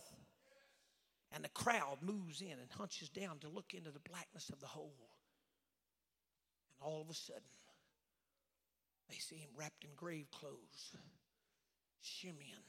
And 1.32 1.44
the 1.44 1.50
crowd 1.50 1.98
moves 2.00 2.40
in 2.40 2.52
and 2.52 2.70
hunches 2.78 3.10
down 3.10 3.38
to 3.40 3.48
look 3.48 3.74
into 3.74 3.90
the 3.90 4.00
blackness 4.08 4.48
of 4.48 4.60
the 4.60 4.66
hole. 4.66 4.94
And 6.76 6.86
all 6.86 7.00
of 7.00 7.10
a 7.10 7.14
sudden, 7.14 7.42
they 9.08 9.16
see 9.16 9.36
him 9.36 9.50
wrapped 9.56 9.84
in 9.84 9.90
grave 9.96 10.30
clothes, 10.30 10.96
shimmying. 12.04 12.66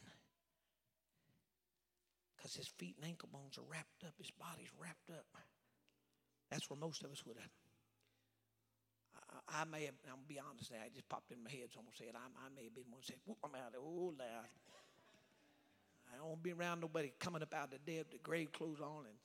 Because 2.35 2.55
his 2.55 2.67
feet 2.67 2.95
and 3.01 3.09
ankle 3.09 3.29
bones 3.31 3.57
are 3.57 3.65
wrapped 3.69 4.03
up, 4.05 4.13
his 4.17 4.31
body's 4.31 4.71
wrapped 4.79 5.09
up. 5.09 5.25
That's 6.51 6.69
where 6.69 6.79
most 6.79 7.03
of 7.03 7.11
us 7.11 7.25
would 7.25 7.37
have. 7.37 7.51
I, 9.49 9.65
may 9.65 9.85
have, 9.85 9.95
I'm 10.07 10.23
gonna 10.23 10.29
be 10.29 10.39
honest 10.39 10.71
now, 10.71 10.83
it 10.85 10.93
just 10.93 11.09
popped 11.09 11.31
in 11.31 11.43
my 11.43 11.49
head, 11.49 11.67
so 11.73 11.79
I'm 11.79 11.85
going 11.85 11.95
to 11.95 11.99
say 11.99 12.07
it. 12.07 12.15
I, 12.15 12.23
I 12.23 12.47
may 12.55 12.65
have 12.65 12.75
been 12.75 12.87
one 12.91 13.03
said, 13.03 13.17
I'm 13.27 13.55
out 13.55 13.75
of, 13.75 13.83
oh, 13.83 14.13
loud. 14.15 14.47
I 16.07 16.17
don't 16.17 16.41
be 16.41 16.53
around 16.53 16.81
nobody 16.81 17.11
coming 17.19 17.41
up 17.41 17.53
out 17.53 17.73
of 17.73 17.75
the 17.75 17.83
dead 17.83 18.07
with 18.07 18.15
the 18.15 18.23
grave 18.23 18.51
clothes 18.51 18.79
on 18.79 19.03
and 19.05 19.17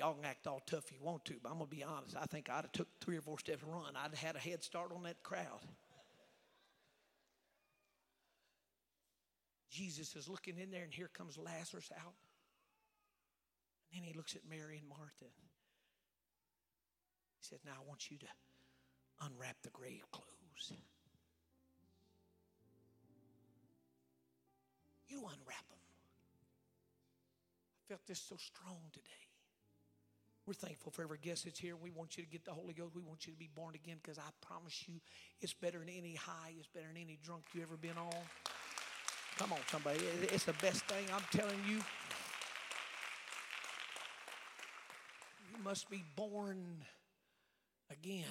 Y'all 0.00 0.14
can 0.14 0.24
act 0.24 0.46
all 0.46 0.62
tough 0.64 0.86
if 0.86 0.92
you 0.92 0.98
want 1.02 1.22
to, 1.26 1.34
but 1.42 1.50
I'm 1.50 1.58
gonna 1.58 1.68
be 1.68 1.84
honest. 1.84 2.16
I 2.16 2.24
think 2.24 2.48
I'd 2.48 2.62
have 2.62 2.72
took 2.72 2.88
three 3.02 3.18
or 3.18 3.20
four 3.20 3.38
steps 3.38 3.62
and 3.62 3.70
run. 3.70 3.94
I'd 3.94 4.10
have 4.10 4.18
had 4.18 4.34
a 4.34 4.38
head 4.38 4.64
start 4.64 4.92
on 4.96 5.02
that 5.02 5.22
crowd. 5.22 5.60
Jesus 9.70 10.16
is 10.16 10.26
looking 10.26 10.56
in 10.56 10.70
there, 10.70 10.84
and 10.84 10.94
here 10.94 11.10
comes 11.12 11.36
Lazarus 11.36 11.92
out. 12.00 12.14
And 13.92 14.00
then 14.00 14.08
he 14.08 14.16
looks 14.16 14.34
at 14.34 14.40
Mary 14.48 14.78
and 14.78 14.88
Martha. 14.88 15.26
He 17.38 17.42
says, 17.42 17.58
Now 17.66 17.72
I 17.72 17.86
want 17.86 18.10
you 18.10 18.16
to 18.16 18.26
unwrap 19.20 19.56
the 19.62 19.70
grave 19.70 20.10
clothes. 20.10 20.72
You 25.08 25.18
unwrap 25.18 25.68
them. 25.68 25.78
I 27.76 27.92
felt 27.92 28.06
this 28.06 28.20
so 28.20 28.36
strong 28.36 28.78
today. 28.94 29.29
We're 30.50 30.54
thankful 30.54 30.90
for 30.90 31.02
every 31.02 31.18
guest 31.22 31.44
that's 31.44 31.60
here. 31.60 31.76
We 31.76 31.92
want 31.92 32.18
you 32.18 32.24
to 32.24 32.28
get 32.28 32.44
the 32.44 32.50
Holy 32.50 32.74
Ghost. 32.74 32.96
We 32.96 33.02
want 33.02 33.24
you 33.24 33.32
to 33.32 33.38
be 33.38 33.48
born 33.54 33.76
again 33.76 33.98
because 34.02 34.18
I 34.18 34.28
promise 34.44 34.82
you 34.88 34.94
it's 35.40 35.52
better 35.52 35.78
than 35.78 35.88
any 35.88 36.16
high, 36.16 36.54
it's 36.58 36.66
better 36.66 36.88
than 36.88 37.00
any 37.00 37.20
drunk 37.22 37.44
you 37.54 37.62
ever 37.62 37.76
been 37.76 37.96
on. 37.96 38.10
Come 39.38 39.52
on, 39.52 39.60
somebody. 39.68 40.00
It's 40.22 40.46
the 40.46 40.54
best 40.54 40.84
thing 40.86 41.04
I'm 41.14 41.22
telling 41.30 41.60
you. 41.68 41.76
You 45.52 45.62
must 45.62 45.88
be 45.88 46.02
born 46.16 46.58
again. 47.88 48.24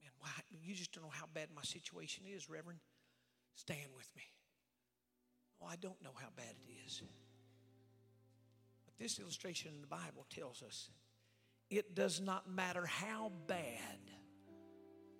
Man, 0.00 0.12
why 0.20 0.30
you 0.64 0.76
just 0.76 0.92
don't 0.94 1.02
know 1.02 1.10
how 1.10 1.26
bad 1.34 1.48
my 1.52 1.62
situation 1.62 2.22
is, 2.32 2.48
Reverend. 2.48 2.78
Stand 3.56 3.90
with 3.96 4.08
me. 4.14 4.22
Oh, 5.60 5.66
I 5.66 5.74
don't 5.74 6.00
know 6.04 6.14
how 6.14 6.28
bad 6.36 6.54
it 6.64 6.86
is. 6.86 7.02
This 8.98 9.18
illustration 9.18 9.72
in 9.74 9.80
the 9.80 9.86
Bible 9.86 10.26
tells 10.30 10.62
us 10.62 10.90
it 11.70 11.94
does 11.94 12.20
not 12.20 12.48
matter 12.48 12.86
how 12.86 13.32
bad 13.46 13.98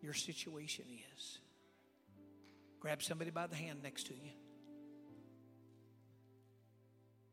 your 0.00 0.14
situation 0.14 0.84
is. 1.16 1.38
Grab 2.78 3.02
somebody 3.02 3.30
by 3.30 3.46
the 3.46 3.56
hand 3.56 3.82
next 3.82 4.06
to 4.08 4.14
you. 4.14 4.30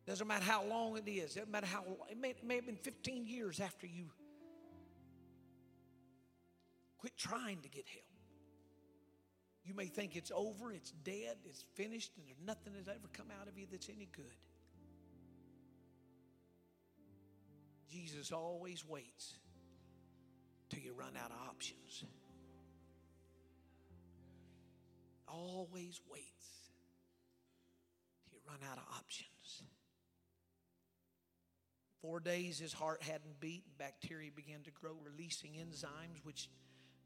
Doesn't 0.08 0.28
matter 0.28 0.46
how 0.46 0.64
long 0.66 0.98
it 0.98 1.10
is. 1.10 1.36
Doesn't 1.36 1.52
matter 1.52 1.68
how 1.68 1.84
it 2.10 2.18
may, 2.18 2.30
it 2.30 2.44
may 2.44 2.56
have 2.56 2.66
been 2.66 2.78
15 2.78 3.28
years 3.28 3.60
after 3.60 3.86
you 3.86 4.06
quit 6.98 7.18
trying 7.18 7.62
to 7.62 7.70
get 7.70 7.88
help. 7.88 8.06
You 9.64 9.74
may 9.74 9.86
think 9.86 10.16
it's 10.16 10.32
over, 10.34 10.72
it's 10.72 10.92
dead, 10.92 11.38
it's 11.46 11.64
finished, 11.76 12.12
and 12.18 12.26
there's 12.26 12.42
nothing 12.46 12.74
that's 12.74 12.88
ever 12.88 13.08
come 13.14 13.28
out 13.40 13.48
of 13.48 13.58
you 13.58 13.68
that's 13.70 13.90
any 13.90 14.08
good. 14.12 14.26
Jesus 17.92 18.32
always 18.32 18.88
waits 18.88 19.36
till 20.70 20.80
you 20.80 20.94
run 20.94 21.14
out 21.22 21.32
of 21.32 21.38
options. 21.50 22.06
Always 25.28 26.00
waits 26.10 26.72
till 28.24 28.34
you 28.34 28.40
run 28.48 28.60
out 28.72 28.78
of 28.78 28.84
options. 28.98 29.64
Four 32.02 32.20
days 32.20 32.58
his 32.58 32.74
heart 32.74 33.04
hadn't 33.04 33.40
beat, 33.40 33.64
bacteria 33.78 34.32
began 34.36 34.64
to 34.64 34.72
grow, 34.72 34.96
releasing 35.04 35.52
enzymes 35.52 36.24
which 36.24 36.50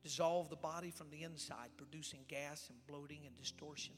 dissolve 0.03 0.49
the 0.49 0.55
body 0.55 0.91
from 0.91 1.09
the 1.09 1.23
inside, 1.23 1.69
producing 1.75 2.21
gas 2.27 2.69
and 2.69 2.77
bloating 2.87 3.25
and 3.25 3.35
distortion. 3.35 3.95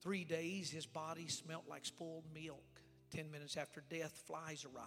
Three 0.00 0.24
days 0.24 0.70
his 0.70 0.86
body 0.86 1.28
smelt 1.28 1.64
like 1.68 1.84
spoiled 1.84 2.24
milk. 2.32 2.62
Ten 3.10 3.30
minutes 3.30 3.56
after 3.56 3.82
death, 3.90 4.12
flies 4.26 4.64
arrive, 4.64 4.86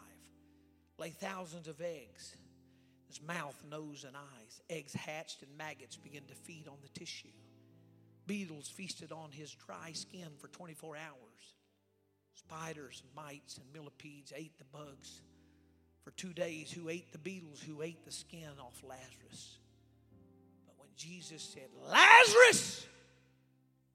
lay 0.99 1.09
thousands 1.09 1.67
of 1.67 1.81
eggs. 1.81 2.35
His 3.07 3.21
mouth, 3.21 3.55
nose, 3.69 4.05
and 4.07 4.15
eyes. 4.15 4.61
Eggs 4.69 4.93
hatched 4.93 5.41
and 5.41 5.57
maggots 5.57 5.95
began 5.95 6.23
to 6.25 6.35
feed 6.35 6.67
on 6.67 6.77
the 6.83 6.99
tissue. 6.99 7.29
Beetles 8.27 8.69
feasted 8.69 9.11
on 9.11 9.31
his 9.31 9.55
dry 9.55 9.91
skin 9.93 10.27
for 10.37 10.47
24 10.49 10.95
hours. 10.95 11.53
Spiders, 12.35 13.01
mites, 13.15 13.57
and 13.57 13.65
millipedes 13.73 14.31
ate 14.35 14.57
the 14.59 14.65
bugs 14.65 15.21
for 16.03 16.11
two 16.11 16.33
days. 16.33 16.71
Who 16.71 16.89
ate 16.89 17.11
the 17.11 17.17
beetles? 17.17 17.61
Who 17.61 17.81
ate 17.81 18.05
the 18.05 18.11
skin 18.11 18.51
off 18.59 18.81
Lazarus? 18.87 19.57
But 20.65 20.75
when 20.77 20.89
Jesus 20.95 21.41
said, 21.41 21.69
Lazarus, 21.87 22.85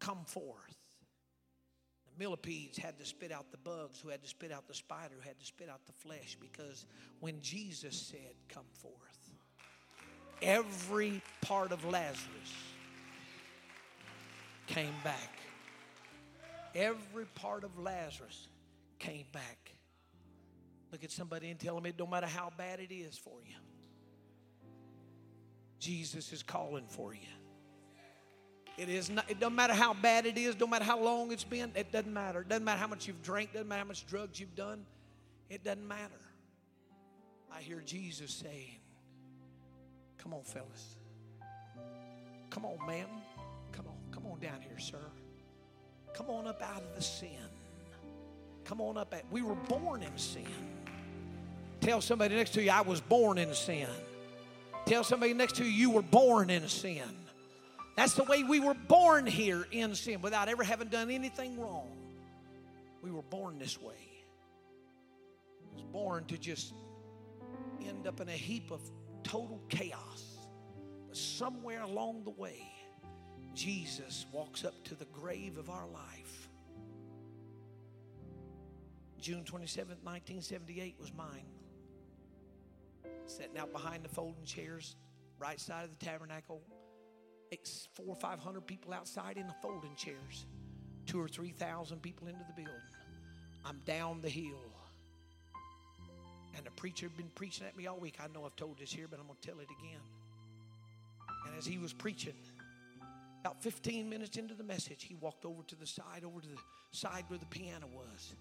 come 0.01 0.25
forth, 0.27 0.75
millipedes 2.19 2.79
had 2.79 2.99
to 2.99 3.05
spit 3.05 3.33
out 3.33 3.51
the 3.51 3.59
bugs, 3.59 4.01
who 4.01 4.09
had 4.09 4.23
to 4.23 4.29
spit 4.29 4.53
out 4.53 4.67
the 4.69 4.75
spider, 4.75 5.15
who 5.15 5.27
had 5.27 5.39
to 5.39 5.47
spit 5.47 5.69
out 5.69 5.81
the 5.87 5.93
flesh, 5.93 6.37
because 6.41 6.87
when 7.21 7.41
Jesus 7.41 7.97
said, 7.97 8.35
Come 8.49 8.67
forth, 8.81 9.31
every 10.43 11.23
part 11.41 11.73
of 11.73 11.85
Lazarus 11.85 12.53
came 14.67 14.95
back. 15.03 15.39
Every 16.75 17.27
part 17.27 17.65
of 17.65 17.79
Lazarus 17.79 18.49
came 18.99 19.27
back. 19.33 19.73
Look 20.91 21.05
at 21.05 21.11
somebody 21.11 21.51
and 21.51 21.59
tell 21.59 21.75
them 21.75 21.87
it 21.87 21.97
don't 21.97 22.11
matter 22.11 22.27
how 22.27 22.51
bad 22.57 22.81
it 22.81 22.93
is 22.93 23.17
for 23.17 23.39
you. 23.45 23.55
Jesus 25.79 26.33
is 26.33 26.43
calling 26.43 26.87
for 26.89 27.12
you. 27.12 27.44
It 28.77 28.89
is 28.89 29.09
not, 29.09 29.31
it 29.31 29.39
doesn't 29.39 29.55
matter 29.55 29.72
how 29.72 29.95
bad 29.95 30.27
it 30.27 30.37
is, 30.37 30.55
don't 30.57 30.70
matter 30.70 30.85
how 30.85 31.01
long 31.01 31.31
it's 31.31 31.45
been, 31.45 31.70
it 31.77 31.93
doesn't 31.93 32.12
matter. 32.12 32.41
It 32.41 32.49
doesn't 32.49 32.64
matter 32.64 32.81
how 32.81 32.89
much 32.89 33.07
you've 33.07 33.22
drank, 33.22 33.53
doesn't 33.53 33.68
matter 33.68 33.81
how 33.81 33.87
much 33.87 34.07
drugs 34.07 34.41
you've 34.41 34.57
done, 34.57 34.85
it 35.49 35.62
doesn't 35.62 35.87
matter. 35.87 36.20
I 37.53 37.61
hear 37.61 37.81
Jesus 37.81 38.33
saying, 38.33 38.81
Come 40.18 40.33
on, 40.35 40.43
fellas. 40.43 40.97
Come 42.51 42.64
on, 42.64 42.79
ma'am. 42.87 43.07
Come 43.72 43.87
on, 43.87 43.97
come 44.11 44.27
on 44.27 44.41
down 44.41 44.61
here, 44.61 44.79
sir. 44.79 44.99
Come 46.14 46.31
on 46.31 46.47
up 46.47 46.62
out 46.62 46.83
of 46.83 46.95
the 46.97 47.03
sin. 47.03 47.29
Come 48.64 48.81
on 48.81 48.97
up. 48.97 49.12
At, 49.12 49.25
we 49.31 49.43
were 49.43 49.55
born 49.55 50.03
in 50.03 50.16
sin. 50.16 50.47
Tell 51.81 52.01
somebody 52.01 52.35
next 52.35 52.55
to 52.55 52.62
you, 52.62 52.70
I 52.70 52.81
was 52.81 53.01
born 53.01 53.37
in 53.37 53.53
sin. 53.53 53.89
Tell 54.87 55.05
somebody 55.05 55.35
next 55.35 55.57
to 55.57 55.64
you, 55.64 55.70
you 55.70 55.91
were 55.91 56.03
born 56.03 56.49
in 56.49 56.66
sin. 56.68 57.03
That's 57.97 58.15
the 58.15 58.25
way 58.25 58.43
we 58.43 58.61
were 58.61 58.75
born 58.75 59.27
here 59.27 59.67
in 59.71 59.95
sin 59.95 60.21
without 60.21 60.49
ever 60.49 60.65
having 60.65 60.89
done 60.89 61.11
anything 61.11 61.61
wrong. 61.61 61.89
We 63.03 63.11
were 63.11 63.23
born 63.23 63.59
this 63.59 63.81
way. 63.81 63.95
I 65.71 65.75
was 65.75 65.85
born 65.85 66.25
to 66.27 66.39
just 66.39 66.75
end 67.87 68.07
up 68.07 68.21
in 68.21 68.29
a 68.29 68.33
heap 68.33 68.71
of 68.71 68.81
total 69.23 69.61
chaos. 69.69 70.25
But 71.09 71.17
somewhere 71.17 71.83
along 71.83 72.25
the 72.25 72.31
way, 72.31 72.67
Jesus 73.55 74.27
walks 74.33 74.65
up 74.65 74.83
to 74.85 74.95
the 74.97 75.05
grave 75.07 75.57
of 75.59 75.71
our 75.71 75.87
life. 75.87 76.49
June 79.21 79.45
27th, 79.45 80.03
1978 80.03 80.97
was 80.99 81.13
mine. 81.15 81.47
Sitting 83.27 83.57
out 83.57 83.73
behind 83.73 84.05
the 84.05 84.09
folding 84.09 84.45
chairs, 84.45 84.97
right 85.39 85.59
side 85.61 85.85
of 85.85 85.99
the 85.99 86.05
tabernacle. 86.05 86.63
Four 87.95 88.07
or 88.09 88.17
five 88.17 88.41
hundred 88.41 88.67
people 88.67 88.93
outside 88.93 89.37
in 89.37 89.47
the 89.47 89.55
folding 89.63 89.95
chairs. 89.97 90.47
Two 91.07 91.21
or 91.21 91.29
three 91.29 91.51
thousand 91.51 92.03
people 92.03 92.29
into 92.29 92.45
the 92.47 92.63
building. 92.63 92.81
I'm 93.65 93.81
down 93.87 94.21
the 94.21 94.29
hill. 94.29 94.59
And 96.57 96.65
the 96.65 96.71
preacher 96.73 97.07
had 97.07 97.17
been 97.17 97.31
preaching 97.35 97.67
at 97.67 97.77
me 97.77 97.87
all 97.87 97.99
week. 97.99 98.19
I 98.23 98.27
know 98.33 98.45
I've 98.45 98.57
told 98.57 98.79
this 98.79 98.93
here, 98.93 99.07
but 99.11 99.19
I'm 99.19 99.27
going 99.27 99.39
to 99.41 99.49
tell 99.49 99.59
it 99.59 99.69
again. 99.81 100.01
And 101.47 101.57
as 101.59 101.67
he 101.67 101.79
was 101.79 101.93
preaching, 101.93 102.35
about 103.41 103.63
15 103.63 104.09
minutes 104.09 104.37
into 104.37 104.55
the 104.55 104.65
message, 104.65 105.05
he 105.05 105.15
walked 105.17 105.45
over 105.45 105.63
to 105.65 105.77
the 105.77 105.87
side, 105.87 106.23
over 106.25 106.41
to 106.41 106.49
the 106.49 106.59
side 106.93 107.25
where 107.29 107.39
the 107.39 107.47
piano 107.47 107.87
was, 107.93 108.35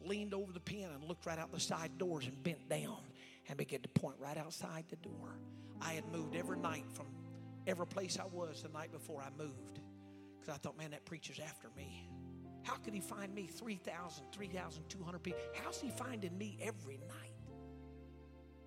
leaned 0.00 0.34
over 0.34 0.52
the 0.52 0.60
piano 0.60 0.94
and 0.94 1.04
looked 1.04 1.26
right 1.26 1.38
out 1.38 1.52
the 1.52 1.60
side 1.60 1.98
doors 1.98 2.26
and 2.26 2.42
bent 2.42 2.68
down 2.68 2.98
and 3.48 3.58
began 3.58 3.80
to 3.80 3.88
point 3.88 4.16
right 4.18 4.38
outside 4.38 4.84
the 4.88 4.96
door. 4.96 5.38
I 5.82 5.92
had 5.92 6.10
moved 6.12 6.36
every 6.36 6.58
night 6.58 6.84
from 6.92 7.06
every 7.68 7.86
place 7.86 8.18
I 8.18 8.24
was 8.24 8.62
the 8.62 8.70
night 8.70 8.90
before 8.90 9.20
I 9.20 9.28
moved 9.36 9.80
because 10.38 10.54
I 10.54 10.58
thought, 10.58 10.76
man, 10.78 10.90
that 10.92 11.04
preacher's 11.04 11.38
after 11.38 11.68
me. 11.76 12.08
How 12.62 12.76
could 12.76 12.94
he 12.94 13.00
find 13.00 13.34
me 13.34 13.46
3,000, 13.46 14.24
3,200 14.32 15.22
people? 15.22 15.40
How's 15.62 15.80
he 15.80 15.90
finding 15.90 16.36
me 16.36 16.58
every 16.60 16.98
night? 17.06 17.34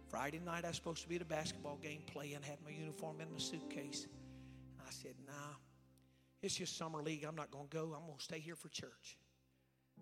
Friday 0.07 0.39
night, 0.39 0.65
I 0.65 0.67
was 0.67 0.75
supposed 0.75 1.01
to 1.03 1.09
be 1.09 1.15
at 1.15 1.21
a 1.21 1.25
basketball 1.25 1.77
game 1.77 2.01
playing, 2.05 2.37
had 2.43 2.57
my 2.63 2.71
uniform 2.71 3.21
in 3.21 3.31
my 3.31 3.39
suitcase. 3.39 4.07
I 4.79 4.91
said, 4.91 5.15
nah, 5.25 5.55
it's 6.41 6.55
just 6.55 6.77
summer 6.77 7.01
league. 7.01 7.23
I'm 7.23 7.35
not 7.35 7.49
going 7.49 7.67
to 7.69 7.75
go. 7.75 7.93
I'm 7.95 8.05
going 8.05 8.17
to 8.17 8.23
stay 8.23 8.39
here 8.39 8.55
for 8.55 8.69
church. 8.69 9.17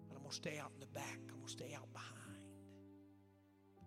But 0.07 0.15
I'm 0.15 0.21
going 0.21 0.31
to 0.31 0.35
stay 0.35 0.57
out 0.57 0.71
in 0.73 0.79
the 0.79 0.87
back. 0.87 1.19
I'm 1.29 1.35
going 1.35 1.45
to 1.45 1.51
stay 1.51 1.73
out 1.75 1.91
behind. 1.93 2.15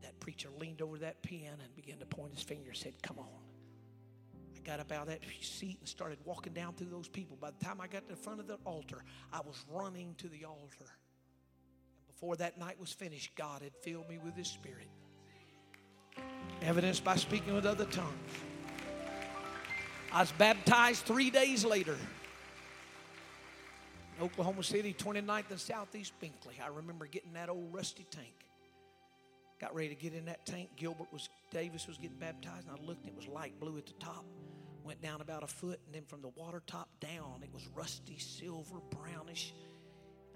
That 0.03 0.19
preacher 0.21 0.49
leaned 0.59 0.83
over 0.83 0.99
that 0.99 1.23
piano 1.23 1.59
and 1.63 1.75
began 1.75 1.99
to 1.99 2.07
point 2.07 2.35
his 2.35 2.43
finger 2.43 2.71
and 2.71 2.77
said, 2.77 2.95
Come 3.03 3.19
on. 3.19 3.42
Got 4.65 4.81
up 4.81 4.93
out 4.93 5.03
of 5.03 5.09
that 5.09 5.21
seat 5.41 5.79
and 5.81 5.89
started 5.89 6.19
walking 6.25 6.53
down 6.53 6.75
through 6.75 6.91
those 6.91 7.09
people. 7.09 7.37
By 7.41 7.51
the 7.51 7.65
time 7.65 7.81
I 7.81 7.89
got 7.89 8.09
to 8.09 8.15
the 8.15 8.21
front 8.21 8.39
of 8.39 8.47
the 8.47 8.59
altar, 8.65 9.03
I 9.33 9.41
was 9.41 9.65
running 9.69 10.15
to 10.19 10.29
the 10.29 10.45
altar. 10.45 10.63
And 10.79 12.07
before 12.07 12.37
that 12.37 12.59
night 12.59 12.79
was 12.79 12.93
finished, 12.93 13.35
God 13.35 13.63
had 13.63 13.73
filled 13.83 14.09
me 14.09 14.19
with 14.25 14.37
His 14.37 14.47
Spirit. 14.49 14.89
Evidenced 16.63 17.03
by 17.03 17.17
speaking 17.17 17.55
with 17.55 17.67
other 17.67 17.87
tongues. 17.87 18.31
I 20.13 20.21
was 20.21 20.33
baptized 20.33 21.05
three 21.07 21.31
days 21.31 21.65
later. 21.65 21.97
Oklahoma 24.21 24.63
City, 24.63 24.95
29th 24.95 25.51
and 25.51 25.59
Southeast 25.59 26.13
Binkley. 26.23 26.63
I 26.63 26.69
remember 26.69 27.07
getting 27.07 27.33
that 27.33 27.49
old 27.49 27.73
rusty 27.73 28.07
tank. 28.11 28.35
Got 29.61 29.75
ready 29.75 29.89
to 29.89 29.95
get 29.95 30.13
in 30.13 30.27
that 30.27 30.45
tank. 30.45 30.71
Gilbert 30.77 31.07
was 31.13 31.29
Davis 31.51 31.87
was 31.87 31.97
getting 31.97 32.19
baptized, 32.19 32.69
and 32.69 32.77
I 32.79 32.85
looked. 32.85 33.05
and 33.05 33.11
It 33.11 33.17
was 33.17 33.27
light 33.27 33.59
blue 33.59 33.79
at 33.79 33.87
the 33.87 33.93
top. 33.95 34.25
Went 34.85 35.01
down 35.01 35.21
about 35.21 35.43
a 35.43 35.47
foot, 35.47 35.81
and 35.87 35.95
then 35.95 36.05
from 36.05 36.23
the 36.23 36.29
water 36.29 36.63
top 36.67 36.89
down, 37.01 37.43
it 37.43 37.53
was 37.53 37.67
rusty, 37.69 38.19
silver, 38.19 38.81
brownish. 38.91 39.55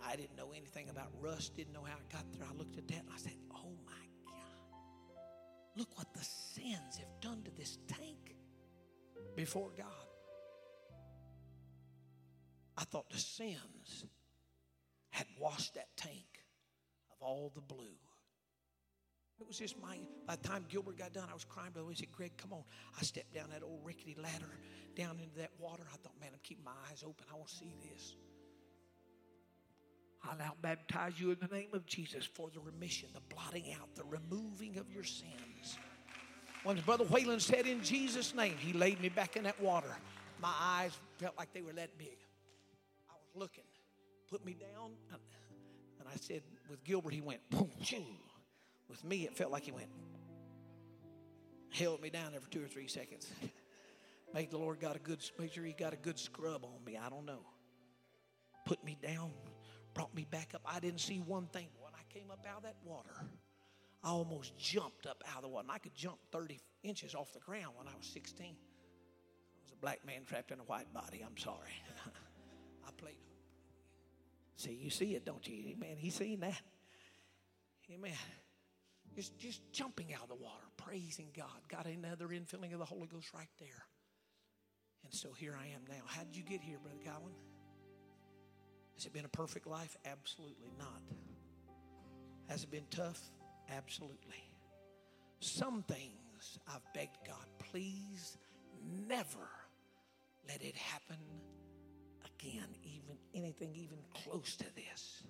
I 0.03 0.15
didn't 0.15 0.37
know 0.37 0.53
anything 0.57 0.89
about 0.89 1.09
rust. 1.21 1.57
Didn't 1.57 1.73
know 1.73 1.83
how 1.83 1.97
it 1.97 2.09
got 2.11 2.25
there. 2.33 2.47
I 2.49 2.55
looked 2.57 2.79
at 2.79 2.87
that 2.89 3.01
and 3.01 3.11
I 3.13 3.19
said, 3.19 3.37
"Oh 3.53 3.73
my 3.85 4.07
God! 4.25 5.19
Look 5.77 5.99
what 5.99 6.13
the 6.15 6.25
sins 6.25 6.97
have 6.99 7.21
done 7.21 7.43
to 7.45 7.51
this 7.51 7.79
tank 7.89 8.37
before 9.35 9.71
God." 9.77 9.87
I 12.79 12.85
thought 12.85 13.11
the 13.11 13.19
sins 13.19 14.05
had 15.11 15.27
washed 15.41 15.75
that 15.75 15.97
tank 15.97 16.45
of 17.11 17.17
all 17.21 17.51
the 17.55 17.63
blue. 17.63 17.97
It 19.39 19.47
was 19.47 19.59
just 19.59 19.81
my, 19.81 19.99
by 20.27 20.37
the 20.37 20.49
time 20.49 20.65
Gilbert 20.69 20.99
got 20.99 21.13
done, 21.13 21.29
I 21.31 21.35
was 21.35 21.45
crying, 21.45 21.71
but 21.75 21.85
he 21.89 21.95
said, 21.95 22.11
Greg, 22.11 22.33
come 22.39 22.53
on. 22.53 22.65
I 22.99 23.03
stepped 23.03 23.35
down 23.35 23.51
that 23.51 23.63
old 23.63 23.81
rickety 23.85 24.17
ladder 24.21 24.59
down 24.97 25.19
into 25.23 25.37
that 25.39 25.51
water. 25.59 25.83
I 25.93 25.97
thought, 25.99 26.15
man, 26.19 26.31
I'm 26.33 26.41
keeping 26.43 26.65
my 26.65 26.73
eyes 26.91 27.05
open. 27.05 27.27
I 27.31 27.37
want 27.37 27.49
to 27.49 27.55
see 27.55 27.75
this. 27.93 28.17
I 30.25 30.35
now 30.37 30.55
baptize 30.63 31.21
you 31.21 31.31
in 31.31 31.39
the 31.41 31.55
name 31.55 31.69
of 31.75 31.87
Jesus 31.87 32.25
for 32.25 32.49
the 32.53 32.61
remission, 32.61 33.11
the 33.13 33.21
blotting 33.35 33.75
out, 33.79 33.95
the 33.95 34.05
removing 34.05 34.79
of 34.79 34.91
your 34.91 35.05
sins. 35.05 35.79
When 36.65 36.81
Brother 36.81 37.05
Whalen 37.05 37.39
said, 37.39 37.67
in 37.67 37.83
Jesus' 37.83 38.35
name, 38.35 38.57
he 38.59 38.73
laid 38.73 39.01
me 39.01 39.09
back 39.09 39.37
in 39.37 39.45
that 39.45 39.61
water. 39.61 39.95
My 40.41 40.53
eyes 40.59 40.99
felt 41.19 41.37
like 41.39 41.53
they 41.53 41.61
were 41.61 41.75
that 41.75 41.97
big. 41.99 42.17
I 43.09 43.13
was 43.13 43.29
looking, 43.41 43.65
put 44.29 44.45
me 44.45 44.55
down, 44.55 44.93
and 46.01 46.09
I 46.09 46.17
said, 46.17 46.43
with 46.69 46.83
Gilbert, 46.83 47.13
he 47.13 47.21
went, 47.21 47.41
boom, 47.51 47.71
choo. 47.83 48.03
With 48.89 49.05
me, 49.05 49.25
it 49.25 49.37
felt 49.37 49.51
like 49.51 49.65
he 49.65 49.73
went, 49.73 49.91
held 51.71 52.01
me 52.01 52.11
down 52.11 52.33
every 52.35 52.49
two 52.51 52.63
or 52.63 52.69
three 52.69 52.89
seconds. 52.89 53.29
Make 54.35 54.51
the 54.51 54.59
Lord 54.59 54.81
got 54.81 54.97
a 54.97 54.99
good, 54.99 55.25
make 55.39 55.55
sure 55.55 55.65
he 55.65 55.73
got 55.73 55.95
a 55.95 55.97
good 55.97 56.19
scrub 56.19 56.65
on 56.65 56.85
me. 56.85 56.99
I 56.99 57.09
don't 57.09 57.25
know. 57.25 57.41
Put 58.67 58.85
me 58.85 58.99
down, 59.01 59.31
brought 59.95 60.15
me 60.15 60.27
back 60.29 60.51
up. 60.53 60.63
I 60.67 60.81
didn't 60.81 61.01
see 61.01 61.21
one 61.21 61.47
thing. 61.47 61.69
When 61.81 61.93
I 61.95 62.13
came 62.13 62.31
up 62.31 62.45
out 62.51 62.59
of 62.59 62.63
that 62.65 62.77
water, 62.85 63.15
I 64.03 64.11
almost 64.11 64.59
jumped 64.59 65.07
up 65.07 65.23
out 65.31 65.37
of 65.37 65.43
the 65.43 65.49
water. 65.49 65.67
And 65.69 65.73
I 65.73 65.79
could 65.79 65.95
jump 65.95 66.19
30 66.33 66.61
inches 66.83 67.15
off 67.15 67.33
the 67.33 67.41
ground 67.41 67.75
when 67.77 67.87
I 67.87 67.97
was 67.97 68.07
16. 68.09 68.47
I 68.47 68.51
was 69.63 69.73
a 69.73 69.77
black 69.77 70.05
man 70.05 70.25
trapped 70.27 70.51
in 70.51 70.59
a 70.59 70.65
white 70.65 70.93
body. 70.93 71.25
I'm 71.25 71.39
sorry. 71.39 71.73
I 72.87 72.91
played. 72.97 73.15
See, 74.57 74.73
you 74.73 74.91
see 74.91 75.15
it, 75.15 75.25
don't 75.25 75.47
you? 75.47 75.77
Man, 75.79 75.97
He 75.97 76.11
seen 76.11 76.41
that. 76.41 76.61
Amen. 77.91 78.13
Just, 79.17 79.39
just 79.39 79.63
jumping 79.73 80.13
out 80.13 80.25
of 80.25 80.29
the 80.29 80.35
water, 80.35 80.63
praising 80.77 81.29
God. 81.35 81.47
Got 81.69 81.87
another 81.87 82.29
infilling 82.29 82.75
of 82.75 82.79
the 82.79 82.85
Holy 82.85 83.07
Ghost 83.07 83.33
right 83.35 83.49
there. 83.59 83.87
And 85.05 85.15
so 85.15 85.33
here 85.33 85.57
I 85.59 85.69
am 85.69 85.81
now. 85.89 86.05
How 86.05 86.23
did 86.23 86.37
you 86.37 86.43
get 86.43 86.61
here, 86.61 86.77
Brother 86.79 86.99
Godwin? 87.03 87.33
Has 88.97 89.07
it 89.07 89.15
been 89.15 89.25
a 89.25 89.29
perfect 89.29 89.67
life? 89.67 89.97
Absolutely 90.05 90.71
not. 90.79 91.01
Has 92.51 92.65
it 92.65 92.71
been 92.71 92.85
tough? 92.91 93.19
Absolutely. 93.75 94.45
Some 95.41 95.83
things 95.83 96.59
I've 96.69 96.83
begged 96.93 97.17
God, 97.27 97.47
please 97.71 98.37
never 99.09 99.49
let 100.47 100.63
it 100.63 100.77
happen 100.77 101.17
again, 102.39 102.69
even 102.85 103.17
anything 103.35 103.75
even 103.75 103.99
close 104.25 104.57
to 104.57 104.67
this. 104.75 105.23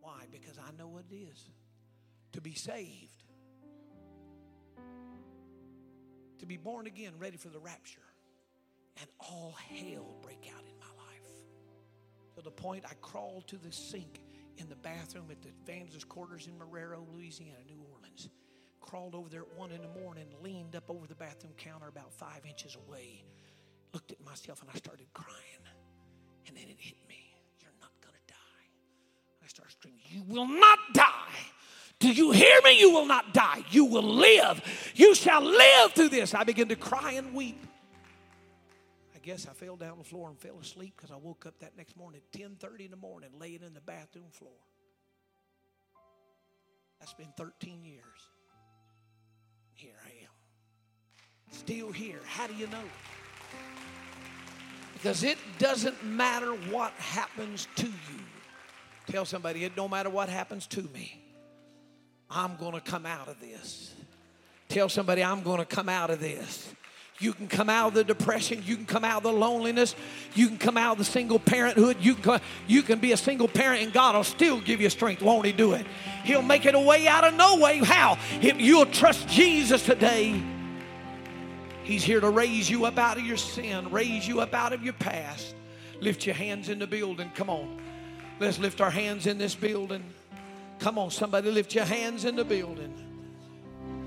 Why? 0.00 0.24
Because 0.32 0.58
I 0.58 0.76
know 0.76 0.88
what 0.88 1.04
it 1.10 1.14
is 1.14 1.48
to 2.32 2.40
be 2.40 2.54
saved, 2.54 3.24
to 6.38 6.46
be 6.46 6.56
born 6.56 6.86
again, 6.86 7.12
ready 7.18 7.36
for 7.36 7.48
the 7.48 7.58
rapture, 7.58 8.00
and 9.00 9.08
all 9.20 9.56
hell 9.70 10.16
break 10.22 10.50
out 10.54 10.64
in 10.64 10.78
my 10.78 10.86
life. 10.86 11.30
To 12.36 12.42
the 12.42 12.50
point 12.50 12.84
I 12.88 12.94
crawled 13.00 13.46
to 13.48 13.56
the 13.56 13.72
sink 13.72 14.20
in 14.58 14.68
the 14.68 14.76
bathroom 14.76 15.26
at 15.30 15.42
the 15.42 15.50
evangelist 15.64 16.08
quarters 16.08 16.46
in 16.46 16.54
Marrero, 16.58 17.04
Louisiana, 17.14 17.58
New 17.66 17.78
Orleans. 17.92 18.28
Crawled 18.80 19.14
over 19.14 19.28
there 19.28 19.42
at 19.42 19.58
one 19.58 19.72
in 19.72 19.82
the 19.82 20.00
morning, 20.00 20.26
leaned 20.42 20.76
up 20.76 20.90
over 20.90 21.06
the 21.06 21.14
bathroom 21.14 21.52
counter 21.56 21.88
about 21.88 22.12
five 22.12 22.44
inches 22.46 22.76
away, 22.86 23.24
looked 23.92 24.12
at 24.12 24.24
myself, 24.24 24.60
and 24.62 24.70
I 24.72 24.76
started 24.76 25.06
crying. 25.12 25.64
And 26.46 26.56
then 26.56 26.64
it 26.64 26.76
hit 26.78 26.98
me. 27.08 27.34
You're 27.60 27.72
not 27.80 27.90
going 28.00 28.14
to 28.14 28.32
die. 28.32 28.66
I 29.42 29.46
started 29.48 29.72
screaming, 29.72 30.00
You 30.06 30.22
will 30.22 30.46
not 30.46 30.78
die. 30.92 31.52
Do 31.98 32.10
you 32.10 32.30
hear 32.30 32.60
me? 32.62 32.78
You 32.78 32.92
will 32.92 33.06
not 33.06 33.32
die. 33.32 33.64
You 33.70 33.86
will 33.86 34.02
live. 34.02 34.62
You 34.94 35.14
shall 35.14 35.42
live 35.42 35.92
through 35.92 36.10
this. 36.10 36.34
I 36.34 36.44
began 36.44 36.68
to 36.68 36.76
cry 36.76 37.12
and 37.12 37.34
weep. 37.34 37.64
I 39.14 39.18
guess 39.18 39.46
I 39.48 39.52
fell 39.54 39.76
down 39.76 39.98
the 39.98 40.04
floor 40.04 40.28
and 40.28 40.38
fell 40.38 40.58
asleep 40.60 40.94
because 40.96 41.10
I 41.10 41.16
woke 41.16 41.46
up 41.46 41.58
that 41.60 41.76
next 41.76 41.96
morning 41.96 42.20
at 42.20 42.38
10:30 42.38 42.84
in 42.84 42.90
the 42.90 42.96
morning, 42.96 43.30
laying 43.38 43.62
in 43.62 43.72
the 43.72 43.80
bathroom 43.80 44.30
floor. 44.30 44.52
That's 47.00 47.14
been 47.14 47.32
13 47.36 47.84
years. 47.84 48.30
Here 49.74 49.96
I 50.04 50.10
am. 50.24 50.30
Still 51.50 51.92
here. 51.92 52.20
How 52.24 52.46
do 52.46 52.54
you 52.54 52.66
know? 52.68 52.84
Because 54.94 55.22
it 55.22 55.38
doesn't 55.58 56.02
matter 56.04 56.52
what 56.70 56.92
happens 56.92 57.68
to 57.76 57.86
you. 57.86 58.20
Tell 59.08 59.24
somebody, 59.24 59.64
it 59.64 59.76
don't 59.76 59.90
matter 59.90 60.10
what 60.10 60.28
happens 60.28 60.66
to 60.68 60.82
me. 60.82 61.25
I'm 62.30 62.56
going 62.56 62.72
to 62.72 62.80
come 62.80 63.06
out 63.06 63.28
of 63.28 63.40
this. 63.40 63.94
Tell 64.68 64.88
somebody, 64.88 65.22
I'm 65.22 65.42
going 65.42 65.58
to 65.58 65.64
come 65.64 65.88
out 65.88 66.10
of 66.10 66.20
this. 66.20 66.72
You 67.18 67.32
can 67.32 67.48
come 67.48 67.70
out 67.70 67.88
of 67.88 67.94
the 67.94 68.04
depression. 68.04 68.62
You 68.66 68.76
can 68.76 68.84
come 68.84 69.04
out 69.04 69.18
of 69.18 69.22
the 69.22 69.32
loneliness. 69.32 69.94
You 70.34 70.48
can 70.48 70.58
come 70.58 70.76
out 70.76 70.92
of 70.92 70.98
the 70.98 71.04
single 71.04 71.38
parenthood. 71.38 71.96
You 72.00 72.14
can, 72.14 72.40
you 72.66 72.82
can 72.82 72.98
be 72.98 73.12
a 73.12 73.16
single 73.16 73.48
parent, 73.48 73.82
and 73.82 73.92
God 73.92 74.14
will 74.14 74.24
still 74.24 74.60
give 74.60 74.82
you 74.82 74.90
strength. 74.90 75.22
Won't 75.22 75.46
He 75.46 75.52
do 75.52 75.72
it? 75.72 75.86
He'll 76.24 76.42
make 76.42 76.66
it 76.66 76.74
a 76.74 76.80
way 76.80 77.08
out 77.08 77.24
of 77.24 77.34
no 77.34 77.56
way. 77.56 77.78
How? 77.78 78.18
If 78.42 78.60
you'll 78.60 78.86
trust 78.86 79.28
Jesus 79.28 79.82
today, 79.82 80.42
He's 81.84 82.04
here 82.04 82.20
to 82.20 82.28
raise 82.28 82.68
you 82.68 82.84
up 82.84 82.98
out 82.98 83.16
of 83.16 83.24
your 83.24 83.36
sin, 83.36 83.90
raise 83.90 84.26
you 84.26 84.40
up 84.40 84.52
out 84.52 84.72
of 84.72 84.82
your 84.82 84.94
past. 84.94 85.54
Lift 86.00 86.26
your 86.26 86.34
hands 86.34 86.68
in 86.68 86.78
the 86.78 86.86
building. 86.86 87.30
Come 87.34 87.48
on. 87.48 87.80
Let's 88.38 88.58
lift 88.58 88.82
our 88.82 88.90
hands 88.90 89.26
in 89.26 89.38
this 89.38 89.54
building. 89.54 90.04
Come 90.78 90.98
on, 90.98 91.10
somebody 91.10 91.50
lift 91.50 91.74
your 91.74 91.84
hands 91.84 92.24
in 92.24 92.36
the 92.36 92.44
building. 92.44 92.94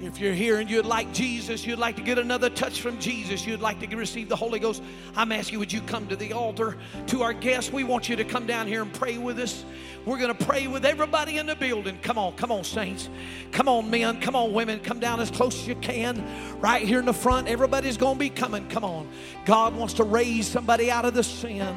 If 0.02 0.18
you're 0.18 0.34
here 0.34 0.60
and 0.60 0.70
you'd 0.70 0.86
like 0.86 1.12
Jesus, 1.14 1.68
you'd 1.68 1.78
like 1.78 1.98
to 1.98 2.02
get 2.02 2.18
another 2.18 2.50
touch 2.50 2.80
from 2.80 3.00
Jesus, 3.00 3.46
you'd 3.46 3.60
like 3.60 3.82
to 3.82 3.98
receive 3.98 4.30
the 4.30 4.36
Holy 4.36 4.58
Ghost, 4.58 4.82
I'm 5.14 5.34
asking, 5.34 5.60
would 5.60 5.74
you 5.74 5.82
come 5.82 6.08
to 6.08 6.16
the 6.16 6.32
altar? 6.32 6.78
To 7.08 7.22
our 7.22 7.34
guests, 7.34 7.74
we 7.74 7.84
want 7.84 8.08
you 8.08 8.16
to 8.16 8.24
come 8.24 8.48
down 8.48 8.66
here 8.66 8.82
and 8.82 8.94
pray 8.94 9.18
with 9.18 9.38
us. 9.40 9.66
We're 10.06 10.18
going 10.18 10.34
to 10.34 10.46
pray 10.46 10.68
with 10.68 10.86
everybody 10.86 11.38
in 11.38 11.48
the 11.48 11.56
building. 11.56 12.00
Come 12.02 12.18
on, 12.18 12.34
come 12.38 12.50
on, 12.50 12.64
saints. 12.64 13.10
Come 13.52 13.68
on, 13.68 13.90
men. 13.90 14.22
Come 14.22 14.38
on, 14.38 14.54
women. 14.54 14.80
Come 14.80 15.02
down 15.02 15.20
as 15.20 15.30
close 15.30 15.60
as 15.60 15.68
you 15.68 15.76
can. 15.76 16.26
Right 16.62 16.88
here 16.88 17.00
in 17.00 17.06
the 17.06 17.14
front, 17.14 17.50
everybody's 17.50 17.98
going 17.98 18.16
to 18.16 18.20
be 18.20 18.30
coming. 18.30 18.70
Come 18.70 18.86
on. 18.86 19.10
God 19.44 19.76
wants 19.76 19.96
to 19.96 20.06
raise 20.06 20.48
somebody 20.48 20.90
out 20.90 21.04
of 21.04 21.14
the 21.14 21.24
sin. 21.24 21.76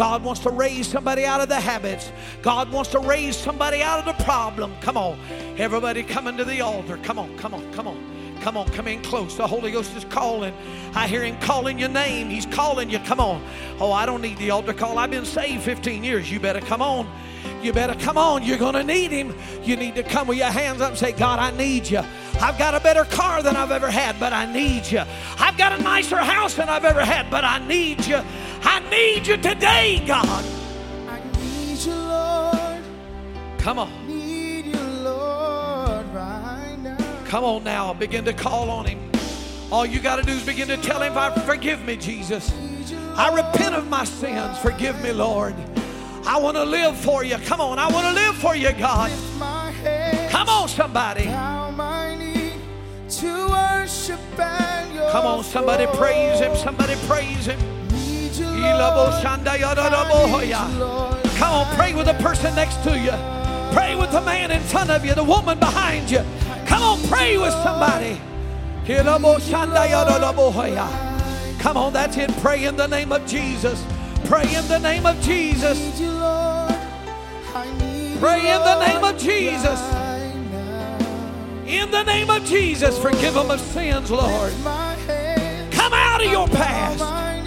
God 0.00 0.24
wants 0.24 0.40
to 0.44 0.50
raise 0.50 0.88
somebody 0.88 1.26
out 1.26 1.42
of 1.42 1.50
the 1.50 1.60
habits. 1.60 2.10
God 2.40 2.72
wants 2.72 2.90
to 2.92 3.00
raise 3.00 3.36
somebody 3.36 3.82
out 3.82 3.98
of 3.98 4.06
the 4.06 4.24
problem. 4.24 4.74
Come 4.80 4.96
on. 4.96 5.20
Everybody 5.58 6.02
coming 6.02 6.38
to 6.38 6.44
the 6.46 6.62
altar. 6.62 6.96
Come 7.02 7.18
on, 7.18 7.36
come 7.36 7.52
on, 7.52 7.70
come 7.74 7.86
on. 7.86 8.38
Come 8.40 8.56
on, 8.56 8.66
come 8.70 8.88
in 8.88 9.02
close. 9.02 9.36
The 9.36 9.46
Holy 9.46 9.70
Ghost 9.70 9.94
is 9.94 10.06
calling. 10.06 10.54
I 10.94 11.06
hear 11.06 11.22
Him 11.22 11.38
calling 11.40 11.78
your 11.78 11.90
name. 11.90 12.30
He's 12.30 12.46
calling 12.46 12.88
you. 12.88 12.98
Come 13.00 13.20
on. 13.20 13.44
Oh, 13.78 13.92
I 13.92 14.06
don't 14.06 14.22
need 14.22 14.38
the 14.38 14.48
altar 14.52 14.72
call. 14.72 14.98
I've 14.98 15.10
been 15.10 15.26
saved 15.26 15.64
15 15.64 16.02
years. 16.02 16.32
You 16.32 16.40
better 16.40 16.62
come 16.62 16.80
on. 16.80 17.06
You 17.62 17.74
better 17.74 17.94
come 17.94 18.16
on. 18.16 18.42
You're 18.42 18.56
going 18.56 18.76
to 18.76 18.84
need 18.84 19.10
Him. 19.10 19.34
You 19.62 19.76
need 19.76 19.96
to 19.96 20.02
come 20.02 20.28
with 20.28 20.38
your 20.38 20.46
hands 20.46 20.80
up 20.80 20.88
and 20.88 20.98
say, 20.98 21.12
God, 21.12 21.38
I 21.38 21.54
need 21.58 21.90
you. 21.90 22.00
I've 22.40 22.58
got 22.58 22.74
a 22.74 22.80
better 22.80 23.04
car 23.04 23.42
than 23.42 23.54
I've 23.54 23.70
ever 23.70 23.90
had, 23.90 24.18
but 24.18 24.32
I 24.32 24.50
need 24.50 24.90
you. 24.90 25.02
I've 25.38 25.58
got 25.58 25.78
a 25.78 25.82
nicer 25.82 26.16
house 26.16 26.54
than 26.54 26.70
I've 26.70 26.86
ever 26.86 27.04
had, 27.04 27.30
but 27.30 27.44
I 27.44 27.58
need 27.66 28.06
you. 28.06 28.22
I 28.62 28.80
need 28.90 29.26
you 29.26 29.36
today, 29.36 30.02
God. 30.06 30.44
I 31.08 31.20
need 31.38 31.78
you, 31.78 31.94
Lord. 31.94 32.82
Come 33.58 33.78
on. 33.78 34.06
Need 34.06 34.66
you, 34.66 34.80
Lord, 35.02 36.06
right 36.14 36.76
now. 36.82 36.96
Come 37.26 37.44
on 37.44 37.64
now. 37.64 37.92
Begin 37.94 38.24
to 38.24 38.32
call 38.32 38.70
on 38.70 38.86
Him. 38.86 39.10
All 39.70 39.86
you 39.86 40.00
got 40.00 40.16
to 40.16 40.22
do 40.22 40.32
is 40.32 40.44
begin 40.44 40.68
to 40.68 40.76
tell 40.76 41.02
Him, 41.02 41.14
Forgive 41.44 41.84
me, 41.84 41.96
Jesus. 41.96 42.52
I 43.16 43.34
repent 43.34 43.74
of 43.74 43.88
my 43.88 44.04
sins. 44.04 44.58
Forgive 44.58 45.00
me, 45.02 45.12
Lord. 45.12 45.54
I 46.26 46.38
want 46.38 46.56
to 46.56 46.64
live 46.64 46.96
for 46.96 47.24
you. 47.24 47.36
Come 47.38 47.60
on. 47.60 47.78
I 47.78 47.90
want 47.90 48.06
to 48.06 48.12
live 48.12 48.34
for 48.36 48.54
you, 48.54 48.72
God. 48.72 49.10
Lift 49.10 49.38
my 49.38 49.70
head, 49.70 50.30
Come 50.30 50.48
on, 50.48 50.68
somebody. 50.68 51.24
bow 51.26 51.70
my 51.70 52.14
knee 52.14 52.52
to 53.08 53.48
worship 53.48 54.20
Come 54.36 55.26
on, 55.26 55.42
somebody 55.42 55.86
praise 55.96 56.38
Him. 56.38 56.54
Somebody 56.56 56.94
praise 57.06 57.46
Him. 57.46 57.58
Come 61.36 61.52
on, 61.54 61.76
pray 61.76 61.94
with 61.94 62.06
the 62.06 62.14
person 62.14 62.54
next 62.54 62.82
to 62.84 62.98
you. 62.98 63.12
Pray 63.72 63.94
with 63.94 64.10
the 64.10 64.20
man 64.20 64.50
in 64.50 64.60
front 64.62 64.90
of 64.90 65.04
you, 65.04 65.14
the 65.14 65.24
woman 65.24 65.58
behind 65.58 66.10
you. 66.10 66.22
Come 66.66 66.82
on, 66.82 67.08
pray 67.08 67.38
with 67.38 67.52
somebody. 67.52 68.20
Come 71.60 71.76
on, 71.76 71.92
that's 71.92 72.16
it. 72.16 72.30
Pray 72.38 72.64
in 72.64 72.76
the 72.76 72.86
name 72.86 73.12
of 73.12 73.26
Jesus. 73.26 73.84
Pray 74.24 74.54
in 74.54 74.66
the 74.68 74.78
name 74.78 75.06
of 75.06 75.20
Jesus. 75.20 75.78
need 75.78 76.04
you, 76.04 76.12
Lord. 76.12 76.74
I 77.54 77.70
need 77.78 78.18
Pray 78.18 78.40
in 78.40 78.60
the 78.60 78.86
name 78.86 79.04
of 79.04 79.18
Jesus. 79.18 79.80
In 81.66 81.90
the 81.90 82.02
name 82.02 82.30
of 82.30 82.44
Jesus, 82.44 82.98
forgive 82.98 83.34
them 83.34 83.50
of 83.50 83.60
sins, 83.60 84.10
Lord. 84.10 84.52
Come 85.70 85.92
out 85.92 86.24
of 86.24 86.30
your 86.30 86.48
past. 86.48 87.39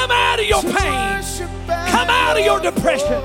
Come 0.00 0.12
out 0.12 0.40
of 0.40 0.46
your 0.46 0.62
pain. 0.62 1.22
Come 1.66 2.08
out 2.08 2.38
of 2.38 2.42
your 2.42 2.58
depression. 2.58 3.20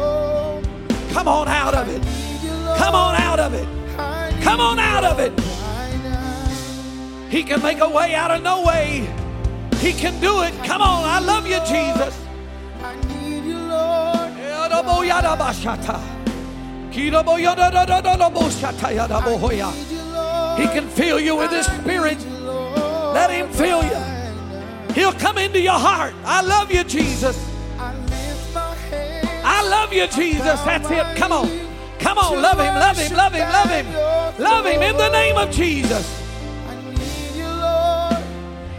Come 1.14 1.30
on 1.30 1.48
out 1.48 1.74
of 1.74 1.88
it. 1.88 2.04
Need 2.04 2.44
you, 2.44 2.52
Lord. 2.66 2.78
Come 2.78 2.94
on 2.96 3.16
out 3.16 3.40
of 3.40 3.54
it. 3.54 3.66
Come 4.44 4.60
on 4.60 4.78
out 4.78 5.06
of 5.06 5.20
it. 5.20 5.32
He 7.32 7.44
can 7.44 7.62
make 7.62 7.80
a 7.80 7.90
way 7.90 8.14
out 8.14 8.30
of 8.30 8.44
no 8.44 8.66
way. 8.66 9.08
He 9.78 9.94
can 9.94 10.20
do 10.20 10.42
it. 10.42 10.54
Come 10.66 10.82
on. 10.82 11.06
I 11.06 11.20
love 11.20 11.48
you, 11.48 11.60
Jesus. 11.62 12.22
I 12.84 12.96
need 13.08 13.46
you, 13.46 13.58
Lord. 13.58 14.32
He 14.36 14.44
Need 19.74 19.92
you, 19.92 20.04
Lord. 20.12 20.60
can 20.74 20.90
fill 20.90 21.22
you 21.22 21.38
with 21.38 21.52
His 21.52 21.68
Spirit. 21.68 22.18
Need 22.18 22.28
you, 22.28 22.38
Lord. 22.40 23.16
Let 23.16 23.30
Him 23.32 23.48
fill 23.54 23.82
you. 23.82 24.15
He'll 24.96 25.12
come 25.12 25.38
into 25.38 25.60
your 25.60 25.78
heart. 25.78 26.16
I 26.24 26.40
love 26.42 26.72
you, 26.72 26.86
Jesus. 26.86 27.38
I 27.78 27.94
lift 27.94 28.54
my 28.56 28.74
hands. 28.76 29.28
I 29.44 29.68
love 29.68 29.92
you, 29.92 30.08
Jesus. 30.08 30.62
That's 30.62 30.90
it. 30.90 31.18
Come 31.18 31.34
on. 31.34 31.50
Come 32.00 32.18
on. 32.18 32.42
Love 32.42 32.60
Him, 32.60 32.76
love 32.76 32.98
Him, 32.98 33.14
love 33.14 33.34
Him, 33.34 33.50
love 33.50 33.70
Him. 33.70 33.86
Love 34.42 34.66
Him 34.66 34.82
in 34.82 34.96
the 34.96 35.10
name 35.10 35.36
of 35.36 35.52
Jesus. 35.52 36.08
I 36.70 36.76
need 36.92 37.36
you, 37.36 37.46
Lord. 37.46 38.24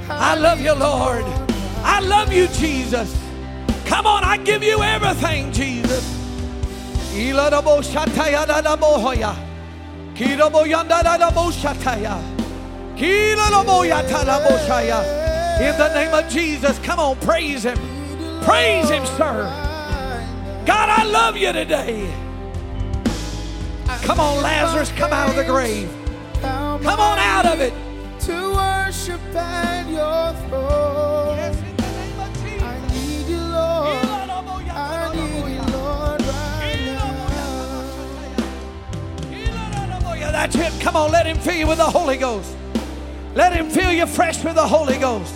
I 0.09 0.35
love 0.37 0.59
you, 0.59 0.73
Lord. 0.73 1.27
I 1.85 2.01
love 2.01 2.33
you, 2.33 2.47
Jesus. 2.49 3.14
Come 3.85 4.07
on, 4.07 4.25
I 4.25 4.39
give 4.39 4.62
you 4.62 4.83
everything, 4.83 5.53
Jesus. 5.53 6.03
Iladaboshatayadadabohoya. 7.12 9.37
Kidaboyandadadaboshataya. 10.14 12.19
Kilalaboyatalaboshaya. 12.97 15.26
In 15.59 15.77
the 15.79 15.89
name 15.95 16.13
of 16.13 16.29
Jesus, 16.31 16.79
come 16.81 16.99
on, 16.99 17.17
praise 17.21 17.65
Him. 17.65 17.79
Praise 18.43 18.91
Him, 18.91 19.07
sir. 19.07 19.45
God, 20.67 20.89
I 20.91 21.05
love 21.05 21.37
you 21.37 21.51
today. 21.51 22.13
Come 24.03 24.21
on, 24.21 24.43
Lazarus, 24.43 24.93
come 24.93 25.15
out 25.15 25.31
of 25.31 25.37
the 25.37 25.45
grave. 25.45 25.91
Come 26.43 27.01
on 27.01 27.19
out 27.19 27.47
of 27.47 27.61
it. 27.61 27.73
To 28.27 28.33
worship 28.55 29.21
at 29.35 29.89
your 29.89 30.35
throne. 30.49 31.39
in 31.39 31.77
the 31.77 31.83
name 31.83 32.21
of 32.21 32.33
Jesus. 32.43 32.63
I 32.63 32.79
need 32.93 33.27
you, 33.27 33.41
Lord. 33.41 34.05
I 34.69 35.13
need 35.15 35.55
you, 35.55 35.63
Lord, 35.73 36.21
right 36.21 36.81
now. 40.21 40.33
That's 40.33 40.55
it. 40.55 40.81
Come 40.83 40.97
on, 40.97 41.11
let 41.11 41.27
him 41.27 41.39
fill 41.39 41.55
you 41.57 41.67
with 41.67 41.79
the 41.79 41.85
Holy 41.85 42.19
Ghost. 42.19 42.55
Let 43.35 43.55
him 43.55 43.71
fill 43.71 43.91
you 43.91 44.07
fresh 44.07 44.45
with 44.45 44.55
the 44.57 44.67
Holy 44.67 44.99
Ghost. 44.99 45.35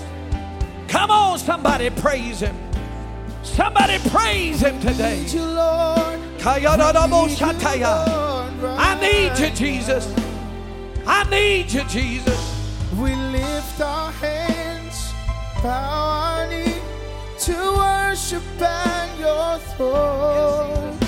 Come 0.90 1.12
on, 1.12 1.38
somebody 1.38 1.88
praise 1.88 2.40
him. 2.40 2.56
Somebody 3.44 3.98
praise 4.10 4.60
him 4.60 4.80
today. 4.80 5.20
I 5.20 5.22
Need 5.22 5.32
you, 5.32 5.44
Lord. 5.44 6.20
I 8.76 9.00
need 9.00 9.38
you, 9.38 9.54
Jesus. 9.54 10.12
I 11.06 11.22
need 11.30 11.70
you, 11.70 11.84
Jesus. 11.84 12.40
We 12.98 13.14
lift 13.14 13.80
our 13.80 14.10
hands, 14.10 15.12
bow 15.62 15.68
our 15.70 16.50
knee 16.50 16.74
to 17.38 17.54
worship 17.54 18.42
at 18.60 19.18
your 19.20 19.58
throne. 19.76 20.99